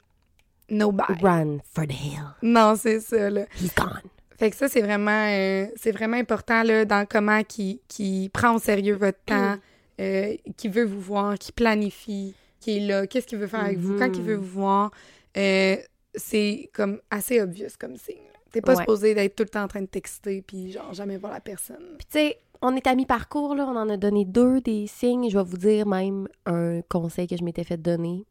nobody. 0.70 1.20
Run 1.22 1.58
for 1.74 1.86
the 1.88 1.92
hill. 1.94 2.36
Non, 2.44 2.76
c'est 2.76 3.00
ça, 3.00 3.30
là. 3.30 3.46
He's 3.60 3.74
gone. 3.76 4.02
Fait 4.38 4.50
que 4.52 4.56
ça, 4.56 4.68
c'est 4.68 4.82
vraiment, 4.82 5.28
euh, 5.30 5.66
c'est 5.76 5.92
vraiment 5.92 6.18
important, 6.18 6.62
là, 6.64 6.86
dans 6.86 7.08
comment 7.08 7.44
qui, 7.44 7.82
qui 7.88 8.30
prend 8.34 8.56
au 8.56 8.60
sérieux 8.60 8.96
votre 8.96 9.18
temps, 9.26 9.56
euh, 10.00 10.36
qui 10.58 10.68
veut 10.70 10.86
vous 10.86 11.02
voir, 11.02 11.38
qui 11.40 11.52
planifie, 11.52 12.36
qui 12.64 12.78
est 12.78 12.88
là, 12.88 13.06
qu'est-ce 13.08 13.28
qu'il 13.28 13.38
veut 13.38 13.48
faire 13.48 13.62
avec 13.66 13.78
vous, 13.78 13.98
quand 13.98 14.10
il 14.16 14.22
veut 14.24 14.36
vous 14.36 14.62
voir. 14.62 14.92
Euh, 15.38 15.76
c'est 16.16 16.70
comme 16.74 17.00
assez 17.10 17.42
obvious 17.42 17.70
comme 17.80 17.98
signe. 17.98 18.18
T'es 18.52 18.62
pas 18.62 18.74
Ouais. 18.74 18.80
supposé 18.80 19.16
d'être 19.16 19.36
tout 19.36 19.44
le 19.44 19.50
temps 19.50 19.64
en 19.64 19.68
train 19.68 19.82
de 19.82 19.88
texter 19.88 20.42
puis 20.44 20.72
genre 20.72 20.94
jamais 20.94 21.18
voir 21.18 21.34
la 21.34 21.40
personne. 21.42 21.96
Puis 21.98 22.06
tu 22.10 22.20
sais, 22.20 22.40
on 22.62 22.76
est 22.76 22.86
à 22.88 22.94
mi-parcours, 22.96 23.56
là. 23.56 23.66
On 23.68 23.76
en 23.76 23.90
a 23.90 23.98
donné 23.98 24.24
deux 24.26 24.62
des 24.62 24.86
signes. 24.88 25.30
Je 25.30 25.38
vais 25.38 25.44
vous 25.44 25.58
dire 25.58 25.86
même 25.88 26.28
un 26.46 26.82
conseil 26.84 27.28
que 27.28 27.36
je 27.36 27.44
m'étais 27.44 27.64
fait 27.64 27.78
donner 27.78 28.26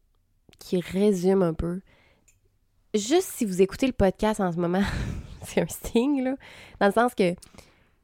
qui 0.59 0.79
résume 0.79 1.43
un 1.43 1.53
peu. 1.53 1.81
Juste 2.93 3.29
si 3.35 3.45
vous 3.45 3.61
écoutez 3.61 3.87
le 3.87 3.93
podcast 3.93 4.39
en 4.39 4.51
ce 4.51 4.57
moment, 4.57 4.81
c'est 5.45 5.61
un 5.61 5.67
signe, 5.67 6.23
là. 6.23 6.35
Dans 6.79 6.87
le 6.87 6.93
sens 6.93 7.13
que 7.15 7.35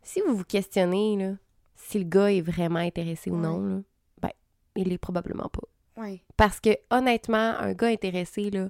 si 0.03 0.21
vous 0.27 0.35
vous 0.35 0.43
questionnez, 0.43 1.15
là, 1.17 1.31
si 1.75 1.99
le 1.99 2.05
gars 2.05 2.31
est 2.31 2.41
vraiment 2.41 2.79
intéressé 2.79 3.29
ou 3.31 3.37
non, 3.37 3.59
là, 3.61 3.79
ben, 4.21 4.29
il 4.75 4.91
est 4.91 4.97
probablement 4.97 5.47
pas. 5.49 5.63
Ouais. 5.99 6.21
Parce 6.38 6.59
que 6.59 6.69
honnêtement, 6.89 7.55
un 7.59 7.73
gars 7.73 7.88
intéressé, 7.88 8.49
là, 8.49 8.69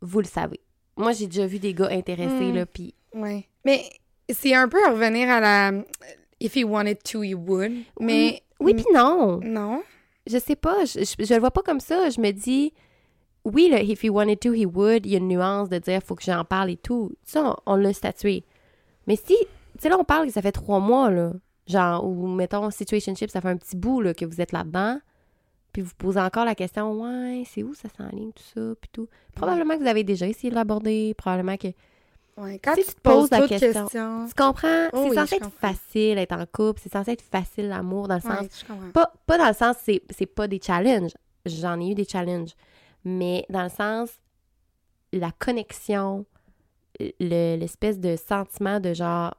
vous 0.00 0.18
le 0.20 0.26
savez. 0.26 0.60
Moi, 0.96 1.12
j'ai 1.12 1.26
déjà 1.26 1.46
vu 1.46 1.58
des 1.58 1.72
gars 1.74 1.88
intéressés, 1.90 2.52
Mm. 2.52 2.54
là, 2.54 2.66
puis 2.66 2.94
Ouais. 3.14 3.46
Mais 3.64 3.84
c'est 4.28 4.54
un 4.54 4.68
peu 4.68 4.78
à 4.86 4.90
revenir 4.90 5.28
à 5.30 5.40
la 5.40 5.72
if 6.40 6.54
he 6.56 6.64
wanted 6.64 7.02
to, 7.02 7.22
he 7.22 7.34
would. 7.34 7.72
Mais 8.00 8.42
oui, 8.60 8.74
puis 8.74 8.84
non. 8.92 9.40
non? 9.42 9.82
Je 10.26 10.38
sais 10.38 10.56
pas, 10.56 10.84
je, 10.84 11.00
je, 11.00 11.24
je 11.24 11.34
le 11.34 11.40
vois 11.40 11.50
pas 11.50 11.62
comme 11.62 11.80
ça. 11.80 12.08
Je 12.10 12.20
me 12.20 12.30
dis, 12.32 12.72
oui, 13.44 13.68
le 13.72 13.80
if 13.82 14.02
he 14.04 14.08
wanted 14.10 14.38
to, 14.40 14.52
he 14.54 14.66
would. 14.66 15.04
Il 15.06 15.12
y 15.12 15.14
a 15.14 15.18
une 15.18 15.28
nuance 15.28 15.68
de 15.68 15.78
dire, 15.78 16.00
faut 16.02 16.14
que 16.14 16.22
j'en 16.22 16.44
parle 16.44 16.70
et 16.70 16.76
tout. 16.76 17.12
Ça, 17.24 17.56
on, 17.66 17.72
on 17.72 17.76
l'a 17.76 17.92
statué. 17.92 18.44
Mais 19.06 19.16
si, 19.16 19.34
tu 19.36 19.36
sais, 19.80 19.88
là, 19.88 19.96
on 19.98 20.04
parle 20.04 20.26
que 20.26 20.32
ça 20.32 20.42
fait 20.42 20.52
trois 20.52 20.78
mois, 20.80 21.10
là. 21.10 21.32
Genre, 21.66 22.04
ou 22.06 22.26
mettons, 22.26 22.70
situationship, 22.70 23.30
ça 23.30 23.40
fait 23.40 23.48
un 23.48 23.56
petit 23.56 23.76
bout, 23.76 24.00
là, 24.00 24.14
que 24.14 24.24
vous 24.24 24.40
êtes 24.40 24.52
là-dedans. 24.52 24.98
Puis 25.72 25.80
vous 25.82 25.92
posez 25.96 26.20
encore 26.20 26.44
la 26.44 26.54
question, 26.54 26.92
ouais, 27.00 27.44
c'est 27.46 27.62
où 27.62 27.72
ça 27.74 27.88
s'enligne, 27.96 28.32
tout 28.32 28.42
ça, 28.54 28.74
puis 28.80 28.90
tout. 28.92 29.08
Probablement 29.34 29.74
que 29.76 29.82
vous 29.82 29.88
avez 29.88 30.04
déjà 30.04 30.26
essayé 30.26 30.50
de 30.50 30.54
l'aborder. 30.54 31.14
Probablement 31.16 31.56
que. 31.56 31.68
Ouais. 32.36 32.58
Quand 32.62 32.74
tu 32.74 32.82
tu 32.82 32.92
te 32.94 33.00
poses 33.00 33.28
poses 33.28 33.30
la 33.30 33.48
question-. 33.48 33.86
Tu 34.26 34.34
comprends? 34.34 34.88
Oh 34.92 35.02
c'est 35.04 35.08
oui, 35.10 35.14
censé 35.16 35.34
être 35.36 35.42
comprends. 35.44 35.68
facile 35.68 36.18
être 36.18 36.32
en 36.32 36.44
couple. 36.46 36.80
C'est 36.82 36.92
censé 36.92 37.12
être 37.12 37.22
facile 37.22 37.68
l'amour, 37.68 38.08
dans 38.08 38.16
le 38.16 38.20
sens 38.20 38.40
Ouais, 38.40 38.48
je 38.60 38.66
comprends. 38.66 38.90
pas, 38.90 39.12
pas 39.26 39.38
dans 39.38 39.48
le 39.48 39.54
sens, 39.54 39.76
c'est, 39.82 40.02
c'est 40.10 40.26
pas 40.26 40.46
des 40.48 40.60
challenges. 40.62 41.12
J'en 41.46 41.80
ai 41.80 41.90
eu 41.90 41.94
des 41.94 42.04
challenges. 42.06 42.52
Mais 43.04 43.44
dans 43.50 43.64
le 43.64 43.68
sens, 43.70 44.10
la 45.12 45.30
connexion, 45.32 46.24
le- 47.00 47.56
l'espèce 47.56 47.98
de 47.98 48.16
sentiment 48.16 48.78
de 48.80 48.92
genre, 48.94 49.34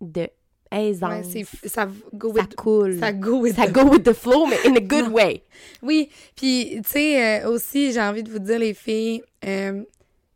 de 0.00 0.28
aisance. 0.72 1.26
Ouais, 1.34 1.44
ça 1.66 1.86
go 2.14 2.32
ça 2.34 2.42
with 2.42 2.54
coule. 2.56 2.98
ça 2.98 3.12
go 3.12 3.38
with 3.40 3.56
Ça 3.56 3.66
the- 3.66 3.72
go 3.72 3.82
with 3.90 4.02
the 4.04 4.12
flow, 4.12 4.46
mais 4.46 4.56
in 4.66 4.74
a 4.76 4.80
good 4.80 5.06
Non. 5.08 5.12
way. 5.14 5.42
Oui, 5.82 6.08
puis 6.36 6.80
tu 6.84 6.88
sais 6.90 7.42
euh, 7.44 7.50
aussi 7.50 7.92
j'ai 7.92 8.00
envie 8.00 8.22
de 8.22 8.30
vous 8.30 8.38
dire 8.38 8.58
les 8.58 8.74
filles 8.74 9.22
euh, 9.44 9.82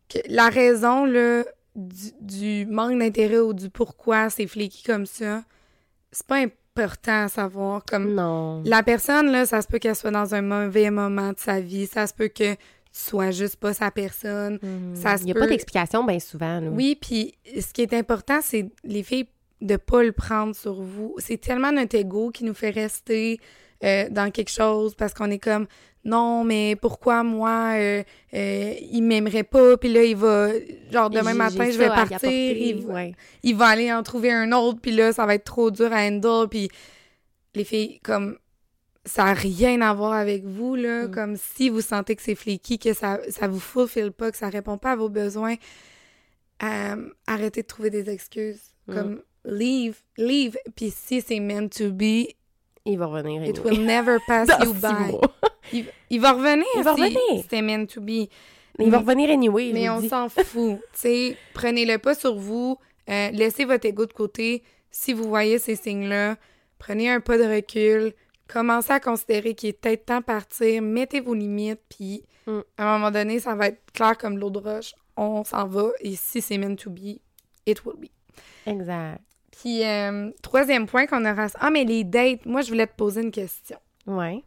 que 0.08 0.18
la 0.28 0.48
raison 0.48 1.04
là 1.04 1.44
du, 1.76 2.12
du 2.20 2.66
manque 2.66 2.98
d'intérêt 2.98 3.38
ou 3.40 3.52
du 3.52 3.70
pourquoi 3.70 4.30
c'est 4.30 4.46
flaky 4.46 4.82
comme 4.84 5.06
ça, 5.06 5.42
c'est 6.12 6.26
pas 6.26 6.36
important 6.76 7.24
à 7.24 7.28
savoir 7.28 7.84
comme 7.84 8.14
Non. 8.14 8.62
la 8.64 8.82
personne 8.82 9.30
là, 9.30 9.46
ça 9.46 9.62
se 9.62 9.68
peut 9.68 9.78
qu'elle 9.78 9.94
soit 9.96 10.10
dans 10.10 10.34
un 10.34 10.42
mauvais 10.42 10.90
moment 10.90 11.30
de 11.32 11.38
sa 11.38 11.60
vie, 11.60 11.86
ça 11.86 12.06
se 12.06 12.14
peut 12.14 12.28
que 12.28 12.54
tu 12.54 13.00
sois 13.00 13.30
juste 13.32 13.56
pas 13.56 13.74
sa 13.74 13.90
personne. 13.90 14.58
ça 14.94 15.16
se 15.16 15.22
Il 15.22 15.26
n'y 15.26 15.30
a 15.32 15.34
peut- 15.34 15.40
pas 15.40 15.46
d'explication 15.48 16.04
bien 16.04 16.20
souvent. 16.20 16.60
là. 16.60 16.68
Oui, 16.70 16.96
puis 17.00 17.34
ce 17.60 17.72
qui 17.72 17.82
est 17.82 17.92
important, 17.94 18.38
c'est 18.42 18.68
les 18.84 19.02
filles 19.02 19.26
de 19.60 19.76
pas 19.76 20.02
le 20.02 20.12
prendre 20.12 20.54
sur 20.54 20.80
vous. 20.82 21.14
C'est 21.18 21.38
tellement 21.40 21.72
notre 21.72 21.96
ego 21.96 22.30
qui 22.30 22.44
nous 22.44 22.54
fait 22.54 22.70
rester 22.70 23.38
euh, 23.82 24.08
dans 24.10 24.30
quelque 24.30 24.50
chose 24.50 24.94
parce 24.94 25.14
qu'on 25.14 25.30
est 25.30 25.38
comme 25.38 25.66
non, 26.06 26.44
mais 26.44 26.76
pourquoi 26.76 27.22
moi, 27.22 27.72
euh, 27.76 28.02
euh, 28.34 28.74
il 28.92 29.00
m'aimerait 29.02 29.42
pas, 29.42 29.78
puis 29.78 29.90
là, 29.90 30.04
il 30.04 30.14
va, 30.16 30.50
genre, 30.92 31.08
demain 31.08 31.32
matin, 31.32 31.70
je 31.70 31.78
vais 31.78 31.88
partir, 31.88 32.20
il, 32.30 32.82
va- 32.84 32.92
ouais. 32.94 33.14
il 33.42 33.56
va 33.56 33.68
aller 33.68 33.90
en 33.90 34.02
trouver 34.02 34.30
un 34.30 34.52
autre, 34.52 34.80
puis 34.82 34.90
là, 34.92 35.14
ça 35.14 35.24
va 35.24 35.34
être 35.34 35.44
trop 35.44 35.70
dur 35.70 35.90
à 35.94 36.02
handle, 36.06 36.48
puis 36.50 36.68
les 37.54 37.64
filles, 37.64 38.00
comme, 38.00 38.36
ça 39.06 39.24
n'a 39.24 39.32
rien 39.32 39.80
à 39.80 39.94
voir 39.94 40.12
avec 40.12 40.44
vous, 40.44 40.74
là, 40.74 41.06
Mm. 41.06 41.10
comme 41.10 41.36
si 41.36 41.70
vous 41.70 41.80
sentez 41.80 42.16
que 42.16 42.22
c'est 42.22 42.34
flaky, 42.34 42.78
que 42.78 42.92
ça, 42.92 43.20
ça 43.30 43.48
vous 43.48 43.60
fulfill 43.60 44.12
pas, 44.12 44.30
que 44.30 44.36
ça 44.36 44.50
répond 44.50 44.76
pas 44.76 44.92
à 44.92 44.96
vos 44.96 45.08
besoins, 45.08 45.54
arrêtez 47.26 47.62
de 47.62 47.66
trouver 47.66 47.90
des 47.90 48.10
excuses, 48.10 48.60
Mm. 48.88 48.94
comme, 48.94 49.22
leave, 49.44 49.96
leave, 50.16 50.56
puis 50.76 50.90
si 50.90 51.20
c'est 51.20 51.40
meant 51.40 51.68
to 51.68 51.90
be, 51.90 52.28
Il 52.86 52.98
va 52.98 53.06
revenir. 53.06 53.42
it 53.44 53.58
anyway. 53.58 53.70
will 53.70 53.84
never 53.84 54.18
pass 54.26 54.48
you 54.62 54.72
by. 54.74 55.16
Il, 55.72 55.86
il 56.10 56.20
va 56.20 56.32
revenir 56.32 56.64
Il 56.76 56.82
va 56.82 56.94
si 56.94 57.02
revenir. 57.02 57.42
c'était 57.42 57.62
meant 57.62 57.86
to 57.86 58.00
be. 58.00 58.28
Il 58.78 58.90
va 58.90 58.98
revenir 58.98 59.30
anyway, 59.30 59.70
Mais 59.72 59.88
on 59.88 60.00
s'en 60.08 60.28
fout. 60.28 60.78
tu 60.92 60.98
sais, 60.98 61.36
prenez-le 61.54 61.98
pas 61.98 62.14
sur 62.14 62.34
vous. 62.34 62.76
euh, 63.08 63.30
laissez 63.30 63.64
votre 63.64 63.86
ego 63.86 64.04
de 64.06 64.12
côté. 64.12 64.62
Si 64.90 65.12
vous 65.12 65.28
voyez 65.28 65.58
ces 65.58 65.76
signes-là, 65.76 66.36
prenez 66.78 67.08
un 67.10 67.20
pas 67.20 67.38
de 67.38 67.44
recul. 67.44 68.12
Commencez 68.48 68.92
à 68.92 69.00
considérer 69.00 69.54
qu'il 69.54 69.70
est 69.70 69.72
peut-être 69.80 70.04
temps 70.06 70.18
de 70.20 70.24
partir. 70.24 70.82
Mettez 70.82 71.20
vos 71.20 71.34
limites. 71.34 71.80
Puis, 71.88 72.24
Mm. 72.46 72.60
à 72.76 72.84
un 72.94 72.98
moment 72.98 73.10
donné, 73.10 73.38
ça 73.40 73.54
va 73.54 73.68
être 73.68 73.80
clair 73.94 74.18
comme 74.18 74.36
l'eau 74.38 74.50
de 74.50 74.58
roche. 74.58 74.92
On 75.16 75.44
s'en 75.44 75.66
va. 75.66 75.88
Et 76.00 76.14
si 76.14 76.42
c'est 76.42 76.58
meant 76.58 76.76
to 76.76 76.90
be, 76.90 77.18
it 77.64 77.82
will 77.86 77.96
be. 77.96 78.08
Exact. 78.66 79.22
Puis, 79.60 79.84
euh, 79.84 80.30
troisième 80.42 80.86
point 80.86 81.06
qu'on 81.06 81.24
aura... 81.24 81.46
Ah, 81.60 81.70
mais 81.70 81.84
les 81.84 82.04
dates. 82.04 82.44
Moi, 82.46 82.62
je 82.62 82.68
voulais 82.68 82.86
te 82.86 82.94
poser 82.96 83.22
une 83.22 83.30
question. 83.30 83.78
Ouais. 84.06 84.42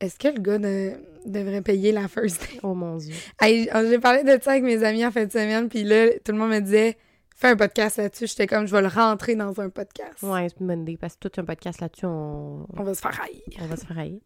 Est-ce 0.00 0.18
que 0.18 0.28
le 0.28 0.40
gars 0.40 0.58
de- 0.58 0.92
devrait 1.24 1.62
payer 1.62 1.90
la 1.92 2.06
first 2.08 2.40
date? 2.40 2.60
Oh 2.62 2.74
mon 2.74 2.96
Dieu. 2.96 3.14
J'ai 3.42 3.98
parlé 3.98 4.22
de 4.24 4.38
ça 4.42 4.52
avec 4.52 4.62
mes 4.64 4.84
amis 4.84 5.04
en 5.06 5.10
fin 5.10 5.24
de 5.24 5.32
semaine, 5.32 5.68
puis 5.68 5.84
là, 5.84 6.10
tout 6.24 6.32
le 6.32 6.38
monde 6.38 6.50
me 6.50 6.60
disait 6.60 6.96
fais 7.34 7.48
un 7.48 7.56
podcast 7.56 7.96
là-dessus. 7.98 8.26
J'étais 8.28 8.46
comme 8.46 8.66
je 8.66 8.72
vais 8.74 8.82
le 8.82 8.88
rentrer 8.88 9.34
dans 9.36 9.58
un 9.60 9.68
podcast. 9.70 10.22
Ouais, 10.22 10.48
c'est 10.48 10.60
une 10.60 10.66
bonne 10.66 10.82
idée. 10.82 10.96
Parce 10.98 11.16
que 11.16 11.28
tout 11.28 11.40
un 11.40 11.44
podcast 11.44 11.80
là-dessus, 11.80 12.06
on, 12.06 12.66
On 12.76 12.82
va 12.82 12.94
se 12.94 13.00
faire 13.00 13.20
haïr. 13.22 13.42
on 13.60 13.66
va 13.66 13.76
se 13.76 13.86
faire 13.86 13.98
haïr. 13.98 14.20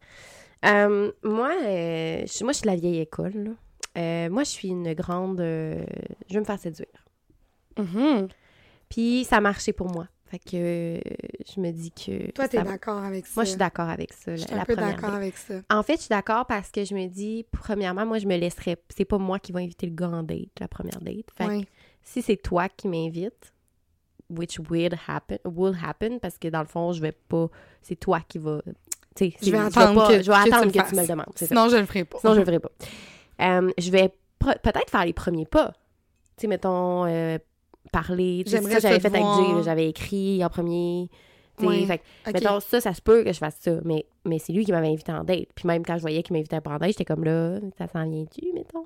Euh, 0.65 1.11
moi, 1.23 1.51
euh, 1.65 2.23
je, 2.25 2.43
moi, 2.43 2.51
je 2.53 2.57
suis 2.57 2.63
de 2.63 2.67
la 2.67 2.75
vieille 2.75 2.99
école. 2.99 3.33
là. 3.33 3.51
Euh, 3.97 4.29
moi, 4.29 4.43
je 4.43 4.49
suis 4.49 4.67
une 4.69 4.93
grande. 4.93 5.39
je 5.39 6.33
veux 6.33 6.39
me 6.39 6.45
faire 6.45 6.59
séduire. 6.59 7.05
Mhm. 7.77 8.27
Puis 8.91 9.23
ça 9.25 9.37
a 9.37 9.41
marché 9.41 9.73
pour 9.73 9.87
moi. 9.89 10.07
Fait 10.25 10.39
que 10.39 10.51
euh, 10.53 10.99
je 11.53 11.59
me 11.59 11.71
dis 11.71 11.91
que. 11.91 12.31
Toi, 12.31 12.47
t'es 12.47 12.57
ça- 12.57 12.63
d'accord 12.63 12.99
avec 13.03 13.25
ça? 13.25 13.33
Moi, 13.35 13.43
je 13.43 13.49
suis 13.49 13.57
d'accord 13.57 13.89
avec 13.89 14.13
ça. 14.13 14.35
Je 14.35 14.41
suis 14.43 14.53
un 14.53 14.63
peu 14.63 14.75
d'accord 14.75 15.13
avec 15.13 15.35
ça. 15.35 15.55
En 15.69 15.83
fait, 15.83 15.95
je 15.95 16.01
suis 16.01 16.09
d'accord 16.09 16.45
parce 16.45 16.71
que 16.71 16.85
je 16.85 16.93
me 16.93 17.07
dis, 17.07 17.45
premièrement, 17.51 18.05
moi, 18.05 18.17
je 18.19 18.27
me 18.27 18.37
laisserais. 18.37 18.77
C'est 18.95 19.03
pas 19.05 19.17
moi 19.17 19.39
qui 19.39 19.51
va 19.51 19.59
inviter 19.59 19.87
le 19.87 19.93
gars 19.95 20.07
en 20.09 20.23
date, 20.23 20.47
la 20.59 20.67
première 20.69 20.99
date. 21.01 21.25
Fait 21.37 21.47
que 21.61 21.67
si 22.03 22.21
c'est 22.21 22.37
toi 22.37 22.69
qui 22.69 22.87
m'invites, 22.87 23.51
which 24.29 24.59
will 24.69 24.95
happen, 25.07 25.37
will 25.43 25.75
happen, 25.83 26.19
parce 26.19 26.37
que 26.37 26.47
dans 26.47 26.61
le 26.61 26.67
fond, 26.67 26.93
je 26.93 27.01
vais 27.01 27.11
pas. 27.11 27.47
C'est 27.81 27.97
toi 27.99 28.21
qui 28.25 28.37
va. 28.37 28.61
Tu 29.15 29.31
sais, 29.31 29.35
Je 29.41 29.51
vais 29.51 29.57
attendre 29.57 29.95
pas- 29.95 30.07
que- 30.07 30.23
je 30.23 30.31
vais 30.31 30.37
que 30.37 30.43
tu 30.43 30.49
attendre 30.53 30.65
le 30.65 30.71
que, 30.71 30.77
tu 30.77 30.79
fasses. 30.79 30.93
me 30.93 31.01
le 31.01 31.07
demandes. 31.07 31.33
ça. 31.35 31.45
Sinon, 31.47 31.67
je 31.67 31.75
le 31.75 31.85
ferai 31.85 32.05
pas. 32.05 32.19
Sinon, 32.19 32.33
je 32.35 32.39
le 32.39 32.45
ferai 32.45 32.59
pas. 32.59 32.71
Euh, 33.41 33.71
je 33.77 33.91
vais 33.91 34.13
peut-être 34.39 34.89
faire 34.89 35.03
les 35.05 35.11
premiers 35.13 35.45
pas. 35.45 35.73
Tu 36.37 36.43
sais, 36.43 36.47
mettons, 36.47 37.05
euh, 37.05 37.37
parler. 37.91 38.43
J'aimerais 38.45 38.73
ça, 38.73 38.79
j'avais 38.79 38.99
fait 38.99 39.07
avec 39.07 39.21
Jay, 39.21 39.63
j'avais 39.63 39.89
écrit 39.89 40.43
en 40.43 40.49
premier. 40.49 41.09
Fait 41.59 42.01
mettons, 42.33 42.59
ça, 42.59 42.81
ça 42.81 42.93
se 42.93 43.01
peut 43.01 43.23
que 43.23 43.33
je 43.33 43.37
fasse 43.37 43.57
ça. 43.59 43.79
Mais, 43.85 44.05
mais 44.25 44.39
c'est 44.39 44.53
lui 44.53 44.65
qui 44.65 44.71
m'avait 44.71 44.87
invité 44.87 45.11
en 45.11 45.23
date. 45.23 45.49
Puis 45.55 45.67
même 45.67 45.85
quand 45.85 45.95
je 45.95 46.01
voyais 46.01 46.23
qu'il 46.23 46.35
m'invitait 46.35 46.61
pas 46.61 46.71
en 46.71 46.77
date, 46.77 46.89
j'étais 46.89 47.05
comme 47.05 47.23
là, 47.23 47.59
ça 47.77 47.87
s'en 47.87 48.09
vient-tu, 48.09 48.51
mettons? 48.53 48.85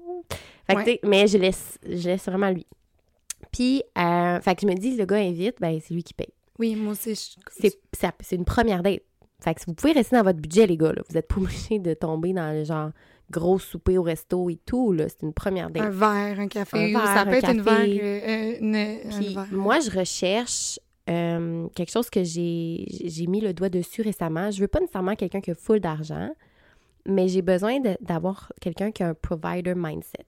Fait 0.68 0.76
Ouais. 0.76 1.00
mais 1.04 1.28
je 1.28 1.38
laisse, 1.38 1.80
je 1.88 2.10
laisse 2.10 2.26
vraiment 2.26 2.50
lui. 2.50 2.66
Puis, 3.52 3.84
euh, 3.98 4.42
fait 4.42 4.56
que 4.56 4.62
je 4.62 4.68
me 4.68 4.74
dis, 4.74 4.98
le 4.98 5.06
gars 5.06 5.18
invite, 5.18 5.56
ben, 5.62 5.80
c'est 5.82 5.94
lui 5.94 6.04
qui 6.04 6.14
paye. 6.14 6.34
Oui, 6.60 6.76
moi 6.76 6.94
aussi, 6.94 7.16
je... 7.16 7.42
C'est, 7.50 7.80
c'est 8.22 8.36
une 8.36 8.46
première 8.46 8.82
date. 8.84 9.02
Fait 9.40 9.54
que 9.54 9.62
vous 9.68 9.74
pouvez 9.74 9.94
rester 9.94 10.16
dans 10.16 10.24
votre 10.24 10.40
budget, 10.40 10.66
les 10.66 10.78
gars, 10.78 10.92
là. 10.92 11.02
Vous 11.10 11.18
êtes 11.18 11.28
pas 11.28 11.38
obligés 11.38 11.80
de 11.80 11.94
tomber 11.94 12.34
dans 12.34 12.52
le 12.52 12.64
genre 12.64 12.90
gros 13.32 13.58
souper 13.60 13.98
au 13.98 14.04
resto 14.04 14.50
et 14.50 14.58
tout, 14.66 14.92
là. 14.92 15.10
C'est 15.10 15.24
une 15.24 15.34
première 15.34 15.70
date. 15.70 15.84
un 15.84 15.90
verre, 15.90 16.40
un 16.40 16.48
café, 16.48 16.78
Un 16.78 16.90
ou 16.90 17.00
verre, 17.04 17.06
ça 17.08 17.22
un 17.22 17.26
peut 17.26 17.34
être 17.34 17.50
une 17.52 17.62
verre, 17.62 17.78
euh, 18.02 18.58
une- 18.60 19.10
Puis 19.10 19.34
verre. 19.36 19.48
moi, 19.52 19.80
je 19.80 19.90
recherche 19.92 20.80
euh, 21.10 21.68
quelque 21.76 21.92
chose 21.92 22.10
que 22.10 22.24
j'ai 22.24 22.86
j'ai 22.90 23.28
mis 23.28 23.40
le 23.42 23.54
doigt 23.54 23.70
dessus 23.70 24.02
récemment. 24.02 24.50
Je 24.52 24.60
veux 24.60 24.68
pas 24.68 24.80
nécessairement 24.80 25.16
quelqu'un 25.16 25.40
qui 25.42 25.52
a 25.52 25.56
full 25.56 25.80
d'argent, 25.80 26.32
mais 27.06 27.28
j'ai 27.28 27.44
besoin 27.44 27.80
de- 27.80 27.96
d'avoir 28.02 28.52
quelqu'un 28.60 28.92
qui 28.92 29.04
a 29.04 29.10
un 29.10 29.14
provider 29.14 29.74
mindset. 29.76 30.26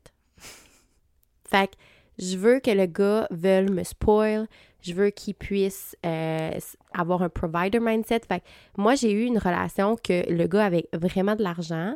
Fait 1.49 1.67
que 1.67 1.75
je 2.19 2.37
veux 2.37 2.59
que 2.59 2.71
le 2.71 2.85
gars 2.85 3.27
veuille 3.31 3.69
me 3.71 3.83
spoil, 3.83 4.47
je 4.81 4.93
veux 4.93 5.09
qu'il 5.09 5.33
puisse 5.33 5.95
euh, 6.05 6.51
avoir 6.93 7.21
un 7.23 7.29
provider 7.29 7.79
mindset. 7.79 8.21
Fait 8.27 8.39
que 8.41 8.45
moi, 8.77 8.95
j'ai 8.95 9.11
eu 9.11 9.23
une 9.25 9.37
relation 9.37 9.95
que 9.95 10.29
le 10.31 10.47
gars 10.47 10.65
avait 10.65 10.87
vraiment 10.93 11.35
de 11.35 11.43
l'argent, 11.43 11.95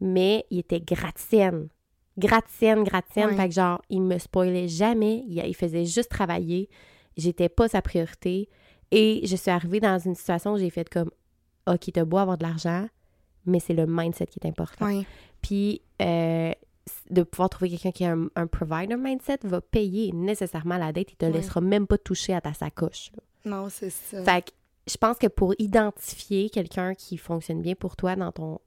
mais 0.00 0.44
il 0.50 0.58
était 0.60 0.80
gratienne. 0.80 1.68
Gratienne, 2.18 2.82
gratienne. 2.84 3.30
Ouais. 3.30 3.36
Fait 3.36 3.48
que 3.48 3.54
genre, 3.54 3.82
il 3.90 4.00
me 4.02 4.18
spoilait 4.18 4.68
jamais. 4.68 5.22
Il, 5.26 5.38
il 5.44 5.54
faisait 5.54 5.84
juste 5.84 6.10
travailler. 6.10 6.68
J'étais 7.16 7.48
pas 7.48 7.68
sa 7.68 7.82
priorité. 7.82 8.48
Et 8.90 9.20
je 9.24 9.36
suis 9.36 9.50
arrivée 9.50 9.80
dans 9.80 9.98
une 9.98 10.14
situation 10.14 10.54
où 10.54 10.58
j'ai 10.58 10.70
fait 10.70 10.88
comme, 10.88 11.10
OK, 11.66 11.90
t'as 11.92 12.04
beau 12.04 12.18
avoir 12.18 12.38
de 12.38 12.44
l'argent, 12.44 12.88
mais 13.44 13.58
c'est 13.60 13.74
le 13.74 13.86
mindset 13.86 14.26
qui 14.26 14.38
est 14.42 14.46
important. 14.48 14.86
Ouais. 14.86 15.04
Puis 15.42 15.82
euh, 16.00 16.52
de 17.10 17.22
pouvoir 17.24 17.50
trouver 17.50 17.70
quelqu'un 17.70 17.90
qui 17.90 18.04
a 18.04 18.12
un, 18.12 18.28
un 18.36 18.46
provider 18.46 18.96
mindset 18.96 19.38
va 19.42 19.60
payer 19.60 20.12
nécessairement 20.12 20.78
la 20.78 20.92
dette. 20.92 21.12
Il 21.12 21.16
te 21.16 21.26
Ouais. 21.26 21.32
laissera 21.32 21.60
même 21.60 21.86
pas 21.86 21.98
toucher 21.98 22.32
à 22.34 22.40
ta 22.40 22.54
sacoche. 22.54 23.10
là. 23.16 23.22
Non, 23.50 23.68
c'est 23.68 23.90
ça. 23.90 24.22
Fait 24.24 24.42
que 24.42 24.50
je 24.88 24.96
pense 24.96 25.18
que 25.18 25.26
pour 25.26 25.54
identifier 25.58 26.48
quelqu'un 26.48 26.94
qui 26.94 27.16
fonctionne 27.16 27.60
bien 27.60 27.74
pour 27.74 27.96
toi 27.96 28.14
dans 28.16 28.30
ton 28.32 28.60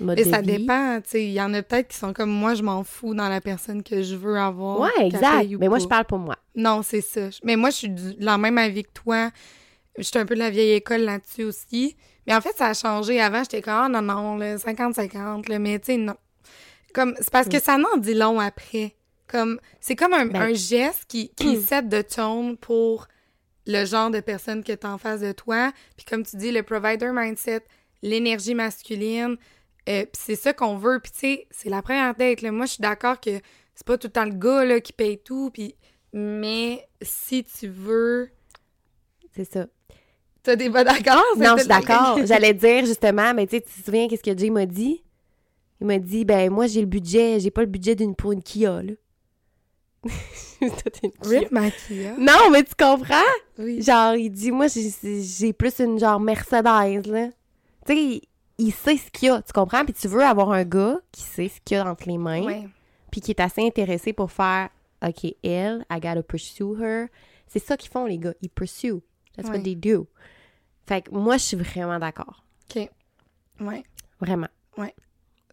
mode 0.00 0.18
Et 0.18 0.24
de 0.24 0.30
ça 0.30 0.40
vie... 0.40 0.58
dépend, 0.58 1.00
tu 1.02 1.10
sais. 1.10 1.24
Il 1.24 1.32
y 1.32 1.40
en 1.40 1.52
a 1.54 1.62
peut-être 1.62 1.88
qui 1.88 1.96
sont 1.96 2.12
comme 2.12 2.30
moi, 2.30 2.54
je 2.54 2.62
m'en 2.62 2.82
fous 2.84 3.14
dans 3.14 3.28
la 3.28 3.40
personne 3.40 3.82
que 3.82 4.02
je 4.02 4.16
veux 4.16 4.38
avoir. 4.38 4.80
Ouais, 4.80 5.06
exact. 5.06 5.48
Mais 5.58 5.68
moi, 5.68 5.78
je 5.78 5.86
parle 5.86 6.04
pour 6.04 6.18
moi. 6.18 6.36
Non, 6.54 6.82
c'est 6.82 7.00
ça. 7.00 7.28
Mais 7.42 7.56
moi, 7.56 7.70
je 7.70 7.76
suis 7.76 7.90
de 7.90 8.16
la 8.18 8.38
même 8.38 8.58
avis 8.58 8.84
que 8.84 8.92
toi. 8.92 9.30
Je 9.96 10.02
suis 10.02 10.18
un 10.18 10.26
peu 10.26 10.34
de 10.34 10.40
la 10.40 10.50
vieille 10.50 10.72
école 10.72 11.02
là-dessus 11.02 11.44
aussi. 11.44 11.96
Mais 12.26 12.34
en 12.34 12.40
fait, 12.40 12.56
ça 12.56 12.66
a 12.68 12.74
changé. 12.74 13.20
Avant, 13.20 13.42
j'étais 13.42 13.62
comme, 13.62 13.74
ah 13.74 13.88
non, 13.88 14.02
non, 14.02 14.36
là, 14.36 14.56
50-50, 14.56 15.48
là, 15.48 15.58
mais 15.58 15.78
tu 15.78 15.86
sais, 15.86 15.96
non. 15.96 16.16
Comme, 16.92 17.14
c'est 17.18 17.30
parce 17.30 17.48
que 17.48 17.60
ça 17.60 17.76
n'en 17.76 17.96
dit 17.96 18.14
long 18.14 18.40
après. 18.40 18.94
Comme, 19.26 19.58
c'est 19.80 19.96
comme 19.96 20.12
un, 20.12 20.26
Ben- 20.26 20.42
un 20.42 20.54
geste 20.54 21.04
qui, 21.08 21.28
qui 21.30 21.56
set 21.60 21.88
de 21.88 22.02
tone 22.02 22.56
pour 22.56 23.08
le 23.66 23.84
genre 23.84 24.10
de 24.10 24.20
personne 24.20 24.62
que 24.62 24.72
tu 24.72 24.86
en 24.86 24.98
face 24.98 25.20
de 25.20 25.32
toi. 25.32 25.72
Puis 25.96 26.04
comme 26.04 26.24
tu 26.24 26.36
dis, 26.36 26.50
le 26.52 26.62
provider 26.62 27.10
mindset, 27.12 27.62
l'énergie 28.02 28.54
masculine, 28.54 29.36
euh, 29.88 30.04
puis 30.04 30.22
c'est 30.24 30.36
ça 30.36 30.52
qu'on 30.52 30.76
veut. 30.76 31.00
Puis 31.00 31.12
tu 31.12 31.18
sais, 31.18 31.46
c'est 31.50 31.68
la 31.68 31.82
première 31.82 32.14
date, 32.14 32.42
là. 32.42 32.50
Moi, 32.50 32.66
je 32.66 32.72
suis 32.72 32.82
d'accord 32.82 33.20
que 33.20 33.40
c'est 33.74 33.86
pas 33.86 33.98
tout 33.98 34.06
le 34.06 34.12
temps 34.12 34.24
le 34.24 34.34
gars, 34.34 34.64
là, 34.64 34.80
qui 34.80 34.92
paye 34.92 35.18
tout, 35.18 35.50
puis... 35.52 35.74
Mais 36.12 36.86
si 37.02 37.42
tu 37.42 37.66
veux... 37.66 38.30
C'est 39.34 39.50
ça. 39.52 39.66
T'as 40.44 40.54
des 40.54 40.70
pas 40.70 40.84
d'accord? 40.84 41.24
Non, 41.36 41.54
je 41.54 41.60
suis 41.60 41.68
d'accord. 41.68 42.18
J'allais 42.24 42.54
dire 42.54 42.86
justement, 42.86 43.34
mais 43.34 43.46
tu 43.46 43.56
sais, 43.56 43.62
tu 43.62 43.80
te 43.80 43.84
souviens 43.84 44.06
qu'est-ce 44.06 44.22
que 44.22 44.36
Jay 44.36 44.50
m'a 44.50 44.66
dit? 44.66 45.02
Il 45.80 45.86
m'a 45.88 45.98
dit, 45.98 46.24
ben 46.24 46.50
moi, 46.50 46.66
j'ai 46.66 46.80
le 46.80 46.86
budget, 46.86 47.40
j'ai 47.40 47.50
pas 47.50 47.62
le 47.62 47.66
budget 47.66 47.96
d'une 47.96 48.14
pour 48.14 48.30
une 48.30 48.42
Kia, 48.42 48.82
là. 48.82 48.92
Une 50.60 50.70
Kia. 50.70 51.10
Rip 51.22 51.50
ma 51.50 51.70
Kia. 51.70 52.14
Non, 52.18 52.50
mais 52.52 52.62
tu 52.62 52.74
comprends? 52.78 53.16
Oui. 53.58 53.82
Genre, 53.82 54.14
il 54.14 54.30
dit, 54.30 54.52
moi, 54.52 54.66
j'ai 54.68 54.92
j'ai 55.22 55.52
plus 55.52 55.80
une 55.80 55.98
genre 55.98 56.20
Mercedes, 56.20 57.06
là. 57.06 57.28
Tu 57.86 57.94
sais, 57.94 58.20
il, 58.58 58.72
sait 58.72 58.96
ce 58.96 59.10
qu'il 59.10 59.28
y 59.28 59.30
a, 59.30 59.42
tu 59.42 59.52
comprends? 59.52 59.84
Puis 59.84 59.94
tu 59.94 60.08
veux 60.08 60.22
avoir 60.22 60.50
un 60.52 60.64
gars 60.64 60.98
qui 61.12 61.22
sait 61.22 61.48
ce 61.48 61.60
qu'il 61.64 61.76
y 61.76 61.80
a 61.80 61.86
entre 61.90 62.08
les 62.08 62.18
mains, 62.18 62.42
Ouais. 62.44 62.68
puis 63.10 63.20
qui 63.20 63.30
est 63.32 63.40
assez 63.40 63.64
intéressé 63.66 64.12
pour 64.12 64.30
faire, 64.30 64.68
OK, 65.04 65.24
elle, 65.42 65.84
I 65.90 65.94
gotta 66.00 66.22
pursue 66.22 66.74
her. 66.80 67.06
C'est 67.46 67.58
ça 67.64 67.76
qu'ils 67.76 67.90
font, 67.90 68.06
les 68.06 68.18
gars. 68.18 68.34
Ils 68.42 68.48
pursue. 68.50 68.94
That's 69.36 69.48
Ouais. 69.48 69.56
what 69.58 69.62
they 69.62 69.76
do. 69.76 70.06
Fait 70.86 71.02
que 71.02 71.10
moi, 71.10 71.36
je 71.36 71.42
suis 71.42 71.56
vraiment 71.56 71.98
d'accord. 71.98 72.44
OK. 72.74 72.88
Ouais. 73.60 73.82
Vraiment. 74.20 74.48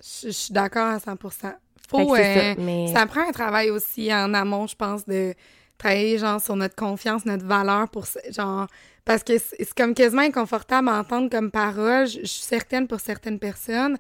Je 0.04 0.28
je 0.28 0.32
suis 0.32 0.54
d'accord 0.54 0.88
à 0.88 1.00
100 1.00 1.16
Fait 1.30 1.56
Faut... 1.88 2.16
euh, 2.16 2.54
ça. 2.56 2.56
Mais 2.58 2.88
Ça 2.94 3.06
prend 3.06 3.28
un 3.28 3.32
travail 3.32 3.70
aussi 3.70 4.12
en 4.13 4.34
amont, 4.34 4.65
je 4.65 4.75
pense, 4.75 5.06
de 5.06 5.36
travailler 5.82 6.17
genre 6.17 6.40
sur 6.42 6.56
notre 6.56 6.75
confiance, 6.75 7.25
notre 7.25 7.46
valeur 7.46 7.90
pour 7.90 8.06
genre 8.29 8.67
parce 9.04 9.23
que 9.23 9.34
c'est 9.40 9.73
comme 9.73 9.94
quasiment 9.96 10.21
inconfortable 10.21 10.90
à 10.90 11.00
entendre 11.00 11.29
comme 11.29 11.50
parole. 11.52 12.08
Je 12.08 12.19
je 12.21 12.25
suis 12.25 12.44
certaine 12.44 12.88
pour 12.88 13.00
certaines 13.00 13.40
personnes, 13.40 13.98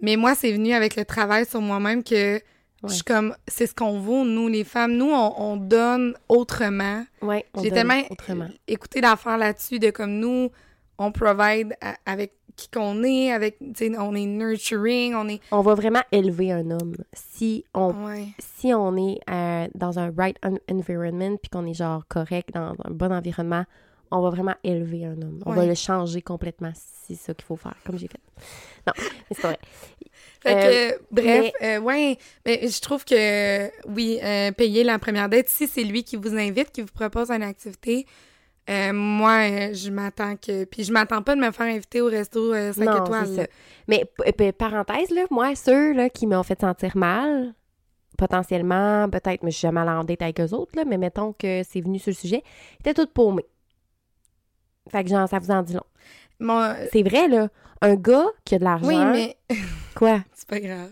mais 0.00 0.16
moi 0.16 0.34
c'est 0.34 0.52
venu 0.52 0.72
avec 0.72 0.94
le 0.96 1.04
travail 1.04 1.44
sur 1.46 1.60
moi-même 1.60 2.02
que 2.04 2.40
je 2.86 2.92
suis 2.92 3.02
comme 3.02 3.34
c'est 3.48 3.66
ce 3.66 3.74
qu'on 3.74 3.98
vaut 3.98 4.24
nous 4.24 4.46
les 4.48 4.62
femmes. 4.62 4.92
Nous 4.92 5.10
on, 5.10 5.34
on 5.38 5.56
donne 5.56 6.14
autrement. 6.28 7.04
ouais, 7.22 7.44
on 7.54 7.62
J'ai 7.62 7.70
tellement 7.70 8.00
autrement. 8.10 8.48
écouté 8.68 9.00
l'affaire 9.00 9.38
là-dessus 9.38 9.78
de 9.80 9.90
comme 9.90 10.12
nous 10.18 10.50
on 10.98 11.12
provide 11.12 11.74
à- 11.80 11.96
avec 12.06 12.32
qui 12.56 12.70
qu'on 12.70 13.02
est, 13.04 13.32
avec, 13.32 13.58
on 13.98 14.14
est 14.14 14.24
nurturing, 14.24 15.14
on 15.14 15.28
est... 15.28 15.40
On 15.52 15.60
va 15.60 15.74
vraiment 15.74 16.00
élever 16.10 16.52
un 16.52 16.70
homme. 16.70 16.94
Si 17.12 17.64
on, 17.74 17.92
Ouais. 18.06 18.28
si 18.38 18.72
on 18.72 18.96
est 18.96 19.18
euh, 19.30 19.68
dans 19.74 19.98
un 19.98 20.10
right 20.16 20.36
en- 20.42 20.56
environment, 20.74 21.36
puis 21.36 21.50
qu'on 21.50 21.66
est 21.66 21.74
genre 21.74 22.04
correct, 22.08 22.50
dans 22.54 22.74
un 22.84 22.90
bon 22.90 23.12
environnement, 23.12 23.64
on 24.10 24.22
va 24.22 24.30
vraiment 24.30 24.54
élever 24.64 25.04
un 25.04 25.20
homme. 25.20 25.40
On 25.44 25.52
va 25.52 25.66
le 25.66 25.74
changer 25.74 26.22
complètement. 26.22 26.72
C'est 26.74 27.16
ça 27.16 27.34
qu'il 27.34 27.44
faut 27.44 27.56
faire, 27.56 27.74
comme 27.84 27.98
j'ai 27.98 28.08
fait. 28.08 28.20
Non, 28.86 28.92
mais 28.96 29.04
c'est 29.36 29.42
vrai. 29.42 29.58
Fait 30.42 30.98
que, 31.00 31.14
bref, 31.14 31.52
euh, 31.62 31.78
ouais, 31.80 32.16
mais 32.46 32.68
je 32.68 32.80
trouve 32.80 33.04
que, 33.04 33.66
oui, 33.88 34.18
euh, 34.22 34.52
payer 34.52 34.84
la 34.84 34.98
première 34.98 35.28
date, 35.28 35.48
si 35.48 35.66
c'est 35.66 35.82
lui 35.82 36.04
qui 36.04 36.16
vous 36.16 36.34
invite, 36.36 36.70
qui 36.70 36.82
vous 36.82 36.92
propose 36.92 37.30
une 37.30 37.42
activité, 37.42 38.06
euh, 38.68 38.92
moi, 38.92 39.48
euh, 39.50 39.74
je 39.74 39.90
m'attends 39.90 40.36
que... 40.36 40.64
Puis 40.64 40.84
je 40.84 40.92
m'attends 40.92 41.22
pas 41.22 41.34
de 41.36 41.40
me 41.40 41.50
faire 41.52 41.66
inviter 41.66 42.00
au 42.00 42.06
resto 42.06 42.52
euh, 42.52 42.72
5 42.72 42.84
non, 42.84 43.04
étoiles. 43.04 43.26
ça. 43.36 43.46
Mais 43.88 44.04
p- 44.36 44.52
parenthèse, 44.52 45.10
là, 45.10 45.24
moi, 45.30 45.54
ceux 45.54 45.92
là, 45.92 46.10
qui 46.10 46.26
m'ont 46.26 46.42
fait 46.42 46.60
sentir 46.60 46.96
mal, 46.96 47.54
potentiellement, 48.18 49.08
peut-être, 49.08 49.42
mais 49.42 49.50
je 49.50 49.58
suis 49.58 49.66
jamais 49.66 49.80
allée 49.80 49.90
en 49.90 50.04
date 50.04 50.22
avec 50.22 50.40
eux 50.40 50.52
autres, 50.54 50.72
là, 50.76 50.84
mais 50.84 50.98
mettons 50.98 51.32
que 51.32 51.62
c'est 51.68 51.80
venu 51.80 51.98
sur 51.98 52.10
le 52.10 52.16
sujet, 52.16 52.42
étaient 52.80 52.94
tous 52.94 53.06
paumés. 53.06 53.46
Fait 54.90 55.02
que 55.04 55.10
genre, 55.10 55.28
ça 55.28 55.38
vous 55.38 55.50
en 55.50 55.62
dit 55.62 55.74
long. 55.74 55.82
Euh, 56.60 56.86
C'est 56.92 57.02
vrai, 57.02 57.28
là, 57.28 57.48
un 57.82 57.94
gars 57.94 58.26
qui 58.44 58.54
a 58.54 58.58
de 58.58 58.64
l'argent... 58.64 58.86
oui, 58.88 58.96
mais 58.96 59.36
Quoi? 59.94 60.20
c'est 60.32 60.48
pas 60.48 60.60
grave. 60.60 60.90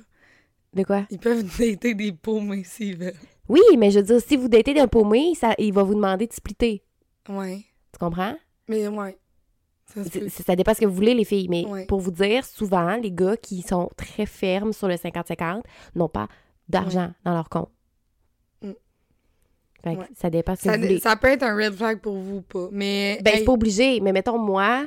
De 0.72 0.82
quoi? 0.82 1.06
Ils 1.10 1.18
peuvent 1.18 1.44
dater 1.58 1.94
des 1.94 2.12
paumés 2.12 2.64
s'ils 2.64 2.96
veulent. 2.96 3.14
Oui, 3.48 3.60
mais 3.78 3.90
je 3.90 3.98
veux 3.98 4.04
dire, 4.04 4.20
si 4.20 4.36
vous 4.36 4.48
datez 4.48 4.74
d'un 4.74 4.88
paumé, 4.88 5.34
ça, 5.34 5.54
il 5.58 5.72
va 5.72 5.82
vous 5.82 5.94
demander 5.94 6.26
de 6.26 6.32
splitter. 6.32 6.82
Ouais. 7.28 7.64
Tu 7.92 7.98
comprends? 7.98 8.34
Mais 8.68 8.88
ouais. 8.88 9.18
Ça 9.86 10.00
Ça 10.44 10.56
dépend 10.56 10.72
ce 10.74 10.80
que 10.80 10.86
vous 10.86 10.94
voulez, 10.94 11.14
les 11.14 11.24
filles. 11.24 11.48
Mais 11.48 11.66
Ouais. 11.66 11.84
pour 11.86 12.00
vous 12.00 12.10
dire, 12.10 12.44
souvent, 12.44 12.96
les 12.96 13.12
gars 13.12 13.36
qui 13.36 13.62
sont 13.62 13.90
très 13.96 14.26
fermes 14.26 14.72
sur 14.72 14.88
le 14.88 14.96
50-50 14.96 15.62
n'ont 15.94 16.08
pas 16.08 16.28
d'argent 16.68 17.12
dans 17.24 17.34
leur 17.34 17.48
compte. 17.50 17.68
Mm. 18.62 18.70
Fait 19.82 19.94
que 19.94 20.00
Ouais. 20.00 20.06
ça 20.14 20.30
dépend 20.30 20.54
ce 20.56 20.62
que 20.62 20.70
Ça, 20.70 20.76
vous 20.76 20.82
voulez. 20.82 20.98
ça 21.00 21.16
peut 21.16 21.28
être 21.28 21.42
un 21.42 21.54
red 21.54 21.74
flag 21.74 22.00
pour 22.00 22.14
vous 22.16 22.36
ou 22.36 22.42
pas. 22.42 22.68
Mais. 22.72 23.20
Ben, 23.22 23.32
hey, 23.34 23.38
c'est 23.40 23.44
pas 23.44 23.52
obligé. 23.52 24.00
Mais 24.00 24.12
mettons, 24.12 24.38
moi, 24.38 24.86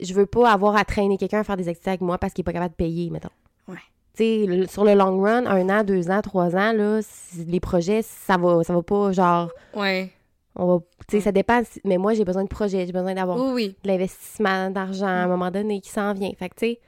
je 0.00 0.12
veux 0.12 0.26
pas 0.26 0.50
avoir 0.50 0.74
à 0.76 0.84
traîner 0.84 1.16
quelqu'un 1.16 1.40
à 1.40 1.44
faire 1.44 1.56
des 1.56 1.68
activités 1.68 1.90
avec 1.90 2.00
moi 2.00 2.18
parce 2.18 2.32
qu'il 2.32 2.42
est 2.42 2.44
pas 2.44 2.52
capable 2.52 2.72
de 2.72 2.76
payer, 2.76 3.10
mettons. 3.10 3.28
Ouais. 3.68 3.78
Tu 4.16 4.24
sais, 4.24 4.66
sur 4.66 4.84
le 4.84 4.94
long 4.94 5.20
run, 5.20 5.46
un 5.46 5.68
an, 5.70 5.84
deux 5.84 6.10
ans, 6.10 6.20
trois 6.22 6.54
ans, 6.56 6.72
là, 6.72 7.00
les 7.46 7.60
projets, 7.60 8.02
ça 8.02 8.36
va, 8.36 8.62
ça 8.64 8.72
va 8.74 8.82
pas, 8.82 9.12
genre, 9.12 9.50
Ouais. 9.76 10.10
On 10.56 10.66
va, 10.66 10.78
tu 10.80 10.86
sais, 11.10 11.16
Ouais. 11.16 11.22
ça 11.22 11.32
dépend. 11.32 11.62
Mais 11.84 11.98
moi, 11.98 12.14
j'ai 12.14 12.24
besoin 12.24 12.44
de 12.44 12.48
projets, 12.48 12.86
j'ai 12.86 12.92
besoin 12.92 13.14
d'avoir 13.14 13.38
Oui, 13.38 13.52
oui. 13.52 13.76
de 13.82 13.88
l'investissement 13.88 14.70
d'argent 14.70 15.06
à 15.06 15.10
un 15.10 15.26
moment 15.26 15.50
donné 15.50 15.80
qui 15.80 15.90
s'en 15.90 16.12
vient. 16.14 16.30
Fait 16.38 16.48
que, 16.48 16.54
tu 16.54 16.66
sais, 16.66 16.80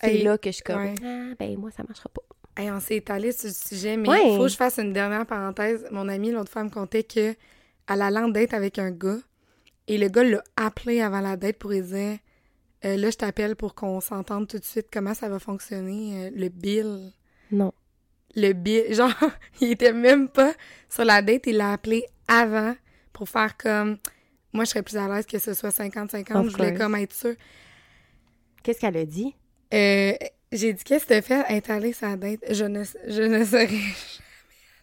c'est 0.00 0.14
Hey, 0.16 0.22
là 0.22 0.38
que 0.38 0.50
je 0.50 0.54
suis 0.56 0.62
comme, 0.64 0.82
ouais. 0.82 0.94
ah, 1.04 1.34
ben, 1.38 1.56
moi, 1.58 1.70
ça 1.70 1.82
marchera 1.86 2.08
pas. 2.08 2.22
Hey, 2.60 2.70
on 2.70 2.80
s'est 2.80 2.96
étalé 2.96 3.32
sur 3.32 3.48
le 3.48 3.54
sujet, 3.54 3.96
mais 3.96 4.08
Ouais. 4.08 4.30
il 4.32 4.36
faut 4.36 4.42
que 4.44 4.48
je 4.48 4.56
fasse 4.56 4.78
une 4.78 4.92
dernière 4.92 5.24
parenthèse. 5.26 5.86
Mon 5.90 6.08
amie, 6.08 6.30
l'autre 6.32 6.50
fois, 6.50 6.64
me 6.64 6.70
contait 6.70 7.04
que 7.04 7.34
elle 7.88 8.02
allait 8.02 8.18
en 8.20 8.28
date 8.28 8.54
avec 8.54 8.78
un 8.78 8.90
gars 8.90 9.18
et 9.88 9.98
le 9.98 10.08
gars 10.08 10.22
l'a 10.24 10.42
appelé 10.56 11.00
avant 11.00 11.20
la 11.20 11.36
date 11.36 11.56
pour 11.58 11.70
lui 11.70 11.82
dire 11.82 12.18
Euh, 12.84 12.96
Là, 12.96 13.10
je 13.10 13.16
t'appelle 13.16 13.56
pour 13.56 13.74
qu'on 13.74 14.00
s'entende 14.00 14.48
tout 14.48 14.58
de 14.58 14.64
suite 14.64 14.86
comment 14.92 15.12
ça 15.14 15.28
va 15.28 15.38
fonctionner, 15.38 16.26
euh, 16.26 16.30
le 16.34 16.48
bill. 16.48 17.12
Non. 17.52 17.72
Le 18.34 18.52
bill. 18.52 18.84
Genre, 18.94 19.12
il 19.60 19.72
était 19.72 19.92
même 19.92 20.28
pas 20.28 20.54
sur 20.88 21.04
la 21.04 21.20
date, 21.22 21.46
il 21.46 21.56
l'a 21.58 21.72
appelé 21.72 22.04
avant 22.30 22.74
pour 23.12 23.28
faire 23.28 23.56
comme. 23.56 23.98
Moi, 24.52 24.64
je 24.64 24.70
serais 24.70 24.82
plus 24.82 24.96
à 24.96 25.06
l'aise 25.08 25.26
que 25.26 25.38
ce 25.38 25.54
soit 25.54 25.70
50-50. 25.70 26.36
Of 26.36 26.46
Je 26.50 26.56
voulais 26.56 26.74
comme 26.74 26.94
être 26.96 27.12
sûre. 27.12 27.34
Qu'est-ce 28.62 28.80
qu'elle 28.80 28.96
a 28.96 29.04
dit? 29.04 29.34
Euh, 29.72 30.12
j'ai 30.52 30.72
dit, 30.72 30.82
qu'est-ce 30.82 31.04
que 31.04 31.10
t'as 31.10 31.22
fait? 31.22 31.44
Être 31.48 31.70
allé 31.70 31.92
sur 31.92 32.08
la 32.08 32.16
date? 32.16 32.40
Je 32.50 32.64
ne, 32.64 32.82
je 33.08 33.22
ne 33.22 33.44
serais 33.44 33.66
jamais 33.68 33.78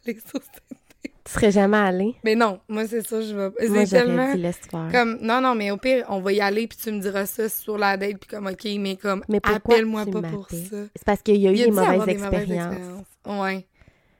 allée 0.05 0.19
sur 0.19 0.41
cette 0.41 0.53
date. 0.69 1.13
Tu 1.25 1.33
serais 1.33 1.51
jamais 1.51 1.77
allé? 1.77 2.15
Mais 2.23 2.35
non, 2.35 2.61
moi, 2.69 2.87
c'est 2.87 3.05
ça, 3.05 3.19
je 3.21 3.35
vais. 3.35 3.49
C'est 3.59 3.67
j'aurais 3.67 3.85
tellement. 3.85 4.33
dit. 4.33 4.51
Comme, 4.93 5.17
non, 5.21 5.41
non, 5.41 5.55
mais 5.55 5.71
au 5.71 5.77
pire, 5.77 6.05
on 6.07 6.21
va 6.21 6.31
y 6.31 6.39
aller, 6.39 6.67
puis 6.67 6.77
tu 6.81 6.89
me 6.89 7.01
diras 7.01 7.25
ça 7.25 7.49
sur 7.49 7.77
la 7.77 7.97
date, 7.97 8.17
puis 8.17 8.29
comme, 8.29 8.47
OK, 8.47 8.65
mais 8.79 8.95
comme, 8.95 9.25
Mais 9.27 9.41
pourquoi 9.41 9.75
appelle-moi 9.75 10.05
tu 10.05 10.11
pas 10.11 10.21
pour 10.21 10.49
ça. 10.49 10.55
C'est 10.95 11.03
parce 11.05 11.21
qu'il 11.21 11.35
y 11.35 11.47
a 11.47 11.51
eu 11.51 11.55
Il 11.55 11.65
des 11.65 11.71
mauvaises 11.71 11.89
des 11.91 11.97
mauvaises 11.97 12.09
expériences. 12.09 12.73
expériences. 12.75 13.05
Ouais. 13.25 13.67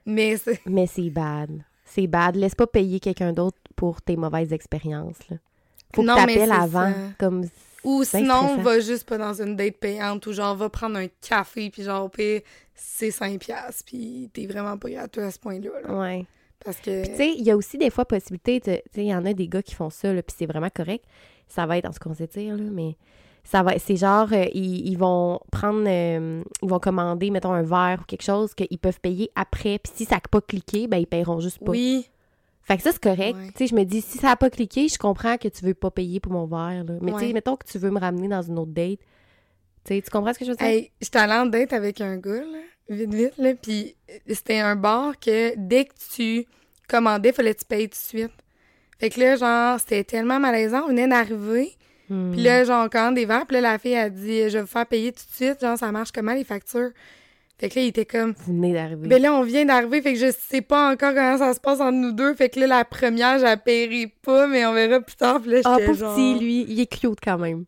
Mais 0.05 0.36
c'est. 0.36 0.59
Mais 0.65 0.86
c'est 0.88 1.09
bad. 1.09 1.63
C'est 1.98 2.08
bad. 2.08 2.36
Laisse 2.36 2.56
pas 2.56 2.68
payer 2.68 3.00
quelqu'un 3.00 3.34
d'autre 3.34 3.58
pour 3.76 4.02
tes 4.02 4.16
mauvaises 4.16 4.54
expériences. 4.54 5.18
Là. 5.30 5.38
Faut 5.95 6.04
que 6.04 6.08
t'appelles 6.08 6.52
avant. 6.52 6.91
ça. 6.91 6.95
Comme... 7.18 7.45
Ou 7.84 8.04
sinon, 8.04 8.58
va 8.58 8.80
juste 8.80 9.08
pas 9.08 9.18
dans 9.18 9.41
une 9.41 9.56
date 9.56 9.78
payante, 9.78 10.26
ou 10.28 10.34
genre, 10.34 10.56
va 10.56 10.70
prendre 10.70 10.98
un 10.98 11.08
café, 11.22 11.70
puis 11.70 11.84
genre, 11.84 12.06
au 12.06 12.10
pire, 12.10 12.41
c'est 12.76 13.10
5$, 13.10 13.38
piastres, 13.38 13.84
puis 13.86 14.30
t'es 14.34 14.45
vraiment 14.45 14.78
pas 14.78 14.89
gratuit 14.89 15.22
à 15.22 15.32
ce 15.32 15.39
point-là. 15.39 15.70
là. 15.84 15.98
Ouais. 15.98 16.26
Parce 16.64 16.78
que. 16.78 17.06
Tu 17.06 17.16
sais, 17.16 17.30
il 17.30 17.43
y 17.43 17.52
a 17.52 17.56
aussi 17.56 17.78
des 17.78 17.89
fois 17.89 18.06
possibilité, 18.06 18.60
tu 18.60 18.72
sais, 18.72 18.84
il 18.95 19.06
y 19.06 19.16
en 19.16 19.26
a 19.26 19.34
des 19.34 19.48
gars 19.48 19.62
qui 19.62 19.74
font 19.74 19.89
ça, 19.89 20.12
là, 20.14 20.22
puis 20.22 20.36
c'est 20.38 20.48
vraiment 20.48 20.70
correct. 20.70 21.06
Ça 21.48 21.66
va 21.66 21.78
être 21.78 21.86
dans 21.86 21.93
ce 21.93 22.00
qu'on 22.00 22.14
sait 22.14 22.28
dire, 22.28 22.58
là, 22.58 22.64
mais 22.70 22.98
ça 23.50 23.64
va, 23.64 23.80
c'est 23.80 23.95
genre, 23.95 24.28
euh, 24.34 24.45
ils, 24.54 24.88
ils 24.89 24.98
vont 24.98 25.39
prendre, 25.52 25.86
euh, 25.88 26.43
ils 26.62 26.70
vont 26.70 26.80
commander, 26.80 27.30
mettons, 27.32 27.54
un 27.54 27.64
verre 27.64 28.00
ou 28.02 28.06
quelque 28.06 28.24
chose 28.24 28.54
qu'ils 28.54 28.78
peuvent 28.78 29.00
payer 29.00 29.32
après, 29.36 29.80
puis 29.80 29.91
si 29.95 30.06
ça 30.06 30.16
n'a 30.16 30.22
pas 30.30 30.41
cliqué, 30.41 30.88
ben, 30.88 30.98
ils 30.98 31.08
paieront 31.08 31.39
juste 31.39 31.60
pas. 31.64 31.72
oui. 31.72 32.08
Fait 32.64 32.76
que 32.76 32.84
ça, 32.84 32.91
c'est 32.91 33.02
correct. 33.02 33.34
Ouais. 33.38 33.48
Tu 33.48 33.60
sais, 33.60 33.68
je 33.68 33.76
me 33.76 33.86
dis, 33.86 34.02
si 34.02 34.18
ça 34.18 34.28
n'a 34.28 34.36
pas 34.36 34.50
cliqué, 34.50 34.89
je 34.89 34.98
comprends 34.98 35.38
que 35.38 35.48
tu 35.48 35.64
veux 35.64 35.74
pas 35.74 35.89
payer 35.89 36.20
pour 36.20 36.34
mon 36.34 36.45
verre, 36.48 36.84
là. 36.84 36.95
Mais 37.02 37.12
tu 37.12 37.18
Ouais. 37.18 37.28
sais, 37.28 37.34
mettons 37.34 37.56
que 37.56 37.66
tu 37.66 37.78
veux 37.78 37.89
me 37.91 38.00
ramener 38.00 38.28
dans 38.28 38.41
une 38.41 38.60
autre 38.60 38.74
date. 38.74 39.00
Tu 39.86 40.02
tu 40.02 40.10
comprends 40.12 40.34
ce 40.34 40.39
que 40.39 40.43
je 40.43 40.50
veux 40.52 40.58
dire? 40.58 40.68
Hey, 40.68 40.91
j'étais 41.00 41.20
allée 41.20 41.32
en 41.36 41.45
date 41.45 41.72
avec 41.72 42.02
un 42.02 42.18
gars, 42.18 42.41
là, 42.41 42.58
vite, 42.89 43.14
vite, 43.14 43.38
là, 43.38 43.54
puis 43.56 43.95
c'était 44.28 44.60
un 44.60 44.76
bar 44.76 45.18
que 45.18 45.54
dès 45.56 45.86
que 45.86 45.93
tu 46.14 46.45
commandais, 46.89 47.32
fallait 47.32 47.54
que 47.54 47.60
tu 47.60 47.66
payes 47.66 47.88
tout 47.88 47.91
de 47.98 48.20
suite. 48.20 48.34
Fait 49.00 49.12
que 49.12 49.20
là, 49.22 49.38
genre, 49.38 49.80
c'était 49.80 50.04
tellement 50.04 50.38
malaisant, 50.41 50.82
on 50.84 50.88
venait 50.89 51.08
d'arriver, 51.08 51.72
Hmm. 52.10 52.32
puis 52.32 52.41
là, 52.41 52.64
genre, 52.64 52.89
commande 52.89 53.16
des 53.16 53.26
verres, 53.26 53.45
puis 53.45 53.55
là, 53.55 53.62
la 53.62 53.78
fille 53.80 53.95
a 53.95 54.10
dit 54.10 54.43
«Je 54.49 54.58
vais 54.58 54.62
vous 54.62 54.68
faire 54.68 54.86
payer 54.86 55.12
tout 55.12 55.24
de 55.30 55.36
suite, 55.45 55.60
genre, 55.62 55.78
ça 55.78 55.91
marche 55.91 56.12
comment, 56.14 56.34
les 56.34 56.43
factures?» 56.43 56.91
Fait 57.60 57.70
que 57.70 57.76
là, 57.80 57.86
il 57.86 57.88
était 57.88 58.05
comme 58.05 58.36
Vous 58.45 58.53
venez 58.53 58.72
d'arriver. 58.72 59.08
Ben 59.08 59.20
là, 59.20 59.34
on 59.34 59.41
vient 59.41 59.66
d'arriver, 59.66 59.99
fait 60.03 60.14
que 60.14 60.20
je 60.20 60.32
sais 60.47 60.62
pas 60.62 60.91
encore 60.91 61.16
comment 61.16 61.39
ça 61.39 61.55
se 61.55 61.60
passe 61.60 61.80
entre 61.82 61.97
nous 61.97 62.12
deux, 62.12 62.36
fait 62.36 62.49
que 62.49 62.60
là, 62.60 62.68
la 62.68 62.86
première, 62.86 63.39
j'appairai 63.39 64.14
pas, 64.22 64.45
mais 64.45 64.64
on 64.68 64.74
verra 64.74 65.01
plus 65.01 65.16
tard, 65.16 65.41
puis 65.41 65.49
là, 65.49 65.62
Ah, 65.66 65.78
pauvre 65.84 65.97
genre... 65.97 66.14
petit, 66.16 66.38
lui, 66.38 66.66
il 66.70 66.80
est 66.80 66.86
cute 66.86 67.18
quand 67.24 67.39
même. 67.39 67.66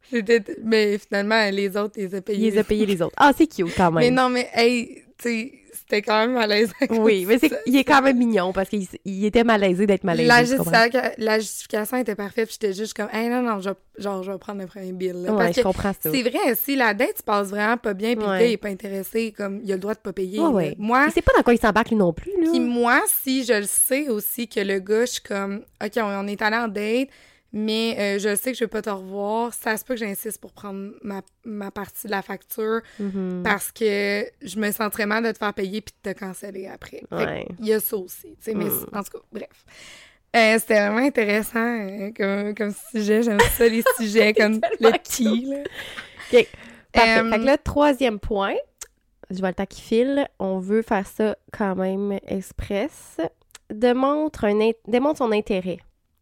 Mais 0.63 0.99
finalement, 0.99 1.49
les 1.51 1.75
autres, 1.75 1.95
ils 1.97 2.03
les 2.03 2.13
ont 2.13 2.17
Il 2.17 2.21
payés. 2.21 2.51
les 2.51 2.57
a 2.59 2.63
payés 2.63 2.85
les 2.85 3.01
autres. 3.01 3.15
Ah, 3.17 3.31
c'est 3.35 3.47
cute 3.47 3.73
quand 3.75 3.91
même. 3.91 4.03
Mais 4.03 4.11
non, 4.11 4.29
mais 4.29 4.47
hey, 4.53 5.05
tu 5.17 5.23
sais, 5.29 5.53
c'était 5.89 6.01
quand 6.03 6.27
même 6.27 6.67
comme 6.87 6.99
Oui, 6.99 7.25
mais 7.27 7.39
c'est, 7.39 7.49
ça. 7.49 7.55
il 7.65 7.75
est 7.75 7.83
quand 7.83 8.01
même 8.03 8.17
mignon 8.17 8.53
parce 8.53 8.69
qu'il 8.69 8.85
il 9.05 9.25
était 9.25 9.43
malaisé 9.43 9.87
d'être 9.87 10.03
malaisé. 10.03 10.27
La, 10.27 10.43
tu 10.45 10.55
comprends? 10.57 10.71
justifica- 10.71 11.13
la 11.17 11.39
justification 11.39 11.97
était 11.97 12.15
parfaite, 12.15 12.45
puis 12.47 12.57
j'étais 12.61 12.73
juste 12.73 12.93
comme, 12.95 13.09
hey, 13.11 13.27
non, 13.27 13.41
non, 13.41 13.59
je, 13.59 13.69
genre, 13.97 14.21
je 14.21 14.31
vais 14.31 14.37
prendre 14.37 14.61
le 14.61 14.67
premier 14.67 14.91
bill. 14.91 15.13
là. 15.23 15.31
Ouais, 15.31 15.37
Parce 15.45 15.55
je 15.55 15.61
que 15.61 15.65
comprends 15.65 15.93
ça. 15.99 16.11
c'est 16.11 16.21
vrai, 16.21 16.55
si 16.55 16.75
la 16.75 16.93
dette 16.93 17.17
se 17.17 17.23
passe 17.23 17.47
vraiment 17.47 17.77
pas 17.77 17.93
bien, 17.95 18.13
puis 18.15 18.23
le 18.23 18.29
Ouais. 18.31 18.39
gars, 18.39 18.45
il 18.45 18.51
est 18.53 18.57
pas 18.57 18.69
intéressé, 18.69 19.33
comme, 19.35 19.61
il 19.63 19.71
a 19.71 19.75
le 19.75 19.81
droit 19.81 19.95
de 19.95 19.99
pas 19.99 20.13
payer. 20.13 20.39
Ouais. 20.39 20.75
Moi, 20.77 21.05
Il 21.07 21.11
sait 21.13 21.21
pas 21.23 21.31
dans 21.35 21.41
quoi 21.43 21.53
il 21.55 21.59
s'embarque 21.59 21.89
lui 21.89 21.95
non 21.97 22.13
plus. 22.13 22.31
Puis 22.51 22.59
moi, 22.59 23.01
si 23.07 23.43
je 23.43 23.53
le 23.53 23.65
sais 23.65 24.09
aussi 24.09 24.47
que 24.47 24.59
le 24.59 24.77
gars, 24.79 25.05
je 25.05 25.11
suis 25.13 25.21
comme, 25.23 25.63
OK, 25.83 25.91
on, 25.97 26.01
on 26.03 26.27
est 26.27 26.41
allé 26.41 26.57
en 26.57 26.67
date, 26.67 27.09
mais 27.53 27.95
euh, 27.99 28.19
je 28.19 28.35
sais 28.35 28.51
que 28.51 28.57
je 28.57 28.63
vais 28.63 28.67
pas 28.69 28.81
te 28.81 28.89
revoir, 28.89 29.53
ça 29.53 29.75
se 29.77 29.83
peut 29.83 29.95
que 29.95 29.99
j'insiste 29.99 30.39
pour 30.39 30.51
prendre 30.53 30.91
ma, 31.01 31.21
ma 31.45 31.71
partie 31.71 32.07
de 32.07 32.11
la 32.11 32.21
facture 32.21 32.81
Mhm. 32.99 33.41
parce 33.43 33.71
que 33.71 34.25
je 34.41 34.59
me 34.59 34.71
sentirais 34.71 35.05
mal 35.05 35.23
de 35.23 35.31
te 35.31 35.37
faire 35.37 35.53
payer 35.53 35.81
puis 35.81 35.93
de 36.03 36.11
te 36.13 36.19
canceller 36.19 36.67
après. 36.67 37.03
Ouais. 37.11 37.47
Il 37.59 37.67
y 37.67 37.73
a 37.73 37.79
ça 37.79 37.97
aussi, 37.97 38.35
mais 38.47 38.53
Mm. 38.65 38.85
en 38.93 39.03
tout 39.03 39.11
cas, 39.17 39.23
bref. 39.31 39.47
Euh, 40.35 40.59
C'était 40.59 40.75
vraiment 40.87 41.05
intéressant 41.07 41.59
euh, 41.59 42.11
comme, 42.15 42.53
comme 42.53 42.73
sujet. 42.91 43.23
J'aime 43.23 43.39
ça, 43.57 43.67
les 43.67 43.83
sujets 43.97 44.33
comme 44.33 44.61
le 44.79 44.89
là. 44.91 45.63
OK. 46.31 46.47
Parfait. 46.91 47.19
Euh, 47.19 47.29
Fait 47.31 47.39
que 47.39 47.45
là, 47.45 47.57
troisième 47.57 48.19
point, 48.19 48.53
je 49.31 49.39
vois 49.39 49.49
le 49.49 49.55
temps 49.55 49.65
qui 49.65 49.81
file, 49.81 50.27
on 50.37 50.59
veut 50.59 50.83
faire 50.83 51.07
ça 51.07 51.35
quand 51.51 51.75
même 51.75 52.19
express. 52.27 53.17
Démontre, 53.71 54.45
un 54.45 54.71
démontre 54.87 55.17
son 55.19 55.31
intérêt. 55.31 55.77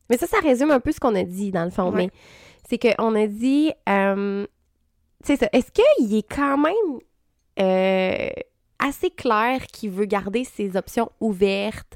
Mais 0.10 0.18
ça, 0.18 0.28
ça 0.28 0.40
résume 0.40 0.72
un 0.72 0.80
peu 0.80 0.92
ce 0.92 1.00
qu'on 1.00 1.16
a 1.16 1.24
dit, 1.24 1.52
dans 1.52 1.66
le 1.66 1.72
fond. 1.72 1.92
Ouais. 1.92 2.06
Mais 2.06 2.10
c'est 2.70 2.78
qu'on 2.78 3.16
a 3.16 3.28
dit, 3.28 3.72
euh, 3.90 4.46
tu 5.24 5.28
sais, 5.28 5.38
ça, 5.38 5.50
est-ce 5.54 5.72
qu'il 5.72 6.16
est 6.16 6.28
quand 6.30 6.58
même 6.58 7.00
euh, 7.60 8.30
assez 8.80 9.10
clair 9.10 9.66
qu'il 9.68 9.92
veut 9.92 10.06
garder 10.06 10.44
ses 10.44 10.76
options 10.78 11.12
ouvertes 11.20 11.94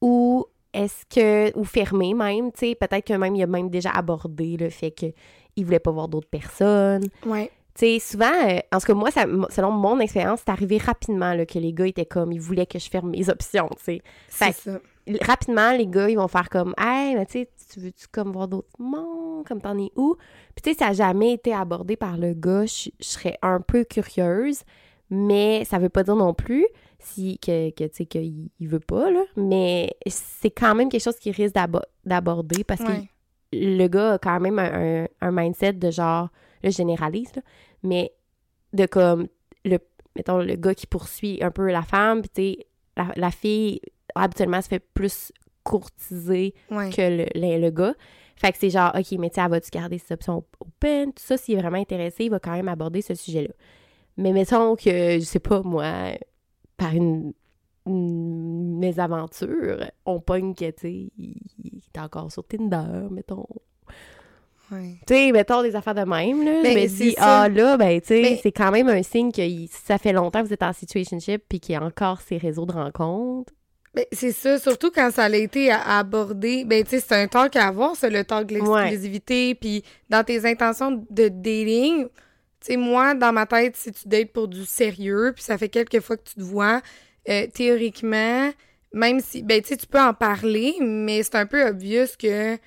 ou 0.00 0.46
est-ce 0.72 1.04
que, 1.08 1.56
ou 1.58 1.64
fermées 1.64 2.14
même, 2.14 2.52
tu 2.52 2.60
sais, 2.60 2.74
peut-être 2.74 3.06
que 3.06 3.14
même 3.14 3.34
il 3.34 3.42
a 3.42 3.46
même 3.46 3.70
déjà 3.70 3.90
abordé 3.90 4.56
le 4.58 4.68
fait 4.68 4.90
qu'il 4.90 5.64
voulait 5.64 5.78
pas 5.78 5.90
voir 5.90 6.08
d'autres 6.08 6.28
personnes. 6.28 7.06
Ouais. 7.24 7.50
Tu 7.74 7.86
sais, 7.86 7.98
souvent, 7.98 8.32
euh, 8.48 8.58
en 8.72 8.78
tout 8.78 8.86
cas, 8.86 8.94
moi, 8.94 9.10
ça, 9.10 9.26
selon 9.50 9.70
mon 9.70 10.00
expérience, 10.00 10.40
c'est 10.44 10.52
arrivé 10.52 10.78
rapidement 10.78 11.34
là, 11.34 11.46
que 11.46 11.58
les 11.58 11.72
gars 11.72 11.86
étaient 11.86 12.06
comme, 12.06 12.32
ils 12.32 12.40
voulaient 12.40 12.66
que 12.66 12.78
je 12.78 12.88
ferme 12.90 13.10
mes 13.10 13.28
options, 13.28 13.68
tu 13.76 13.84
sais. 13.84 14.02
C'est 14.28 14.52
ça. 14.52 14.78
Rapidement, 15.22 15.72
les 15.72 15.86
gars, 15.86 16.08
ils 16.10 16.16
vont 16.16 16.26
faire 16.28 16.48
comme, 16.48 16.74
hey, 16.78 17.14
mais 17.14 17.26
tu 17.26 17.32
sais, 17.32 17.50
tu 17.72 17.80
veux-tu 17.80 18.06
comme 18.08 18.32
voir 18.32 18.48
d'autres 18.48 18.68
mondes, 18.80 19.46
comme 19.46 19.60
t'en 19.60 19.78
es 19.78 19.90
où? 19.96 20.16
Puis 20.54 20.62
tu 20.62 20.70
sais, 20.72 20.78
ça 20.78 20.86
n'a 20.86 20.92
jamais 20.94 21.32
été 21.34 21.52
abordé 21.54 21.96
par 21.96 22.16
le 22.16 22.34
gars, 22.34 22.66
je 22.66 22.90
je 22.98 23.04
serais 23.04 23.38
un 23.42 23.60
peu 23.60 23.84
curieuse, 23.84 24.62
mais 25.10 25.64
ça 25.64 25.78
veut 25.78 25.88
pas 25.88 26.02
dire 26.02 26.16
non 26.16 26.34
plus 26.34 26.66
si 26.98 27.38
que, 27.38 27.70
que 27.70 27.84
tu 27.84 27.94
sais 27.98 28.06
qu'il 28.06 28.48
il 28.58 28.68
veut 28.68 28.80
pas, 28.80 29.10
là. 29.10 29.22
Mais 29.36 29.94
c'est 30.08 30.50
quand 30.50 30.74
même 30.74 30.88
quelque 30.88 31.02
chose 31.04 31.18
qui 31.18 31.30
risque 31.30 31.54
d'abo- 31.54 31.82
d'aborder 32.04 32.64
parce 32.64 32.80
que 32.82 32.90
le 33.52 33.86
gars 33.86 34.14
a 34.14 34.18
quand 34.18 34.40
même 34.40 34.58
un, 34.58 35.04
un- 35.04 35.08
un 35.20 35.30
mindset 35.30 35.74
de 35.74 35.90
genre, 35.92 36.30
là, 36.64 36.70
je 36.70 36.76
généralise, 36.76 37.32
là, 37.36 37.42
mais 37.84 38.12
de 38.72 38.86
comme, 38.86 39.28
le, 39.64 39.78
mettons, 40.16 40.38
le 40.38 40.56
gars 40.56 40.74
qui 40.74 40.88
poursuit 40.88 41.38
un 41.42 41.52
peu 41.52 41.70
la 41.70 41.82
femme, 41.82 42.22
puis 42.22 42.30
tu 42.34 42.42
sais, 42.60 42.66
la, 42.96 43.12
la 43.14 43.30
fille, 43.30 43.80
habituellement, 44.16 44.60
se 44.62 44.68
fait 44.68 44.80
plus 44.94 45.32
courtiser 45.64 46.54
Ouais. 46.70 46.90
que 46.90 47.02
le, 47.02 47.26
le, 47.34 47.60
le 47.60 47.70
gars. 47.70 47.94
Fait 48.36 48.52
que 48.52 48.58
c'est 48.58 48.70
genre, 48.70 48.92
OK, 48.94 49.12
mais 49.18 49.30
tu 49.30 49.40
elle 49.40 49.50
va-tu 49.50 49.70
garder 49.70 49.98
ses 49.98 50.12
options 50.14 50.44
open? 50.60 51.12
Tout 51.12 51.22
ça, 51.24 51.36
s'il 51.36 51.56
est 51.56 51.60
vraiment 51.60 51.78
intéressé, 51.78 52.24
il 52.24 52.30
va 52.30 52.38
quand 52.38 52.52
même 52.52 52.68
aborder 52.68 53.00
ce 53.02 53.14
sujet-là. 53.14 53.52
Mais 54.18 54.32
mettons 54.32 54.76
que, 54.76 55.18
je 55.18 55.24
sais 55.24 55.38
pas, 55.40 55.62
moi, 55.62 56.12
par 56.76 56.92
une, 56.94 57.32
une 57.86 58.78
mésaventure, 58.78 59.84
on 60.04 60.20
pogne 60.20 60.54
que, 60.54 60.70
tu 60.70 60.80
sais, 60.80 60.92
il, 61.18 61.80
est 61.94 61.98
encore 61.98 62.30
sur 62.30 62.46
Tinder, 62.46 63.08
mettons. 63.10 63.46
Ouais. 64.72 64.96
Tu 65.06 65.14
sais, 65.14 65.32
mettons 65.32 65.62
des 65.62 65.76
affaires 65.76 65.94
de 65.94 66.02
même, 66.02 66.44
là. 66.44 66.60
Ben, 66.62 66.72
je 66.76 66.82
me 66.82 66.88
c'est 66.88 67.04
dis, 67.04 67.12
ça. 67.12 67.42
ah 67.42 67.48
là, 67.48 67.76
ben, 67.76 68.00
tu 68.00 68.08
sais, 68.08 68.20
Mais- 68.22 68.40
c'est 68.42 68.52
quand 68.52 68.70
même 68.72 68.88
un 68.88 69.02
signe 69.02 69.30
que 69.32 69.42
ça 69.70 69.96
fait 69.96 70.12
longtemps 70.12 70.42
que 70.42 70.48
vous 70.48 70.52
êtes 70.52 70.62
en 70.62 70.72
situationship 70.72 71.42
puis 71.48 71.60
qu'il 71.60 71.74
y 71.74 71.76
a 71.76 71.82
encore 71.82 72.20
ces 72.20 72.36
réseaux 72.36 72.66
de 72.66 72.72
rencontres. 72.72 73.52
Ben, 73.96 74.04
c'est 74.12 74.32
ça, 74.32 74.58
surtout 74.58 74.90
quand 74.90 75.10
ça 75.10 75.24
a 75.24 75.30
été 75.30 75.72
abordé. 75.72 76.64
Ben, 76.66 76.84
tu 76.84 76.90
sais, 76.90 77.00
c'est 77.00 77.14
un 77.14 77.26
talk 77.28 77.56
à 77.56 77.68
avoir, 77.68 77.96
ça, 77.96 78.10
le 78.10 78.24
talk 78.24 78.46
de 78.46 78.54
l'exclusivité. 78.56 79.54
Puis 79.54 79.82
dans 80.10 80.22
tes 80.22 80.44
intentions 80.44 81.06
de 81.08 81.28
dating, 81.28 82.04
tu 82.04 82.10
sais, 82.60 82.76
moi, 82.76 83.14
dans 83.14 83.32
ma 83.32 83.46
tête, 83.46 83.74
si 83.74 83.90
tu 83.92 84.06
dates 84.06 84.32
pour 84.32 84.48
du 84.48 84.66
sérieux, 84.66 85.32
puis 85.34 85.42
ça 85.42 85.56
fait 85.56 85.70
quelques 85.70 86.00
fois 86.00 86.18
que 86.18 86.24
tu 86.28 86.34
te 86.34 86.42
vois, 86.42 86.82
euh, 87.30 87.46
théoriquement, 87.54 88.52
même 88.92 89.20
si, 89.20 89.42
ben, 89.42 89.62
tu 89.62 89.68
sais, 89.68 89.76
tu 89.78 89.86
peux 89.86 89.98
en 90.00 90.12
parler, 90.12 90.74
mais 90.80 91.22
c'est 91.22 91.36
un 91.36 91.46
peu 91.46 91.66
obvious 91.66 92.06
que, 92.18 92.58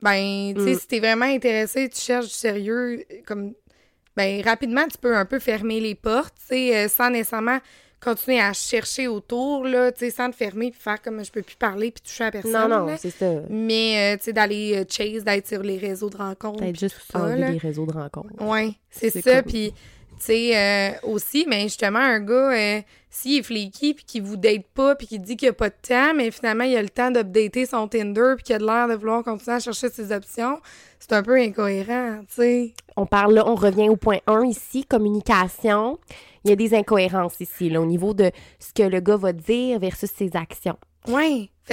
ben, 0.00 0.54
tu 0.54 0.62
sais, 0.64 0.74
Mm. 0.74 0.78
si 0.78 0.86
t'es 0.86 1.00
vraiment 1.00 1.26
intéressé, 1.26 1.88
tu 1.88 1.98
cherches 2.00 2.26
du 2.28 2.32
sérieux, 2.34 3.04
comme, 3.26 3.52
ben, 4.16 4.42
rapidement, 4.44 4.86
tu 4.86 4.96
peux 4.98 5.16
un 5.16 5.24
peu 5.24 5.40
fermer 5.40 5.80
les 5.80 5.96
portes, 5.96 6.34
tu 6.38 6.54
sais, 6.54 6.76
euh, 6.76 6.88
sans 6.88 7.10
nécessairement 7.10 7.58
continuer 8.00 8.40
à 8.40 8.52
chercher 8.52 9.08
autour, 9.08 9.64
là, 9.64 9.90
tu 9.92 10.00
sais, 10.00 10.10
sans 10.10 10.30
te 10.30 10.36
fermer 10.36 10.70
puis 10.70 10.80
faire 10.80 11.00
comme 11.02 11.24
je 11.24 11.30
peux 11.30 11.42
plus 11.42 11.56
parler 11.56 11.90
puis 11.90 12.02
toucher 12.02 12.24
à 12.24 12.30
personne. 12.30 12.70
Non, 12.70 12.86
non, 12.86 12.96
c'est 12.98 13.10
ça. 13.10 13.30
Mais, 13.50 14.14
euh, 14.14 14.16
tu 14.18 14.24
sais, 14.24 14.32
d'aller 14.32 14.76
euh, 14.76 14.84
chase, 14.88 15.24
d'être 15.24 15.46
sur 15.46 15.62
les 15.62 15.78
réseaux 15.78 16.10
de 16.10 16.16
rencontres. 16.16 16.62
Puis 16.62 16.74
juste 16.74 17.00
là. 17.12 17.34
les 17.34 17.58
réseaux 17.58 17.86
de 17.86 17.92
rencontres. 17.92 18.40
Ouais, 18.40 18.72
c'est 18.90 19.10
ça. 19.10 19.42
cool. 19.42 19.50
Puis, 19.50 19.72
tu 20.18 20.24
sais, 20.24 20.56
euh, 20.56 21.08
aussi, 21.12 21.46
mais 21.48 21.62
justement, 21.62 22.00
un 22.00 22.18
gars, 22.18 22.52
euh, 22.52 22.80
s'il 23.08 23.38
est 23.38 23.42
flaky 23.42 23.94
puis 23.94 24.04
qu'il 24.04 24.22
vous 24.22 24.36
date 24.36 24.66
pas 24.74 24.96
puis 24.96 25.06
qu'il 25.06 25.22
dit 25.22 25.36
qu'il 25.36 25.48
a 25.48 25.52
pas 25.52 25.68
de 25.68 25.76
temps, 25.80 26.12
mais 26.14 26.32
finalement, 26.32 26.64
il 26.64 26.76
a 26.76 26.82
le 26.82 26.88
temps 26.88 27.12
d'updater 27.12 27.66
son 27.66 27.86
Tinder 27.86 28.34
puis 28.36 28.44
qu'il 28.44 28.56
a 28.56 28.58
de 28.58 28.66
l'air 28.66 28.88
de 28.88 28.94
vouloir 28.94 29.22
continuer 29.22 29.56
à 29.56 29.60
chercher 29.60 29.88
ses 29.90 30.10
options, 30.10 30.60
c'est 30.98 31.12
un 31.12 31.22
peu 31.22 31.36
incohérent, 31.36 32.20
tu 32.28 32.42
sais. 32.42 32.74
On 32.96 33.06
parle 33.06 33.34
là, 33.34 33.46
on 33.46 33.54
revient 33.54 33.88
au 33.88 33.96
point 33.96 34.18
1 34.26 34.44
ici, 34.46 34.84
communication. 34.84 36.00
Il 36.48 36.50
y 36.50 36.52
a 36.52 36.56
des 36.56 36.74
incohérences 36.74 37.40
ici, 37.40 37.68
là, 37.68 37.80
au 37.80 37.84
niveau 37.86 38.14
de 38.14 38.30
ce 38.58 38.72
que 38.72 38.82
le 38.82 39.00
gars 39.00 39.16
va 39.16 39.32
dire 39.32 39.78
versus 39.78 40.10
ses 40.10 40.30
actions. 40.34 40.78
Que, 41.04 41.12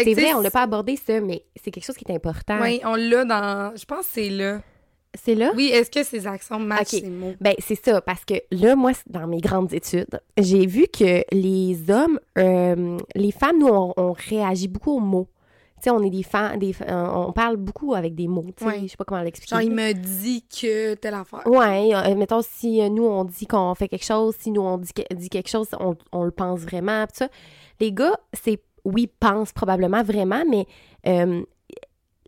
C'est 0.04 0.14
vrai, 0.14 0.34
on 0.34 0.42
l'a 0.42 0.52
pas 0.52 0.64
abordé 0.64 0.98
ça, 0.98 1.22
mais 1.22 1.44
c'est 1.56 1.72
quelque 1.72 1.86
chose 1.86 1.96
qui 1.96 2.04
est 2.10 2.14
important. 2.14 2.60
Ouais, 2.60 2.82
on 2.84 2.96
l'a 2.96 3.24
dans. 3.24 3.74
Je 3.76 3.86
pense 3.86 4.06
que 4.08 4.12
c'est 4.14 4.30
là. 4.30 4.62
C'est 5.18 5.36
là? 5.36 5.54
Oui, 5.56 5.70
est-ce 5.74 5.90
que 5.90 6.04
ses 6.04 6.28
actions 6.28 6.60
matchent 6.60 6.88
ses 6.88 7.10
mots? 7.10 7.36
Ben, 7.40 7.54
c'est 7.60 7.82
ça, 7.82 8.02
parce 8.02 8.26
que 8.26 8.34
là, 8.52 8.76
moi, 8.76 8.92
dans 9.08 9.28
mes 9.28 9.40
grandes 9.40 9.74
études, 9.74 10.20
j'ai 10.38 10.66
vu 10.66 10.88
que 10.88 11.24
les 11.32 11.90
hommes, 11.90 12.20
euh, 12.38 12.98
les 13.16 13.32
femmes, 13.32 13.60
nous, 13.60 13.68
on, 13.68 13.94
on 13.96 14.12
réagit 14.12 14.68
beaucoup 14.68 14.98
aux 14.98 15.00
mots. 15.00 15.30
Tu 15.78 15.84
sais, 15.84 15.90
on 15.92 16.02
est 16.04 16.10
des 16.10 16.24
femmes, 16.24 16.58
des, 16.58 16.74
euh, 16.88 17.08
on 17.14 17.34
parle 17.34 17.58
beaucoup 17.58 17.94
avec 17.94 18.16
des 18.16 18.28
mots, 18.28 18.46
tu 18.56 18.64
sais, 18.64 18.66
Ouais. 18.66 18.80
je 18.84 18.88
sais 18.88 18.96
pas 18.98 19.04
comment 19.04 19.22
l'expliquer. 19.22 19.56
Genre, 19.56 19.62
il 19.62 19.72
me 19.72 19.92
dit 19.94 20.44
que 20.48 20.94
telle 20.96 21.14
affaire. 21.16 21.46
Ouais, 21.46 21.90
euh, 21.94 22.16
mettons, 22.16 22.42
si 22.42 22.82
euh, 22.82 22.88
nous, 22.90 23.04
on 23.06 23.26
dit 23.26 23.46
qu'on 23.46 23.76
fait 23.76 23.90
quelque 23.90 24.06
chose, 24.06 24.36
si 24.40 24.52
nous, 24.52 24.62
on 24.62 24.78
dit, 24.78 24.94
que- 24.94 25.14
dit 25.14 25.30
quelque 25.30 25.50
chose, 25.50 25.68
on, 25.80 25.96
on 26.14 26.24
le 26.24 26.32
pense 26.32 26.62
vraiment, 26.62 27.06
ça. 27.14 27.28
Les 27.82 27.92
gars, 27.92 28.18
c'est, 28.32 28.62
oui, 28.86 29.08
pensent 29.20 29.52
probablement 29.52 30.02
vraiment, 30.02 30.44
mais 30.50 30.66
euh, 31.08 31.44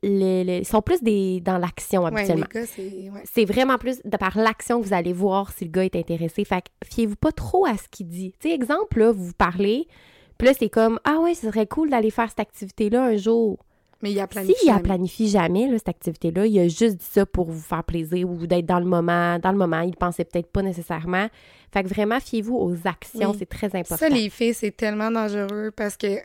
les- 0.03 0.43
les- 0.43 0.57
ils 0.59 0.65
sont 0.65 0.81
plus 0.81 1.01
des, 1.01 1.39
dans 1.41 1.57
l'action 1.57 2.03
Ouais, 2.03 2.11
les 2.11 2.17
habituellement. 2.17 2.45
gars, 2.53 2.65
c'est. 2.65 3.09
Ouais. 3.39 3.45
Vraiment 3.45 3.77
plus 3.77 4.01
de 4.03 4.17
par 4.17 4.37
l'action 4.37 4.81
que 4.81 4.85
vous 4.87 4.93
allez 4.93 5.13
voir 5.13 5.51
si 5.53 5.65
le 5.65 5.71
gars 5.71 5.85
est 5.85 5.95
intéressé. 5.95 6.43
Fait 6.45 6.61
que 6.61 6.87
fiez-vous 6.87 7.15
pas 7.15 7.31
trop 7.31 7.65
à 7.65 7.75
ce 7.77 7.87
qu'il 7.89 8.07
dit. 8.07 8.33
Tu 8.39 8.49
sais, 8.49 8.53
exemple, 8.55 8.99
là, 8.99 9.11
vous 9.11 9.31
parlez, 9.33 9.87
puis 10.37 10.47
là, 10.47 10.53
c'est 10.57 10.69
comme, 10.69 10.99
ah 11.03 11.19
ouais, 11.19 11.33
ce 11.33 11.47
serait 11.47 11.67
cool 11.67 11.89
d'aller 11.89 12.11
faire 12.11 12.29
cette 12.29 12.39
activité-là 12.39 13.03
un 13.03 13.15
jour. 13.17 13.57
Mais 14.03 14.11
il 14.11 14.19
a 14.19 14.27
planifié. 14.27 14.55
S'il 14.55 14.67
la 14.67 14.73
jamais. 14.75 14.83
planifie 14.83 15.27
jamais, 15.27 15.67
là, 15.67 15.77
cette 15.79 15.89
activité-là, 15.89 16.45
il 16.45 16.59
a 16.59 16.67
juste 16.67 16.97
dit 16.97 17.05
ça 17.09 17.25
pour 17.25 17.49
vous 17.49 17.59
faire 17.59 17.83
plaisir 17.83 18.29
ou 18.29 18.45
d'être 18.45 18.67
dans 18.67 18.79
le 18.79 18.85
moment. 18.85 19.39
Dans 19.39 19.51
le 19.51 19.57
moment, 19.57 19.81
il 19.81 19.95
pensait 19.95 20.23
peut-être 20.23 20.51
pas 20.51 20.61
nécessairement. 20.61 21.27
Fait 21.73 21.83
que 21.83 21.87
vraiment, 21.89 22.19
fiez-vous 22.19 22.55
aux 22.55 22.75
actions, 22.87 23.31
Oui. 23.31 23.35
c'est 23.39 23.49
très 23.49 23.67
important. 23.67 23.97
Ça, 23.97 24.09
les 24.09 24.29
filles, 24.29 24.53
c'est 24.53 24.69
tellement 24.69 25.09
dangereux 25.09 25.71
parce 25.75 25.97
que 25.97 26.19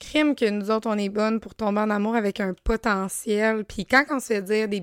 crime 0.00 0.34
que 0.34 0.50
nous 0.50 0.72
autres, 0.72 0.88
on 0.90 0.98
est 0.98 1.08
bonnes 1.08 1.38
pour 1.38 1.54
tomber 1.54 1.80
en 1.80 1.90
amour 1.90 2.16
avec 2.16 2.40
un 2.40 2.52
potentiel. 2.64 3.64
Puis 3.64 3.86
quand 3.86 4.04
on 4.10 4.18
se 4.18 4.26
fait 4.26 4.42
dire 4.42 4.68
des. 4.68 4.82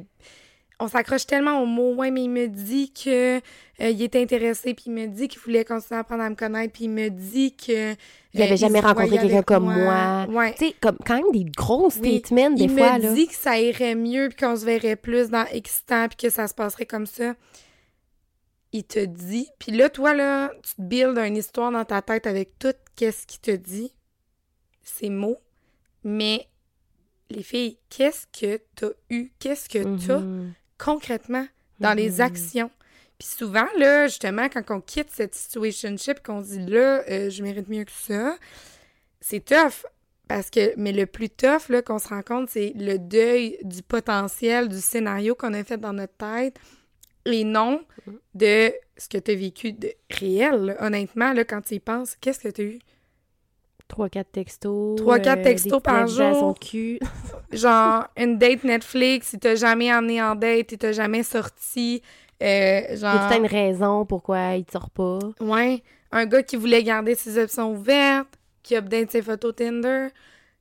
On 0.80 0.88
s'accroche 0.88 1.28
tellement 1.28 1.62
au 1.62 1.66
mot, 1.68 1.94
ouais, 1.96 2.10
mais 2.10 2.24
il 2.24 2.30
me 2.30 2.48
dit 2.48 2.92
que 2.92 3.38
euh, 3.38 3.42
il 3.80 4.02
est 4.02 4.16
intéressé, 4.16 4.74
puis 4.74 4.86
il 4.88 4.94
me 4.94 5.06
dit 5.06 5.28
qu'il 5.28 5.40
voulait 5.42 5.64
continuer 5.64 5.98
à 5.98 6.02
apprendre 6.02 6.24
à 6.24 6.30
me 6.30 6.36
connaître, 6.36 6.72
puis 6.74 6.86
il 6.86 6.92
me 6.92 7.10
dit 7.10 7.56
que. 7.56 7.94
Il 8.34 8.42
avait 8.42 8.54
euh, 8.54 8.58
jamais 8.58 8.80
rencontré 8.80 9.18
quelqu'un 9.18 9.42
comme 9.44 9.66
moi. 9.66 10.26
Ouais. 10.30 10.54
Tu 10.54 10.68
sais, 10.68 10.76
comme 10.80 10.98
quand 11.06 11.16
même 11.16 11.32
des 11.34 11.44
gros 11.46 11.90
Oui, 12.02 12.20
statements, 12.20 12.50
des 12.52 12.64
il 12.64 12.70
fois, 12.70 12.98
me 12.98 13.04
là. 13.04 13.14
dit 13.14 13.28
que 13.28 13.34
ça 13.36 13.60
irait 13.60 13.96
mieux, 13.96 14.30
puis 14.30 14.38
qu'on 14.46 14.56
se 14.56 14.64
verrait 14.66 14.96
plus 14.96 15.30
dans 15.30 15.46
excitant, 15.48 16.08
puis 16.08 16.16
que 16.18 16.30
ça 16.30 16.48
se 16.48 16.54
passerait 16.54 16.86
comme 16.86 17.06
ça. 17.06 17.36
Il 18.74 18.86
te 18.86 19.04
dit, 19.04 19.50
puis 19.60 19.74
là, 19.74 19.90
toi, 19.90 20.14
là, 20.14 20.50
tu 20.64 20.76
te 20.76 20.82
builds 20.82 21.18
une 21.20 21.36
histoire 21.36 21.72
dans 21.72 21.84
ta 21.84 22.02
tête 22.02 22.26
avec 22.26 22.58
tout 22.58 22.74
qu'est-ce 22.96 23.28
qu'il 23.28 23.42
te 23.42 23.52
dit, 23.52 23.94
ces 24.82 25.10
mots, 25.10 25.38
mais 26.06 26.48
les 27.30 27.44
filles, 27.44 27.78
qu'est-ce 27.90 28.28
que 28.28 28.62
t'as 28.76 28.92
eu, 29.10 29.32
qu'est-ce 29.40 29.68
que 29.68 29.84
t'as 30.08 30.20
Mhm. 30.20 30.54
concrètement 30.78 31.46
dans 31.82 31.94
les 31.94 32.12
Mhm. 32.12 32.22
actions? 32.22 32.72
Puis 33.22 33.30
souvent, 33.38 33.68
là, 33.78 34.08
justement, 34.08 34.50
quand 34.50 34.64
on 34.72 34.82
quitte 34.82 35.12
cette 35.12 35.36
situationship, 35.36 36.24
qu'on 36.24 36.42
dit 36.42 36.66
là, 36.66 37.04
euh, 37.08 37.30
je 37.30 37.44
mérite 37.44 37.70
mieux 37.70 37.84
que 37.84 37.92
ça, 37.92 38.36
c'est 39.20 39.46
tough. 39.46 39.86
Parce 40.28 40.50
que, 40.50 40.74
mais 40.76 40.92
le 40.92 41.06
plus 41.06 41.30
tough, 41.30 41.70
là, 41.70 41.84
qu'on 41.84 42.00
se 42.00 42.08
rend 42.08 42.24
compte, 42.24 42.50
c'est 42.50 42.74
le 42.76 42.98
deuil 42.98 43.60
du 43.62 43.84
potentiel, 43.84 44.70
du 44.70 44.82
scénario 44.82 45.36
qu'on 45.36 45.54
a 45.54 45.64
fait 45.64 45.78
dans 45.78 45.94
notre 45.94 46.16
tête 46.18 46.58
et 47.26 47.44
non 47.44 47.82
de 48.34 48.74
ce 48.98 49.08
que 49.08 49.20
tu 49.20 49.30
as 49.30 49.36
vécu 49.36 49.72
de 49.72 49.94
réel. 50.10 50.66
là. 50.66 50.76
Honnêtement, 50.80 51.32
là, 51.32 51.44
quand 51.44 51.62
tu 51.62 51.76
y 51.76 51.80
penses, 51.80 52.16
qu'est-ce 52.20 52.40
que 52.40 52.48
tu 52.48 52.62
as 52.62 52.64
eu? 52.64 52.80
Trois, 53.88 54.10
quatre 54.10 54.32
textos. 54.32 54.96
Trois, 54.96 55.20
quatre 55.20 55.42
euh, 55.42 55.44
textos 55.44 55.84
par 55.84 56.08
jour. 56.08 56.56
de 56.56 56.60
cul. 56.60 57.00
Genre, 57.52 58.08
une 58.18 58.40
date 58.40 58.64
Netflix, 58.64 59.34
il 59.34 59.40
t'a 59.40 59.54
jamais 59.54 59.94
emmené 59.94 60.24
en 60.24 60.34
date, 60.34 60.72
il 60.72 60.80
t'a 60.80 60.92
jamais 60.92 61.22
sorti. 61.22 62.02
Euh, 62.42 62.82
Il 62.89 62.96
y 62.96 62.98
genre, 62.98 63.10
a 63.16 63.30
tout 63.30 63.38
une 63.38 63.46
raison 63.48 64.06
pourquoi 64.06 64.56
il 64.56 64.66
te 64.66 64.72
sort 64.74 64.89
pas. 64.89 65.20
Ouais, 65.39 65.84
un 66.12 66.26
gars 66.26 66.44
qui 66.44 66.56
voulait 66.56 66.84
garder 66.84 67.16
ses 67.16 67.38
options 67.42 67.72
ouvertes, 67.74 68.34
qui 68.64 68.76
update 68.76 69.12
ses 69.12 69.22
photos 69.22 69.56
Tinder. 69.56 70.08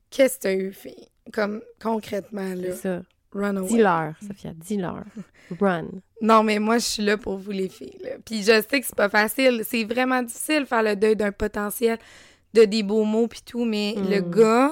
Qu'est-ce 0.09 0.37
que 0.37 0.41
t'as 0.43 0.53
eu, 0.55 0.71
fille? 0.73 1.07
Comme, 1.33 1.61
concrètement, 1.81 2.53
là, 2.55 2.71
C'est 2.71 2.81
ça. 2.81 3.01
run 3.33 3.55
away. 3.57 3.67
Dis-leur, 3.67 4.13
Sophia, 4.27 4.51
dis-leur. 4.55 5.03
Run. 5.59 5.87
Non, 6.21 6.43
mais 6.43 6.59
moi, 6.59 6.77
je 6.77 6.85
suis 6.85 7.03
là 7.03 7.17
pour 7.17 7.37
vous, 7.37 7.51
les 7.51 7.67
filles, 7.69 7.97
là. 8.03 8.11
Puis 8.25 8.39
je 8.41 8.61
sais 8.69 8.79
que 8.79 8.85
c'est 8.85 8.95
pas 8.95 9.09
facile. 9.09 9.63
C'est 9.65 9.83
vraiment 9.83 10.21
difficile 10.23 10.61
de 10.61 10.65
faire 10.65 10.83
le 10.83 10.95
deuil 10.95 11.15
d'un 11.15 11.31
potentiel, 11.33 11.97
de 12.53 12.63
des 12.65 12.83
beaux 12.83 13.03
mots 13.03 13.27
puis 13.27 13.41
tout, 13.45 13.65
mais 13.65 13.95
Mm. 13.97 14.09
le 14.09 14.19
gars, 14.21 14.71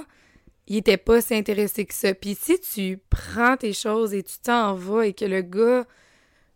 il 0.68 0.78
était 0.78 0.98
pas 0.98 1.20
si 1.22 1.36
intéressé 1.36 1.86
que 1.86 1.94
ça. 1.94 2.14
Puis 2.14 2.38
si 2.40 2.60
tu 2.60 3.00
prends 3.10 3.58
tes 3.58 3.74
choses 3.74 4.14
et 4.14 4.24
tu 4.24 4.38
t'en 4.40 4.74
vas 4.74 5.06
et 5.08 5.14
que 5.14 5.26
le 5.26 5.42
gars 5.42 5.86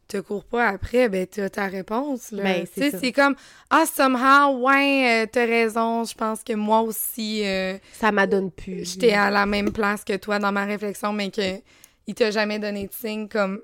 te 0.07 0.17
court 0.17 0.43
pas 0.43 0.67
après, 0.67 1.09
ben 1.09 1.25
t'as 1.25 1.49
ta 1.49 1.67
réponse, 1.67 2.31
là. 2.31 2.43
Ben, 2.43 2.63
tu 2.65 2.69
c'est 2.75 2.91
c'est 2.99 3.11
comme, 3.11 3.35
ah, 3.69 3.85
somehow, 3.85 4.59
ouais, 4.59 5.23
euh, 5.23 5.27
t'as 5.31 5.45
raison, 5.45 6.03
je 6.03 6.13
pense 6.13 6.43
que 6.43 6.53
moi 6.53 6.81
aussi, 6.81 7.41
euh, 7.45 7.77
Ça 7.93 8.11
m'adonne 8.11 8.51
plus. 8.51 8.93
j'étais 8.93 9.13
à 9.13 9.29
la 9.31 9.45
même 9.45 9.71
place 9.71 10.03
que 10.03 10.15
toi 10.17 10.39
dans 10.39 10.51
ma 10.51 10.65
réflexion, 10.65 11.13
mais 11.13 11.31
que 11.31 11.59
il 12.05 12.15
t'a 12.15 12.31
jamais 12.31 12.59
donné 12.59 12.87
de 12.87 12.93
signe 12.93 13.27
comme 13.27 13.61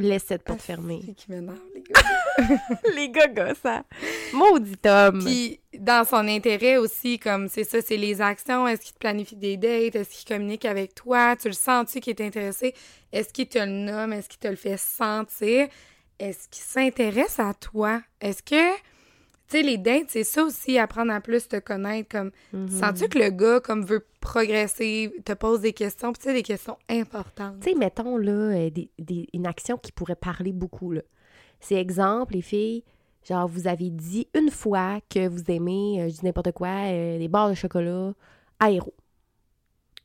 Laisse 0.00 0.24
cette 0.26 0.42
porte 0.44 0.60
Ah, 0.62 0.66
fermée. 0.66 1.00
c'est 1.06 1.14
qui 1.14 1.30
m'énerve, 1.30 1.58
les 1.74 1.82
gars. 1.82 2.00
Les 2.94 3.08
gars, 3.10 3.54
ça. 3.60 3.84
Maudit 4.32 4.76
homme. 4.86 5.22
Puis, 5.24 5.60
dans 5.78 6.04
son 6.06 6.26
intérêt 6.28 6.76
aussi, 6.78 7.18
comme 7.18 7.48
c'est 7.48 7.64
ça, 7.64 7.82
c'est 7.82 7.96
les 7.96 8.20
actions. 8.20 8.66
Est-ce 8.66 8.80
qu'il 8.82 8.92
te 8.94 8.98
planifie 8.98 9.36
des 9.36 9.56
dates? 9.56 9.94
Est-ce 9.96 10.10
qu'il 10.10 10.34
communique 10.34 10.64
avec 10.64 10.94
toi? 10.94 11.36
Tu 11.36 11.48
le 11.48 11.52
sens-tu 11.54 12.00
qu'il 12.00 12.12
est 12.18 12.24
intéressé? 12.24 12.74
Est-ce 13.12 13.32
qu'il 13.32 13.46
te 13.48 13.58
le 13.58 13.66
nomme? 13.66 14.12
Est-ce 14.12 14.28
qu'il 14.28 14.38
te 14.38 14.48
le 14.48 14.56
fait 14.56 14.78
sentir? 14.78 15.68
Est-ce 16.18 16.48
qu'il 16.48 16.62
s'intéresse 16.64 17.38
à 17.38 17.52
toi? 17.54 18.00
Est-ce 18.20 18.42
que, 18.42 18.74
tu 19.50 19.56
sais, 19.58 19.62
les 19.62 19.76
dates, 19.78 20.06
c'est 20.08 20.24
ça 20.24 20.44
aussi, 20.44 20.78
apprendre 20.78 21.12
à 21.12 21.20
plus 21.20 21.48
te 21.48 21.56
connaître. 21.58 22.08
Comme, 22.08 22.30
Mhm. 22.52 22.68
sens-tu 22.68 23.08
que 23.08 23.18
le 23.18 23.30
gars, 23.30 23.60
comme, 23.60 23.84
veut 23.84 24.06
progresser, 24.20 25.12
te 25.24 25.32
pose 25.32 25.60
des 25.60 25.72
questions, 25.72 26.12
puis 26.12 26.22
tu 26.22 26.28
sais, 26.28 26.34
des 26.34 26.42
questions 26.42 26.78
importantes? 26.88 27.60
Tu 27.60 27.70
sais, 27.70 27.74
mettons, 27.76 28.16
là, 28.16 28.32
euh, 28.32 28.70
des- 28.70 28.90
des- 28.98 29.26
une 29.34 29.46
action 29.46 29.76
qui 29.76 29.92
pourrait 29.92 30.14
parler 30.16 30.52
beaucoup, 30.52 30.92
là. 30.92 31.02
C'est 31.58 31.74
exemple, 31.74 32.34
les 32.34 32.42
filles, 32.42 32.84
genre, 33.28 33.46
vous 33.48 33.66
avez 33.66 33.90
dit 33.90 34.28
une 34.34 34.50
fois 34.50 35.00
que 35.10 35.26
vous 35.28 35.42
aimez, 35.50 36.00
euh, 36.02 36.08
je 36.08 36.14
dis 36.20 36.24
n'importe 36.24 36.52
quoi, 36.52 36.68
euh, 36.86 37.18
des 37.18 37.28
barres 37.28 37.50
de 37.50 37.54
chocolat 37.54 38.14
aéro. 38.60 38.94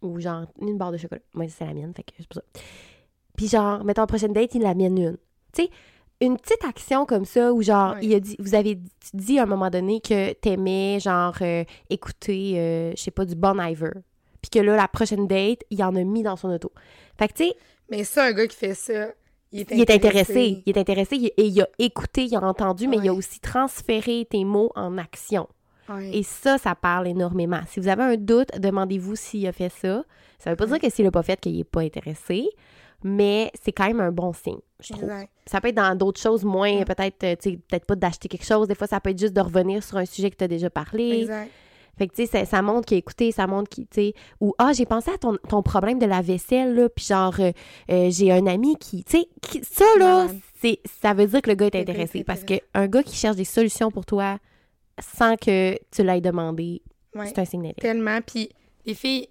Ou 0.01 0.19
genre, 0.19 0.45
une 0.61 0.77
barre 0.77 0.91
de 0.91 0.97
chocolat. 0.97 1.21
Moi, 1.33 1.47
c'est 1.49 1.65
la 1.65 1.73
mienne, 1.73 1.93
fait 1.95 2.03
que 2.03 2.11
c'est 2.17 2.27
pour 2.27 2.35
ça. 2.35 2.43
Puis 3.37 3.47
genre, 3.47 3.83
mettons, 3.83 4.01
la 4.01 4.07
prochaine 4.07 4.33
date, 4.33 4.53
il 4.55 4.61
la 4.61 4.73
mienne 4.75 4.97
une. 4.97 5.17
Tu 5.53 5.63
sais, 5.63 5.69
une 6.21 6.37
petite 6.37 6.63
action 6.67 7.05
comme 7.05 7.25
ça, 7.25 7.53
où 7.53 7.61
genre, 7.61 7.95
il 8.01 8.13
a 8.15 8.19
dit, 8.19 8.35
vous 8.39 8.55
avez 8.55 8.79
dit 9.13 9.37
à 9.39 9.43
un 9.43 9.47
moment 9.47 9.69
donné 9.69 9.99
que 10.01 10.33
t'aimais, 10.33 10.99
genre, 11.01 11.35
euh, 11.41 11.63
écouter, 11.89 12.53
euh, 12.55 12.91
je 12.95 13.01
sais 13.01 13.11
pas, 13.11 13.25
du 13.25 13.35
Bon 13.35 13.59
Iver. 13.59 13.91
Puis 14.41 14.49
que 14.49 14.59
là, 14.59 14.75
la 14.75 14.87
prochaine 14.87 15.27
date, 15.27 15.61
il 15.71 15.83
en 15.83 15.95
a 15.95 16.03
mis 16.03 16.23
dans 16.23 16.35
son 16.35 16.49
auto. 16.49 16.71
Fait 17.17 17.27
que, 17.27 17.33
tu 17.33 17.43
sais, 17.45 17.53
Mais 17.89 18.03
ça, 18.03 18.25
un 18.25 18.31
gars 18.33 18.47
qui 18.47 18.55
fait 18.55 18.73
ça, 18.73 19.09
il 19.51 19.61
est 19.61 19.67
il 19.71 19.81
est 19.81 19.91
intéressé. 19.91 20.63
Il 20.65 20.75
est 20.75 20.79
intéressé 20.79 21.15
il- 21.17 21.31
et 21.37 21.45
il 21.47 21.61
a 21.61 21.67
écouté, 21.79 22.23
il 22.25 22.35
a 22.35 22.41
entendu, 22.43 22.87
mais 22.87 22.97
il 22.97 23.09
a 23.09 23.13
aussi 23.13 23.39
transféré 23.39 24.25
tes 24.29 24.43
mots 24.45 24.71
en 24.75 24.97
action. 24.97 25.47
Et 26.13 26.23
ça, 26.23 26.57
ça 26.57 26.73
parle 26.73 27.07
énormément. 27.07 27.59
Si 27.67 27.79
vous 27.79 27.87
avez 27.87 28.01
un 28.03 28.17
doute, 28.17 28.49
demandez-vous 28.59 29.15
s'il 29.15 29.45
a 29.47 29.51
fait 29.51 29.69
ça. 29.69 30.03
Ça 30.39 30.49
veut 30.49 30.55
pas 30.55 30.65
dire 30.65 30.79
que 30.79 30.89
s'il 30.89 31.05
l'a 31.05 31.11
pas 31.11 31.21
fait, 31.23 31.39
qu'il 31.39 31.59
est 31.59 31.63
pas 31.63 31.81
intéressé, 31.81 32.47
mais 33.07 33.51
c'est 33.63 33.71
quand 33.71 33.85
même 33.85 33.99
un 33.99 34.11
bon 34.11 34.33
signe, 34.33 34.57
je 34.79 34.93
trouve. 34.93 35.03
Exact. 35.03 35.29
Ça 35.45 35.61
peut 35.61 35.67
être 35.67 35.75
dans 35.75 35.95
d'autres 35.95 36.19
choses 36.19 36.43
moins, 36.43 36.83
peut-être, 36.85 37.23
euh, 37.23 37.35
tu 37.39 37.51
sais, 37.51 37.57
peut-être 37.57 37.85
pas 37.85 37.95
d'acheter 37.95 38.27
quelque 38.27 38.43
chose. 38.45 38.67
Des 38.67 38.73
fois, 38.73 38.87
ça 38.87 38.99
peut 38.99 39.11
être 39.11 39.19
juste 39.19 39.33
de 39.35 39.41
revenir 39.41 39.83
sur 39.83 39.97
un 39.97 40.05
sujet 40.05 40.31
que 40.31 40.35
tu 40.37 40.43
as 40.43 40.47
déjà 40.47 40.71
parlé. 40.71 41.21
Exact. 41.21 41.51
Fait 41.99 42.07
que, 42.07 42.15
tu 42.15 42.25
sais, 42.25 42.39
ça, 42.39 42.45
ça 42.45 42.61
montre 42.63 42.87
qu'il 42.87 42.95
a 42.95 42.97
écouté, 42.97 43.31
ça 43.31 43.45
montre 43.45 43.69
qu'il, 43.69 43.85
tu 43.85 44.01
sais, 44.01 44.13
ou, 44.41 44.55
ah, 44.57 44.73
j'ai 44.73 44.87
pensé 44.87 45.11
à 45.11 45.19
ton, 45.19 45.37
ton 45.47 45.61
problème 45.61 45.99
de 45.99 46.07
la 46.07 46.21
vaisselle, 46.21 46.73
là, 46.73 46.89
puis 46.89 47.05
genre, 47.05 47.35
euh, 47.39 47.51
euh, 47.91 48.09
j'ai 48.09 48.31
un 48.31 48.47
ami 48.47 48.75
qui, 48.77 49.03
tu 49.03 49.19
sais, 49.19 49.61
ça, 49.61 49.85
là, 49.99 50.27
c'est, 50.59 50.79
ça 51.01 51.13
veut 51.13 51.27
dire 51.27 51.43
que 51.43 51.49
le 51.51 51.55
gars 51.55 51.67
est 51.67 51.75
intéressé. 51.75 52.23
Parce 52.23 52.43
qu'un 52.43 52.87
gars 52.87 53.03
qui 53.03 53.15
cherche 53.15 53.35
des 53.35 53.45
solutions 53.45 53.91
pour 53.91 54.05
toi 54.07 54.39
sans 54.99 55.35
que 55.37 55.77
tu 55.91 56.01
l'aies 56.03 56.21
demandé, 56.21 56.81
Ouais. 57.13 57.27
c'est 57.27 57.37
un 57.39 57.45
signe. 57.45 57.71
Tellement. 57.79 58.19
Puis, 58.25 58.49
les 58.85 58.95
filles, 58.95 59.29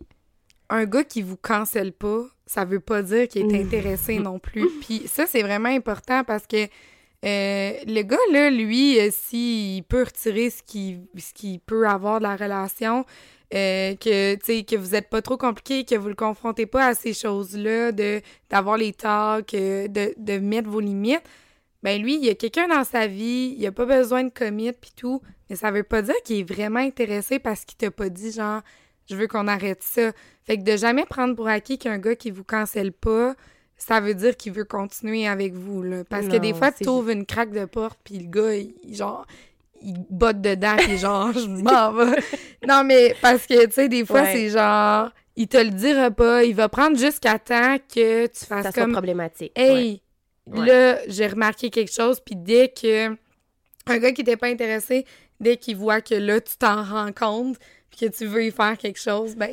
un 0.71 0.85
gars 0.85 1.05
qui 1.05 1.23
vous 1.23 1.37
cancelle 1.37 1.93
pas, 1.93 2.25
ça 2.47 2.65
veut 2.65 2.81
pas 2.81 3.03
dire 3.03 3.29
qu'il 3.29 3.43
est 3.43 3.59
Mm. 3.59 3.67
intéressé 3.67 4.19
non 4.19 4.39
plus. 4.39 4.69
Puis 4.81 5.03
ça, 5.07 5.27
c'est 5.27 5.43
vraiment 5.43 5.69
important 5.69 6.25
parce 6.25 6.47
que 6.47 6.65
euh, 7.25 7.73
le 7.87 8.03
gars, 8.03 8.19
là, 8.33 8.51
lui, 8.51 8.99
euh, 9.01 9.09
s'il 9.11 9.83
peut 9.85 10.03
retirer 10.03 10.51
ce 10.51 10.63
qu'il 10.63 11.61
peut 11.61 11.89
avoir 11.89 12.19
de 12.19 12.25
la 12.25 12.37
relation, 12.37 13.07
euh, 13.55 13.95
que, 13.95 14.35
tu 14.35 14.41
sais, 14.45 14.63
que 14.65 14.77
vous 14.77 14.95
êtes 14.95 15.09
pas 15.09 15.23
trop 15.23 15.37
compliqué, 15.39 15.85
que 15.85 15.95
vous 15.95 16.09
le 16.09 16.15
confrontez 16.15 16.67
pas 16.67 16.87
à 16.89 16.95
ces 16.95 17.15
choses-là, 17.15 17.93
de 17.93 18.21
d'avoir 18.51 18.77
les 18.77 18.93
talks, 18.93 19.55
euh, 19.55 19.89
de, 19.89 20.13
de 20.19 20.39
mettre 20.39 20.69
vos 20.69 20.81
limites, 20.81 21.23
ben 21.83 22.01
lui, 22.03 22.17
il 22.17 22.25
y 22.25 22.31
a 22.31 22.35
quelqu'un 22.35 22.69
dans 22.69 22.85
sa 22.85 23.07
vie, 23.07 23.55
il 23.59 23.67
a 23.67 23.73
pas 23.73 23.85
besoin 23.87 24.25
de 24.25 24.31
commit 24.31 24.73
puis 24.73 24.93
tout, 24.97 25.23
mais 25.49 25.57
ça 25.57 25.71
veut 25.71 25.83
pas 25.83 26.03
dire 26.03 26.15
qu'il 26.25 26.41
est 26.41 26.43
vraiment 26.51 26.81
intéressé 26.81 27.39
parce 27.39 27.65
qu'il 27.65 27.77
t'a 27.79 27.91
pas 27.91 28.09
dit 28.09 28.33
genre 28.33 28.61
je 29.09 29.17
veux 29.17 29.27
qu'on 29.27 29.47
arrête 29.49 29.83
ça. 29.83 30.13
Fait 30.45 30.59
que 30.59 30.63
de 30.63 30.77
jamais 30.77 31.05
prendre 31.07 31.35
pour 31.35 31.49
acquis 31.49 31.79
qu'un 31.79 31.99
gars 31.99 32.15
qui 32.17 32.31
vous 32.31 32.45
cancelle 32.45 32.93
pas, 32.93 33.35
ça 33.77 34.01
veut 34.01 34.15
dire 34.15 34.37
qu'il 34.37 34.53
veut 34.53 34.65
continuer 34.65 35.27
avec 35.27 35.53
vous 35.55 35.83
là 35.83 36.05
parce 36.05 36.29
que 36.29 36.37
des 36.37 36.55
fois 36.55 36.71
tu 36.73 36.89
ouvres 36.89 37.11
une 37.11 37.27
craque 37.27 37.51
de 37.51 37.65
porte 37.65 37.99
puis 38.05 38.19
le 38.19 38.29
gars 38.31 38.55
il, 38.55 38.95
genre 38.95 39.27
il 39.83 39.95
botte 40.11 40.41
dedans 40.41 40.77
puis 40.79 40.97
genre 40.97 41.33
je 41.33 41.47
m'en 41.63 41.93
vais. 41.93 42.23
Non 42.69 42.85
mais 42.85 43.15
parce 43.21 43.47
que 43.47 43.67
tu 43.67 43.73
sais 43.73 43.89
des 43.89 44.05
fois 44.07 44.23
Ouais. 44.23 44.33
c'est 44.33 44.51
genre 44.51 45.11
il 45.37 45.49
te 45.49 45.57
le 45.57 45.71
dira 45.71 46.11
pas, 46.13 46.45
il 46.45 46.55
va 46.55 46.69
prendre 46.69 46.97
jusqu'à 46.97 47.39
temps 47.41 47.77
que 47.93 48.27
tu 48.27 48.45
fasses 48.47 48.67
Ça 48.67 48.73
comme 48.73 48.93
problématique. 48.93 49.53
Ouais. 49.57 49.65
Hey, 49.65 50.01
Ouais. 50.47 50.67
là, 50.67 50.99
j'ai 51.09 51.27
remarqué 51.27 51.71
quelque 51.71 51.91
chose, 51.91 52.21
puis 52.21 52.37
dès 52.37 52.69
que 52.69 53.09
un 53.87 53.99
gars 53.99 54.13
qui 54.13 54.21
n'était 54.21 54.37
pas 54.37 54.49
intéressé, 54.49 55.07
dès 55.41 55.57
qu'il 55.57 55.75
voit 55.77 56.03
que 56.03 56.15
là, 56.15 56.39
tu 56.39 56.57
t'en 56.59 56.85
rends 56.85 57.13
compte, 57.13 57.57
puis 57.95 58.09
que 58.09 58.15
tu 58.15 58.27
veux 58.27 58.45
y 58.45 58.51
faire 58.51 58.77
quelque 58.77 58.99
chose, 58.99 59.37
ben, 59.37 59.51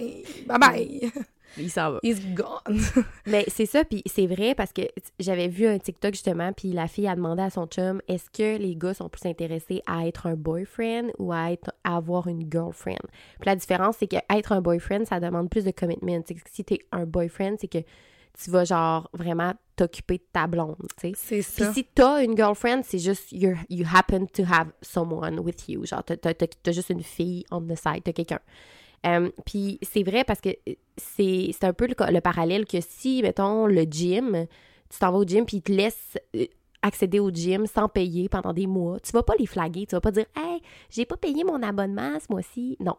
bye 0.48 0.60
bye, 0.60 1.12
Il 1.58 1.70
s'en 1.70 1.92
va. 1.92 2.00
he's 2.02 2.26
gone. 2.34 2.80
Mais 3.28 3.46
c'est 3.48 3.66
ça, 3.66 3.84
puis 3.84 4.02
c'est 4.06 4.26
vrai 4.26 4.56
parce 4.56 4.74
que 4.74 4.82
j'avais 5.20 5.48
vu 5.48 5.68
un 5.68 5.78
TikTok 5.78 6.14
justement, 6.14 6.54
puis 6.54 6.72
la 6.72 6.88
fille 6.88 7.08
a 7.08 7.16
demandé 7.16 7.44
à 7.44 7.50
son 7.50 7.68
chum 7.68 8.02
est-ce 8.08 8.30
que 8.30 8.58
les 8.58 8.76
gars 8.76 8.94
sont 8.94 9.10
plus 9.10 9.28
intéressés 9.30 9.82
à 9.86 10.08
être 10.08 10.28
un 10.28 10.36
boyfriend 10.36 11.10
ou 11.20 11.32
à, 11.34 11.52
être, 11.52 11.72
à 11.84 11.98
avoir 11.98 12.28
une 12.28 12.50
girlfriend? 12.52 13.06
Puis 13.40 13.46
la 13.48 13.56
différence, 13.56 13.98
c'est 14.00 14.08
que 14.08 14.18
être 14.34 14.54
un 14.54 14.62
boyfriend, 14.62 15.06
ça 15.06 15.20
demande 15.20 15.50
plus 15.50 15.66
de 15.66 15.72
commitment. 15.72 16.22
C'est 16.26 16.36
que 16.36 16.42
si 16.52 16.64
t'es 16.64 16.80
un 16.92 17.06
boyfriend, 17.06 17.58
c'est 17.60 17.68
que 17.68 17.80
tu 18.38 18.50
vas 18.52 18.64
genre 18.66 19.10
vraiment 19.14 19.54
t'occuper 19.76 20.18
de 20.18 20.24
ta 20.32 20.48
blonde, 20.48 20.76
tu 21.00 21.10
sais. 21.10 21.14
C'est 21.16 21.36
Puis 21.56 21.66
ça. 21.66 21.74
si 21.74 21.84
t'as 21.86 22.24
une 22.24 22.36
girlfriend, 22.36 22.82
c'est 22.84 23.00
juste 23.00 23.32
you're- 23.32 23.58
you 23.70 23.86
happen 23.92 24.28
to 24.28 24.44
have 24.44 24.68
someone 24.82 25.40
with 25.40 25.68
you. 25.70 25.86
Genre, 25.86 26.04
t'as, 26.04 26.18
t'as- 26.18 26.34
t'as- 26.34 26.72
juste 26.72 26.90
une 26.90 27.04
fille 27.04 27.44
on 27.52 27.62
the 27.62 27.76
side, 27.76 28.04
t'as 28.04 28.14
quelqu'un. 28.14 28.40
Euh, 29.06 29.32
puis 29.46 29.80
c'est 29.82 30.04
vrai 30.04 30.24
parce 30.24 30.42
que 30.42 30.50
c'est, 30.98 31.50
c'est 31.54 31.64
un 31.64 31.74
peu 31.74 31.88
le, 31.88 31.96
le 32.12 32.22
parallèle 32.22 32.66
que 32.66 32.78
si, 32.82 33.22
mettons, 33.24 33.66
le 33.66 33.82
gym, 33.84 34.46
tu 34.90 35.00
t'en 35.00 35.12
vas 35.12 35.18
au 35.18 35.24
gym 35.26 35.46
puis 35.46 35.58
ils 35.58 35.62
te 35.64 35.72
laissent 35.72 36.18
euh, 36.36 36.46
accéder 36.84 37.20
au 37.20 37.32
gym 37.32 37.66
sans 37.66 37.88
payer 37.90 38.30
pendant 38.30 38.54
des 38.54 38.68
mois, 38.68 39.00
tu 39.00 39.12
vas 39.12 39.24
pas 39.24 39.34
les 39.40 39.46
flaguer, 39.48 39.86
tu 39.88 39.96
vas 39.96 40.02
pas 40.02 40.12
dire 40.12 40.26
«Hey, 40.36 40.62
j'ai 40.90 41.06
pas 41.06 41.18
payé 41.18 41.44
mon 41.44 41.62
abonnement 41.64 42.18
ce 42.20 42.26
mois-ci.» 42.32 42.78
Non. 42.80 42.96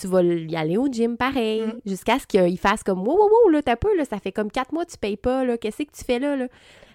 Tu 0.00 0.06
vas 0.06 0.22
y 0.22 0.54
aller 0.56 0.76
au 0.76 0.86
gym 0.86 1.16
pareil, 1.16 1.62
Mm. 1.66 1.80
jusqu'à 1.86 2.18
ce 2.18 2.26
qu'il 2.26 2.58
fasse 2.58 2.82
comme 2.84 2.98
«Wow, 3.06 3.16
wow, 3.16 3.28
wow, 3.44 3.48
là, 3.50 3.62
t'as 3.62 3.76
peu, 3.76 3.96
là, 3.96 4.04
ça 4.04 4.18
fait 4.18 4.32
comme 4.32 4.50
quatre 4.50 4.72
mois 4.72 4.84
que 4.84 4.92
tu 4.92 4.98
payes 4.98 5.16
pas, 5.16 5.44
là, 5.44 5.58
qu'est-ce 5.58 5.78
que 5.82 5.90
tu 5.96 6.04
fais 6.04 6.18
là, 6.18 6.36
là?» 6.36 6.46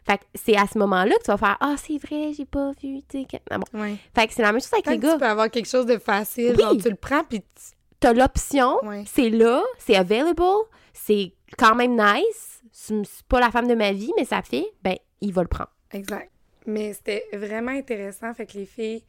Fait 0.06 0.18
que 0.18 0.24
c'est 0.36 0.58
à 0.58 0.66
ce 0.68 0.78
moment-là 0.80 1.16
que 1.16 1.24
tu 1.24 1.32
vas 1.32 1.38
faire 1.38 1.58
«Ah, 1.62 1.76
c'est 1.78 1.98
vrai, 1.98 2.32
j'ai 2.38 2.46
pas 2.46 2.72
vu, 2.82 3.00
tu 3.10 3.26
Ah 3.50 3.58
bon. 3.58 3.80
Ouais. 3.80 3.96
Fait 4.16 4.28
que 4.28 4.34
c'est 4.34 4.42
la 4.42 4.52
même 4.52 4.60
chose 4.62 4.74
avec 4.74 4.86
les 4.88 4.98
gars. 5.00 5.14
tu 5.14 5.20
peux 5.20 5.26
avoir 5.26 5.50
quelque 5.50 5.68
chose 5.70 5.86
de 5.86 5.98
facile, 5.98 6.54
Oui. 6.58 6.62
genre 6.62 6.78
tu 6.78 6.90
le 6.90 6.96
prends, 6.96 7.24
puis 7.24 7.40
tu- 7.42 7.76
T'as 8.00 8.12
l'option, 8.14 8.78
Ouais. 8.84 9.04
c'est 9.08 9.30
là, 9.30 9.64
c'est 9.78 9.96
available, 9.96 10.44
c'est 10.92 11.32
quand 11.58 11.74
même 11.76 11.96
nice. 11.96 12.62
C'est 12.72 13.02
pas 13.30 13.40
la 13.40 13.50
femme 13.50 13.68
de 13.68 13.76
ma 13.76 13.94
vie, 13.94 14.12
mais 14.18 14.26
ça 14.26 14.42
fait, 14.42 14.66
ben, 14.84 14.96
il 15.22 15.32
va 15.32 15.42
le 15.44 15.48
prendre. 15.48 15.70
Exact. 15.92 16.30
Mais 16.66 16.92
c'était 16.94 17.24
vraiment 17.34 17.72
intéressant. 17.72 18.34
Fait 18.34 18.46
que 18.46 18.58
les 18.58 18.66
filles, 18.66 19.04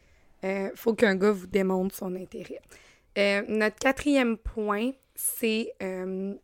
euh, 0.45 0.69
faut 0.77 0.95
qu'un 0.95 1.17
gars 1.17 1.33
vous 1.33 1.49
démontre 1.49 1.95
son 1.97 2.15
intérêt. 2.15 2.61
Euh, 3.19 3.43
notre 3.49 3.77
quatrième 3.77 4.37
point, 4.37 4.91
c'est 5.15 5.73
euh, 5.83 6.35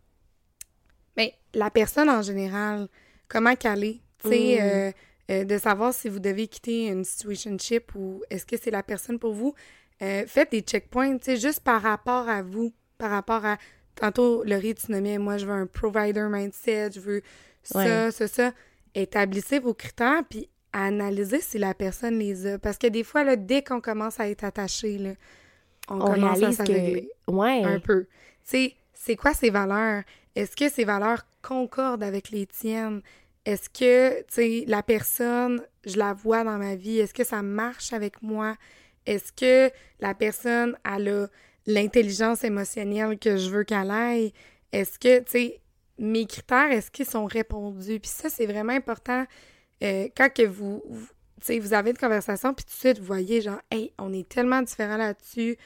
ben, 1.16 1.28
la 1.54 1.70
personne 1.70 2.08
en 2.08 2.22
général. 2.22 2.88
Comment 3.28 3.56
qu'elle 3.56 3.84
est. 3.84 4.00
Tu 4.22 4.28
sais, 4.28 4.58
Mm. 4.58 4.92
euh, 5.32 5.44
de 5.44 5.58
savoir 5.58 5.94
si 5.94 6.08
vous 6.08 6.18
devez 6.18 6.46
quitter 6.48 6.88
une 6.88 7.04
situationship 7.04 7.94
ou 7.94 8.22
est-ce 8.30 8.44
que 8.44 8.56
c'est 8.60 8.70
la 8.72 8.82
personne 8.82 9.18
pour 9.18 9.32
vous. 9.32 9.54
Faites 10.00 10.50
des 10.50 10.60
checkpoints, 10.62 11.18
tu 11.18 11.24
sais, 11.26 11.36
juste 11.36 11.60
par 11.60 11.82
rapport 11.82 12.28
à 12.28 12.42
vous, 12.42 12.72
par 12.98 13.10
rapport 13.10 13.44
à... 13.44 13.58
Tantôt, 13.94 14.42
Laurie, 14.44 14.74
tu 14.74 14.90
nommais, 14.90 15.18
moi, 15.18 15.36
je 15.36 15.44
veux 15.44 15.52
un 15.52 15.66
provider 15.66 16.26
mindset, 16.30 16.92
je 16.94 17.00
veux 17.00 17.22
ça, 17.62 17.78
Ouais. 18.06 18.10
ça, 18.10 18.26
ça. 18.26 18.52
Établissez 18.94 19.58
vos 19.58 19.74
critères, 19.74 20.22
puis 20.28 20.48
analysez 20.72 21.40
si 21.42 21.58
la 21.58 21.74
personne 21.74 22.18
les 22.18 22.46
a. 22.46 22.58
Parce 22.58 22.78
que 22.78 22.86
des 22.86 23.04
fois, 23.04 23.24
là, 23.24 23.36
dès 23.36 23.62
qu'on 23.62 23.80
commence 23.82 24.18
à 24.18 24.28
être 24.30 24.42
attaché, 24.42 24.96
là, 24.98 25.10
on, 25.90 25.96
On 25.96 25.98
commence 25.98 26.38
à 26.38 26.40
réalise 26.40 26.56
s'aveugler 26.56 27.10
que, 27.26 27.32
ouais, 27.32 27.64
un 27.64 27.78
peu. 27.80 28.04
Tu 28.04 28.08
sais, 28.44 28.74
c'est 28.94 29.16
quoi 29.16 29.34
ses 29.34 29.50
valeurs? 29.50 30.02
Est-ce 30.34 30.56
que 30.56 30.68
ces 30.68 30.84
valeurs 30.84 31.26
concordent 31.42 32.02
avec 32.02 32.30
les 32.30 32.46
tiennes? 32.46 33.02
Est-ce 33.44 33.68
que, 33.68 34.20
tu 34.20 34.24
sais, 34.28 34.64
la 34.66 34.82
personne, 34.82 35.62
je 35.84 35.98
la 35.98 36.12
vois 36.12 36.44
dans 36.44 36.58
ma 36.58 36.74
vie, 36.76 36.98
est-ce 36.98 37.14
que 37.14 37.24
ça 37.24 37.42
marche 37.42 37.92
avec 37.92 38.22
moi? 38.22 38.56
Est-ce 39.06 39.32
que 39.32 39.72
la 40.00 40.14
personne, 40.14 40.76
elle 40.84 41.08
a 41.08 41.26
l'intelligence 41.66 42.44
émotionnelle 42.44 43.18
que 43.18 43.36
je 43.36 43.50
veux 43.50 43.64
qu'elle 43.64 43.90
aille? 43.90 44.32
Est-ce 44.72 44.98
que, 44.98 45.18
tu 45.20 45.30
sais, 45.30 45.60
mes 45.98 46.26
critères, 46.26 46.70
est-ce 46.70 46.90
qu'ils 46.90 47.06
sont 47.06 47.26
répondus? 47.26 47.98
Puis 48.00 48.10
ça, 48.10 48.28
c'est 48.28 48.46
vraiment 48.46 48.72
important 48.72 49.26
euh, 49.82 50.08
quand 50.16 50.32
que 50.32 50.46
vous, 50.46 50.82
vous- 50.88 51.06
tu 51.40 51.46
sais, 51.46 51.58
vous 51.58 51.72
avez 51.72 51.90
une 51.90 51.96
conversation, 51.98 52.52
puis 52.52 52.64
tout 52.66 52.72
de 52.72 52.78
suite, 52.78 52.98
vous 52.98 53.06
voyez, 53.06 53.40
genre, 53.40 53.60
hey, 53.70 53.92
on 53.98 54.12
est 54.12 54.28
tellement 54.28 54.60
différents 54.60 54.98
là-dessus, 54.98 55.56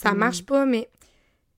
ça 0.00 0.12
Mm. 0.14 0.18
marche 0.18 0.44
pas, 0.46 0.64
mais 0.64 0.88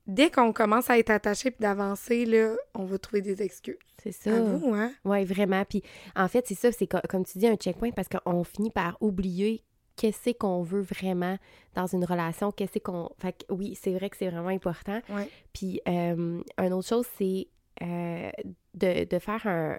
dès 0.07 0.31
qu'on 0.31 0.53
commence 0.53 0.89
à 0.91 0.99
être 0.99 1.11
attaché 1.11 1.51
puis 1.51 1.61
d'avancer, 1.61 2.25
là, 2.25 2.55
on 2.75 2.85
va 2.85 2.99
trouver 2.99 3.21
des 3.23 3.43
excuses. 3.43 3.77
C'est 4.03 4.13
ça. 4.13 4.35
À 4.35 4.41
vous, 4.41 4.73
hein? 4.75 4.93
Oui, 5.05 5.25
vraiment. 5.25 5.63
Puis 5.67 5.83
en 6.17 6.27
fait, 6.27 6.47
c'est 6.47 6.55
ça, 6.55 6.73
c'est 6.73 6.87
co- 6.87 7.07
comme 7.09 7.25
tu 7.25 7.39
dis, 7.39 7.47
un 7.47 7.57
checkpoint 7.57 7.91
parce 7.91 8.09
qu'on 8.09 8.43
finit 8.45 8.71
par 8.71 8.97
oublier 9.03 9.63
qu'est-ce 9.97 10.31
qu'on 10.33 10.63
veut 10.63 10.81
vraiment 10.81 11.37
dans 11.75 11.87
une 11.87 12.07
relation, 12.07 12.51
qu'est-ce 12.51 12.79
qu'on... 12.79 13.11
Fait 13.19 13.33
que 13.35 13.53
oui, 13.53 13.77
c'est 13.79 13.93
vrai 13.93 14.09
que 14.09 14.17
c'est 14.17 14.31
vraiment 14.31 14.49
important. 14.49 15.01
Ouais. 15.11 15.29
Puis 15.53 15.83
euh, 15.87 16.41
une 16.59 16.73
autre 16.73 16.89
chose, 16.89 17.07
c'est 17.19 17.49
euh, 17.83 18.31
de, 18.73 19.05
de 19.05 19.19
faire 19.19 19.47
un, 19.47 19.79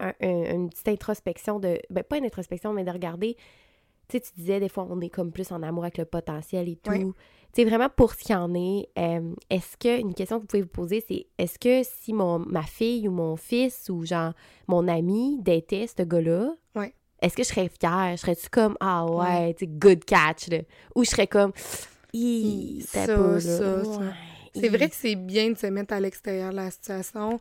un- 0.00 0.12
un- 0.20 0.54
une 0.54 0.68
petite 0.70 0.88
introspection 0.88 1.60
de... 1.60 1.78
Ben, 1.90 2.02
pas 2.02 2.16
une 2.18 2.24
introspection, 2.24 2.72
mais 2.72 2.82
de 2.82 2.90
regarder... 2.90 3.36
Tu 4.08 4.16
sais, 4.16 4.20
tu 4.22 4.30
disais, 4.40 4.58
des 4.58 4.70
fois, 4.70 4.86
on 4.88 5.00
est 5.02 5.10
comme 5.10 5.30
plus 5.30 5.52
en 5.52 5.62
amour 5.62 5.84
avec 5.84 5.98
le 5.98 6.06
potentiel 6.06 6.66
et 6.68 6.76
tout. 6.76 6.90
Ouais. 6.90 7.06
Tu 7.54 7.62
sais, 7.62 7.68
vraiment, 7.68 7.88
pour 7.88 8.12
ce 8.12 8.18
qu'il 8.24 8.36
en 8.36 8.54
est, 8.54 8.88
euh, 8.98 9.34
est-ce 9.50 9.76
que... 9.78 9.98
Une 10.00 10.14
question 10.14 10.36
que 10.36 10.42
vous 10.42 10.46
pouvez 10.48 10.62
vous 10.62 10.68
poser, 10.68 11.02
c'est 11.08 11.26
est-ce 11.38 11.58
que 11.58 11.82
si 11.82 12.12
mon, 12.12 12.38
ma 12.38 12.62
fille 12.62 13.08
ou 13.08 13.10
mon 13.10 13.36
fils 13.36 13.88
ou, 13.90 14.04
genre, 14.04 14.32
mon 14.66 14.86
ami 14.86 15.38
datait 15.40 15.86
ce 15.86 16.02
gars-là... 16.02 16.52
Ouais. 16.74 16.92
Est-ce 17.22 17.34
que 17.36 17.42
je 17.42 17.48
serais 17.48 17.68
fière? 17.80 18.14
Serais-tu 18.18 18.48
comme, 18.50 18.76
ah 18.80 19.04
ouais, 19.06 19.16
Ouais. 19.46 19.54
tu 19.54 19.66
good 19.66 20.04
catch, 20.04 20.48
là? 20.50 20.58
Ou 20.94 21.04
je 21.04 21.10
serais 21.10 21.26
comme, 21.26 21.52
Ça, 22.84 23.06
pas, 23.06 23.40
ça. 23.40 23.82
Ouais. 23.82 24.06
C'est 24.54 24.68
vrai 24.68 24.88
que 24.88 24.94
c'est 24.94 25.16
bien 25.16 25.50
de 25.50 25.56
se 25.56 25.66
mettre 25.66 25.94
à 25.94 26.00
l'extérieur 26.00 26.50
de 26.50 26.56
la 26.56 26.70
situation. 26.70 27.38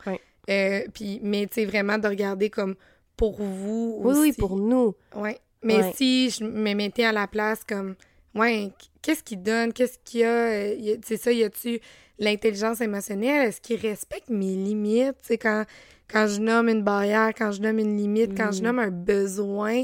Euh, 0.50 0.82
puis, 0.94 1.20
mais 1.24 1.46
tu 1.48 1.56
sais, 1.56 1.66
vraiment 1.66 1.98
de 1.98 2.08
regarder 2.08 2.50
comme 2.50 2.76
pour 3.16 3.42
vous 3.42 3.98
Oui, 4.02 4.12
aussi. 4.12 4.20
oui, 4.22 4.34
pour 4.34 4.56
nous. 4.56 4.96
Ouais. 5.16 5.38
Mais 5.64 5.92
si 5.94 6.30
je 6.30 6.44
me 6.44 6.74
mettais 6.74 7.04
à 7.04 7.12
la 7.12 7.28
place 7.28 7.64
comme, 7.64 7.96
ouais, 8.36 8.72
qu'est-ce 9.08 9.24
qu'il 9.24 9.42
donne? 9.42 9.72
Qu'est-ce 9.72 9.98
qu'il 10.04 10.20
y 10.20 10.24
a? 10.26 10.50
Euh, 10.50 10.76
y 10.78 10.92
a- 10.92 10.98
C'est 11.06 11.16
ça, 11.18 11.32
y 11.32 11.44
a-tu 11.44 11.80
l'intelligence 12.20 12.82
émotionnelle? 12.82 13.48
Est-ce 13.48 13.62
qu'il 13.62 13.80
respecte 13.80 14.30
mes 14.30 14.56
limites? 14.56 15.16
Tu 15.22 15.28
sais, 15.30 15.38
quand, 15.38 15.64
quand 16.12 16.28
je 16.28 16.42
nomme 16.42 16.68
une 16.68 16.84
barrière, 16.84 17.32
quand 17.38 17.52
je 17.54 17.62
nomme 17.62 17.80
une 17.80 17.96
limite, 17.96 18.36
quand 18.36 18.52
je 18.52 18.58
Mhm. 18.60 18.64
nomme 18.66 18.80
un 18.80 18.92
besoin, 18.92 19.84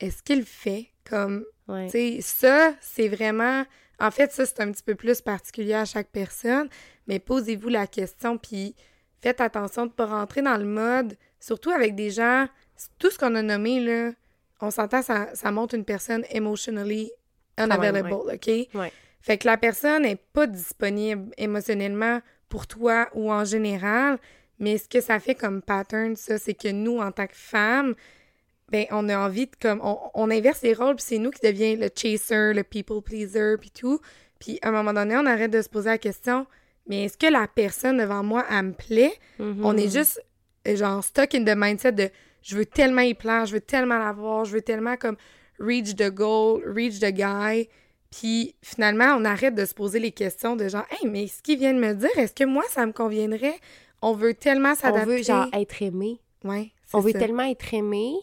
est-ce 0.00 0.22
qu'il 0.22 0.38
le 0.38 0.44
fait? 0.44 0.86
Comme, 1.04 1.44
Ouais. 1.68 1.86
tu 1.86 1.92
sais, 1.92 2.18
ça, 2.22 2.74
c'est 2.80 3.08
vraiment... 3.08 3.64
En 4.00 4.10
fait, 4.10 4.32
ça, 4.32 4.46
c'est 4.46 4.60
un 4.60 4.70
petit 4.72 4.82
peu 4.82 4.94
plus 4.94 5.20
particulier 5.20 5.74
à 5.74 5.84
chaque 5.84 6.08
personne, 6.08 6.68
mais 7.06 7.18
posez-vous 7.18 7.68
la 7.68 7.86
question, 7.86 8.38
puis 8.38 8.74
faites 9.20 9.40
attention 9.40 9.82
de 9.86 9.90
ne 9.90 9.94
pas 9.94 10.06
rentrer 10.06 10.40
dans 10.42 10.56
le 10.56 10.64
mode, 10.64 11.16
surtout 11.40 11.70
avec 11.70 11.94
des 11.94 12.10
gens, 12.10 12.46
tout 12.98 13.10
ce 13.10 13.18
qu'on 13.18 13.34
a 13.34 13.42
nommé, 13.42 13.80
là, 13.80 14.12
on 14.60 14.70
s'entend, 14.70 15.02
ça, 15.02 15.28
ça 15.34 15.50
montre 15.50 15.74
une 15.74 15.84
personne 15.84 16.24
emotionally 16.30 17.10
unavailable, 17.58 18.12
OK? 18.12 18.46
Ouais. 18.46 18.92
Fait 19.20 19.38
que 19.38 19.46
la 19.46 19.56
personne 19.56 20.02
n'est 20.02 20.16
pas 20.16 20.46
disponible 20.46 21.32
émotionnellement 21.36 22.20
pour 22.48 22.66
toi 22.66 23.08
ou 23.14 23.32
en 23.32 23.44
général, 23.44 24.18
mais 24.58 24.78
ce 24.78 24.88
que 24.88 25.00
ça 25.00 25.18
fait 25.18 25.34
comme 25.34 25.62
pattern, 25.62 26.16
ça, 26.16 26.38
c'est 26.38 26.54
que 26.54 26.70
nous, 26.70 26.98
en 26.98 27.10
tant 27.10 27.26
que 27.26 27.34
femmes, 27.34 27.94
ben, 28.70 28.86
on 28.90 29.08
a 29.08 29.18
envie 29.18 29.46
de 29.46 29.56
comme. 29.60 29.80
On, 29.82 29.98
on 30.14 30.30
inverse 30.30 30.62
les 30.62 30.74
rôles, 30.74 30.96
puis 30.96 31.04
c'est 31.06 31.18
nous 31.18 31.30
qui 31.30 31.44
devient 31.44 31.76
le 31.76 31.88
chaser, 31.94 32.52
le 32.52 32.62
people 32.62 33.02
pleaser, 33.02 33.56
puis 33.60 33.70
tout. 33.70 34.00
Puis 34.38 34.58
à 34.62 34.68
un 34.68 34.72
moment 34.72 34.92
donné, 34.92 35.16
on 35.16 35.26
arrête 35.26 35.50
de 35.50 35.62
se 35.62 35.68
poser 35.68 35.90
la 35.90 35.98
question 35.98 36.46
mais 36.86 37.04
est-ce 37.04 37.18
que 37.18 37.26
la 37.26 37.46
personne 37.48 37.98
devant 37.98 38.22
moi, 38.22 38.44
elle 38.50 38.66
me 38.66 38.72
plaît? 38.72 39.12
Mhm. 39.38 39.64
On 39.64 39.76
est 39.76 39.92
juste, 39.92 40.22
genre, 40.64 41.02
stuck 41.02 41.34
in 41.34 41.44
the 41.44 41.56
mindset 41.56 41.92
de 41.92 42.10
je 42.42 42.56
veux 42.56 42.66
tellement 42.66 43.02
y 43.02 43.14
plaire, 43.14 43.46
je 43.46 43.54
veux 43.54 43.60
tellement 43.60 43.98
l'avoir, 43.98 44.44
je 44.44 44.52
veux 44.52 44.62
tellement 44.62 44.96
comme 44.96 45.16
reach 45.58 45.94
the 45.96 46.10
goal, 46.10 46.62
reach 46.66 46.98
the 47.00 47.12
guy. 47.12 47.68
Puis 48.10 48.54
finalement, 48.62 49.16
on 49.18 49.24
arrête 49.24 49.54
de 49.54 49.64
se 49.64 49.74
poser 49.74 49.98
les 49.98 50.12
questions 50.12 50.56
de 50.56 50.68
genre, 50.68 50.84
hey, 50.90 51.08
mais 51.08 51.26
ce 51.26 51.42
qu'il 51.42 51.58
vient 51.58 51.74
de 51.74 51.78
me 51.80 51.94
dire, 51.94 52.16
est-ce 52.16 52.32
que 52.34 52.44
moi, 52.44 52.62
ça 52.70 52.86
me 52.86 52.92
conviendrait? 52.92 53.58
On 54.02 54.12
veut 54.14 54.34
tellement 54.34 54.72
On 54.72 54.74
s'adapter. 54.74 55.06
veut, 55.16 55.22
genre, 55.22 55.46
être 55.52 55.82
aimé. 55.82 56.20
Ouais, 56.44 56.70
On 56.92 57.00
veut 57.00 57.12
ça. 57.12 57.18
tellement 57.18 57.42
être 57.44 57.74
aimé. 57.74 58.14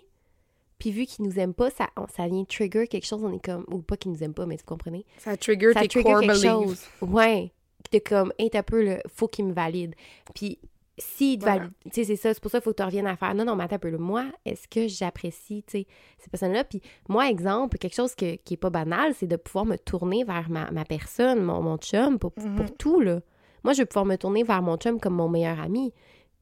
Puis 0.79 0.91
vu 0.91 1.05
qu'ils 1.05 1.25
nous 1.25 1.37
aiment 1.39 1.53
pas, 1.53 1.69
ça, 1.69 1.89
on- 1.97 2.07
ça 2.07 2.27
vient 2.27 2.43
trigger 2.45 2.87
quelque 2.87 3.05
chose. 3.05 3.23
On 3.23 3.33
est 3.33 3.43
comme... 3.43 3.65
Ou 3.71 3.79
pas 3.79 3.97
qu'ils 3.97 4.11
nous 4.11 4.23
aiment 4.23 4.33
pas, 4.33 4.45
mais 4.45 4.55
vous 4.57 4.63
comprenez? 4.65 5.05
Ça 5.17 5.35
trigger 5.37 5.73
ça 5.73 5.81
tes 5.81 5.87
trigger 5.87 6.11
core 6.11 6.19
quelque 6.21 6.31
beliefs. 6.33 6.49
chose. 6.51 6.81
Ouais. 7.01 7.51
De 7.91 7.99
comme, 7.99 8.33
hey, 8.39 8.49
t'as 8.49 8.63
peu, 8.63 8.83
là, 8.83 8.97
faut 9.13 9.27
qu'il 9.27 9.45
me 9.45 9.53
valide. 9.53 9.93
Puis, 10.33 10.57
te 10.97 11.39
Voilà. 11.39 11.69
tu 11.85 11.89
sais, 11.91 12.03
c'est 12.03 12.15
ça, 12.15 12.33
c'est 12.33 12.39
pour 12.41 12.51
ça 12.51 12.59
qu'il 12.59 12.65
faut 12.65 12.71
que 12.71 12.77
tu 12.77 12.83
reviennes 12.83 13.07
à 13.07 13.15
faire. 13.15 13.33
Non, 13.33 13.45
non, 13.45 13.55
mais 13.55 13.63
attends 13.63 13.77
un 13.77 13.79
peu, 13.79 13.89
là, 13.89 13.97
moi, 13.97 14.25
est-ce 14.45 14.67
que 14.67 14.87
j'apprécie, 14.87 15.63
tu 15.67 15.79
sais, 15.79 15.87
ces 16.19 16.29
personnes-là? 16.29 16.63
Puis, 16.63 16.81
moi, 17.09 17.29
exemple, 17.29 17.77
quelque 17.77 17.95
chose 17.95 18.13
que- 18.15 18.35
qui 18.35 18.53
est 18.53 18.57
pas 18.57 18.69
banal, 18.69 19.13
c'est 19.15 19.27
de 19.27 19.35
pouvoir 19.35 19.65
me 19.65 19.77
tourner 19.77 20.23
vers 20.23 20.49
ma, 20.49 20.69
ma 20.71 20.85
personne, 20.85 21.41
mon, 21.43 21.61
mon 21.61 21.77
chum, 21.77 22.19
pour, 22.19 22.31
Mhm. 22.37 22.55
pour 22.55 22.77
tout, 22.77 22.99
là. 22.99 23.21
Moi, 23.63 23.73
je 23.73 23.81
veux 23.81 23.85
pouvoir 23.85 24.05
me 24.05 24.17
tourner 24.17 24.43
vers 24.43 24.61
mon 24.61 24.77
chum 24.77 24.99
comme 24.99 25.15
mon 25.15 25.29
meilleur 25.29 25.59
ami. 25.59 25.93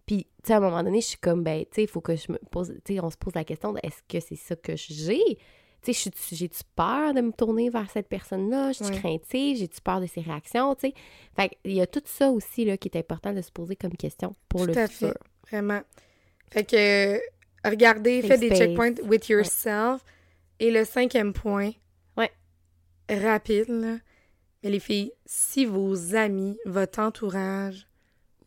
Puis, 0.05 0.25
tu 0.43 0.47
sais, 0.47 0.53
à 0.53 0.57
un 0.57 0.59
moment 0.59 0.83
donné, 0.83 0.99
je 1.01 1.07
suis 1.07 1.17
comme, 1.19 1.43
ben, 1.43 1.61
tu 1.61 1.67
sais, 1.75 1.83
il 1.83 1.87
faut 1.87 2.01
que 2.01 2.15
je 2.15 2.31
me 2.31 2.37
pose, 2.49 2.73
tu 2.83 2.95
sais, 2.95 2.99
on 3.01 3.09
se 3.09 3.17
pose 3.17 3.35
la 3.35 3.43
question 3.45 3.71
de 3.73 3.79
est-ce 3.83 4.01
que 4.09 4.19
c'est 4.19 4.35
ça 4.35 4.55
que 4.55 4.75
j'ai? 4.75 5.37
Tu 5.81 5.93
sais, 5.93 6.11
j'ai-tu 6.31 6.59
peur 6.75 7.13
de 7.15 7.21
me 7.21 7.31
tourner 7.31 7.69
vers 7.71 7.89
cette 7.89 8.07
personne-là? 8.07 8.71
Je 8.71 8.83
suis 8.83 8.95
craintive? 8.95 9.57
J'ai-tu 9.57 9.81
peur 9.81 9.99
de 9.99 10.05
ses 10.05 10.21
réactions? 10.21 10.75
Tu 10.75 10.89
sais, 10.89 10.93
fait 11.35 11.57
il 11.63 11.73
y 11.73 11.81
a 11.81 11.87
tout 11.87 12.03
ça 12.05 12.29
aussi, 12.29 12.65
là, 12.65 12.77
qui 12.77 12.87
est 12.87 12.97
important 12.97 13.33
de 13.33 13.41
se 13.41 13.51
poser 13.51 13.75
comme 13.75 13.93
question 13.97 14.35
pour 14.47 14.65
le 14.65 14.73
Tout 14.73 14.79
à 14.79 14.87
futur. 14.87 15.09
fait. 15.09 15.17
Vraiment. 15.49 15.81
Fait 16.51 16.63
que, 16.65 17.19
regardez, 17.67 18.21
faites 18.21 18.39
des 18.39 18.55
checkpoints 18.55 19.01
with 19.05 19.27
yourself. 19.29 20.03
Et 20.59 20.69
le 20.69 20.85
cinquième 20.85 21.33
point, 21.33 21.71
Ouais. 22.15 22.31
rapide, 23.09 23.69
là. 23.69 23.97
Mais 24.63 24.69
les 24.69 24.79
filles, 24.79 25.11
si 25.25 25.65
vos 25.65 26.13
amis, 26.13 26.59
votre 26.65 26.99
entourage 26.99 27.87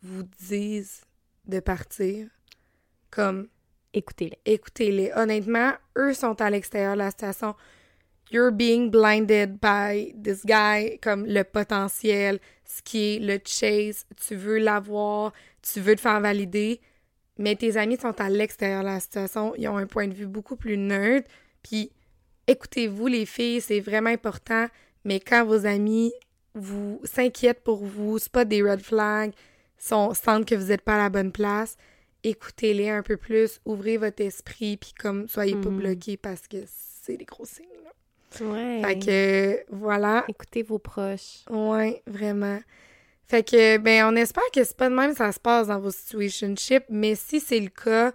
vous 0.03 0.23
disent 0.39 1.01
de 1.47 1.59
partir, 1.59 2.29
comme 3.11 3.49
Écoutez-les. 3.95 4.39
écoutez-les. 4.45 5.13
Honnêtement, 5.15 5.73
eux 5.97 6.15
sont 6.15 6.41
à 6.41 6.51
l'extérieur 6.51 6.95
de 6.95 6.99
la 6.99 7.13
station. 7.13 7.55
You're 8.33 8.51
being 8.51 8.91
blinded 8.91 9.61
by 9.61 10.13
this 10.21 10.45
guy, 10.45 10.99
comme 11.01 11.25
le 11.27 11.45
potentiel, 11.45 12.41
ce 12.65 12.83
qui 12.83 13.15
est 13.15 13.19
le 13.21 13.39
chase. 13.45 14.05
Tu 14.27 14.35
veux 14.35 14.59
l'avoir, 14.59 15.33
tu 15.63 15.81
veux 15.81 15.95
te 15.95 16.01
faire 16.01 16.21
valider, 16.21 16.81
mais 17.39 17.55
tes 17.55 17.77
amis 17.77 17.97
sont 17.97 18.21
à 18.21 18.29
l'extérieur 18.29 18.81
de 18.81 18.89
la 18.89 18.99
situation. 18.99 19.55
Ils 19.57 19.69
ont 19.69 19.77
un 19.77 19.87
point 19.87 20.09
de 20.09 20.15
vue 20.15 20.27
beaucoup 20.27 20.57
plus 20.57 20.77
neutre. 20.77 21.29
Puis, 21.63 21.93
écoutez-vous, 22.49 23.07
les 23.07 23.27
filles, 23.27 23.61
c'est 23.61 23.81
vraiment 23.81 24.11
important. 24.11 24.67
Mais 25.05 25.21
quand 25.21 25.45
vos 25.45 25.67
amis 25.67 26.13
vous 26.55 27.01
s'inquiètent 27.05 27.63
pour 27.63 27.85
vous, 27.85 28.19
c'est 28.19 28.33
pas 28.33 28.45
des 28.45 28.61
red 28.61 28.81
flags, 28.81 29.33
sentent 29.79 30.47
que 30.47 30.57
vous 30.57 30.67
n'êtes 30.67 30.83
pas 30.83 30.95
à 30.95 30.99
la 30.99 31.11
bonne 31.11 31.31
place, 31.31 31.77
écoutez-les 32.25 32.89
un 32.91 33.03
peu 33.03 33.17
plus, 33.17 33.61
ouvrez 33.65 33.97
votre 33.97 34.23
esprit, 34.23 34.77
puis 34.77 34.93
comme 34.99 35.29
soyez 35.29 35.55
pas 35.57 35.69
Mhm. 35.71 35.77
bloqués 35.79 36.17
parce 36.17 36.49
que 36.49 36.57
c'est 36.67 37.17
des 37.17 37.25
gros 37.25 37.45
signes. 37.45 37.67
là. 37.85 38.47
Ouais. 38.47 38.83
Fait 38.85 38.99
que 38.99 39.65
voilà, 39.75 40.25
Écoutez 40.29 40.63
vos 40.65 40.79
proches. 40.81 41.45
ouais, 41.51 42.03
vraiment. 42.07 42.59
Fait 43.29 43.43
que 43.49 43.79
ben 43.79 44.05
on 44.13 44.17
espère 44.17 44.43
que 44.53 44.65
c'est 44.65 44.77
pas 44.77 44.91
de 44.91 44.95
même 44.95 45.13
que 45.13 45.17
ça 45.19 45.31
se 45.33 45.39
passe 45.41 45.69
dans 45.69 45.79
vos 45.79 45.91
situationships, 45.93 46.85
mais 46.91 47.15
si 47.15 47.41
c'est 47.41 47.61
le 47.61 47.69
cas, 47.71 48.13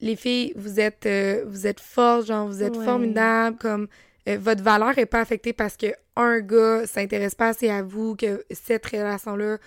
les 0.00 0.16
filles, 0.16 0.52
vous 0.56 0.80
êtes 0.80 1.06
euh, 1.06 1.44
vous 1.46 1.66
êtes 1.66 1.78
fortes, 1.80 2.26
genre 2.26 2.46
vous 2.48 2.62
êtes 2.62 2.76
Ouais. 2.76 2.84
formidables, 2.84 3.56
comme 3.58 3.86
euh, 4.28 4.38
votre 4.38 4.62
valeur 4.62 4.96
est 4.98 5.06
pas 5.06 5.20
affectée 5.20 5.52
parce 5.52 5.76
que 5.76 5.86
un 6.16 6.40
gars 6.40 6.86
s'intéresse 6.86 7.34
pas 7.34 7.48
assez 7.48 7.68
à 7.70 7.82
vous, 7.82 8.16
que 8.16 8.44
cette 8.50 8.84
relation-là 8.86 9.58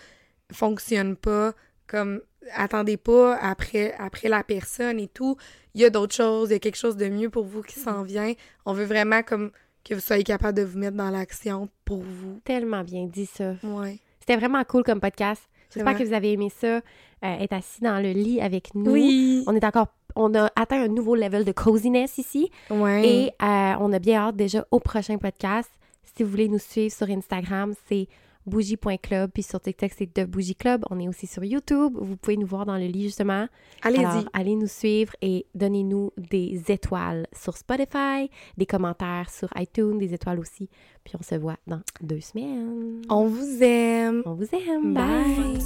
fonctionne 0.52 1.16
pas, 1.16 1.54
comme 1.88 2.22
attendez 2.54 2.98
pas 2.98 3.36
après 3.38 3.94
après 3.98 4.30
la 4.30 4.44
personne 4.44 5.00
et 5.00 5.08
tout. 5.08 5.36
Il 5.74 5.82
y 5.82 5.86
a 5.86 5.90
d'autres 5.90 6.16
choses, 6.16 6.50
il 6.50 6.54
y 6.54 6.56
a 6.56 6.60
quelque 6.60 6.78
chose 6.78 6.96
de 6.98 7.08
mieux 7.10 7.30
pour 7.30 7.46
vous 7.46 7.62
qui 7.62 7.80
s'en 7.80 8.04
vient. 8.04 8.34
On 8.66 8.74
veut 8.74 8.86
vraiment 8.86 9.24
comme 9.24 9.52
que 9.84 9.94
vous 9.94 10.00
soyez 10.02 10.24
capable 10.24 10.58
de 10.58 10.64
vous 10.64 10.80
mettre 10.80 10.98
dans 10.98 11.10
l'action 11.12 11.70
pour 11.84 12.02
vous. 12.02 12.40
Tellement 12.44 12.84
bien 12.84 13.06
dit 13.06 13.26
ça. 13.28 13.54
Ouais. 13.64 14.00
C'était 14.20 14.36
vraiment 14.38 14.64
cool 14.64 14.84
comme 14.84 15.00
podcast. 15.00 15.44
J'espère 15.74 15.98
que 15.98 16.04
vous 16.04 16.14
avez 16.14 16.32
aimé 16.32 16.50
ça. 16.50 16.78
euh, 16.78 16.82
être 17.22 17.54
assis 17.54 17.82
dans 17.82 18.02
le 18.02 18.12
lit 18.12 18.40
avec 18.42 18.74
nous. 18.76 18.92
Oui. 18.92 19.44
On 19.48 19.56
est 19.56 19.64
encore. 19.66 19.88
On 20.16 20.34
a 20.34 20.50
atteint 20.56 20.82
un 20.82 20.88
nouveau 20.88 21.16
level 21.16 21.44
de 21.44 21.52
coziness 21.52 22.18
ici. 22.18 22.50
Ouais. 22.70 23.06
Et 23.08 23.26
euh, 23.44 23.74
on 23.80 23.92
a 23.92 24.00
bien 24.00 24.22
hâte 24.22 24.38
déjà 24.38 24.66
au 24.72 24.80
prochain 24.80 25.18
podcast. 25.18 25.70
Si 26.16 26.24
vous 26.24 26.30
voulez 26.30 26.48
nous 26.48 26.60
suivre 26.60 26.94
sur 26.94 27.10
Instagram, 27.10 27.74
c'est 27.90 28.08
bougie.club. 28.46 29.32
Puis 29.34 29.44
sur 29.44 29.60
TikTok, 29.60 29.92
c'est 29.98 30.14
The 30.14 30.26
Bougie 30.26 30.56
Club. 30.56 30.84
On 30.90 31.00
est 31.00 31.08
aussi 31.08 31.28
sur 31.28 31.44
YouTube. 31.44 31.94
Vous 32.00 32.16
pouvez 32.18 32.38
nous 32.38 32.48
voir 32.48 32.66
dans 32.66 32.78
le 32.78 32.86
lit, 32.86 33.04
justement. 33.04 33.48
allez-y. 33.82 34.06
Alors, 34.06 34.24
allez 34.34 34.56
nous 34.56 34.68
suivre 34.68 35.14
et 35.22 35.46
donnez-nous 35.56 36.12
des 36.18 36.62
étoiles 36.70 37.28
sur 37.34 37.58
Spotify, 37.58 38.30
des 38.58 38.66
commentaires 38.66 39.30
sur 39.30 39.50
iTunes, 39.58 39.98
des 39.98 40.14
étoiles 40.14 40.40
aussi. 40.40 40.70
Puis 41.04 41.16
on 41.20 41.24
se 41.24 41.36
voit 41.36 41.58
dans 41.68 41.82
deux 42.02 42.22
semaines. 42.22 43.02
On 43.10 43.28
vous 43.28 43.64
aime. 43.64 44.24
On 44.26 44.34
vous 44.34 44.48
aime. 44.54 44.94
Bye. 44.94 45.60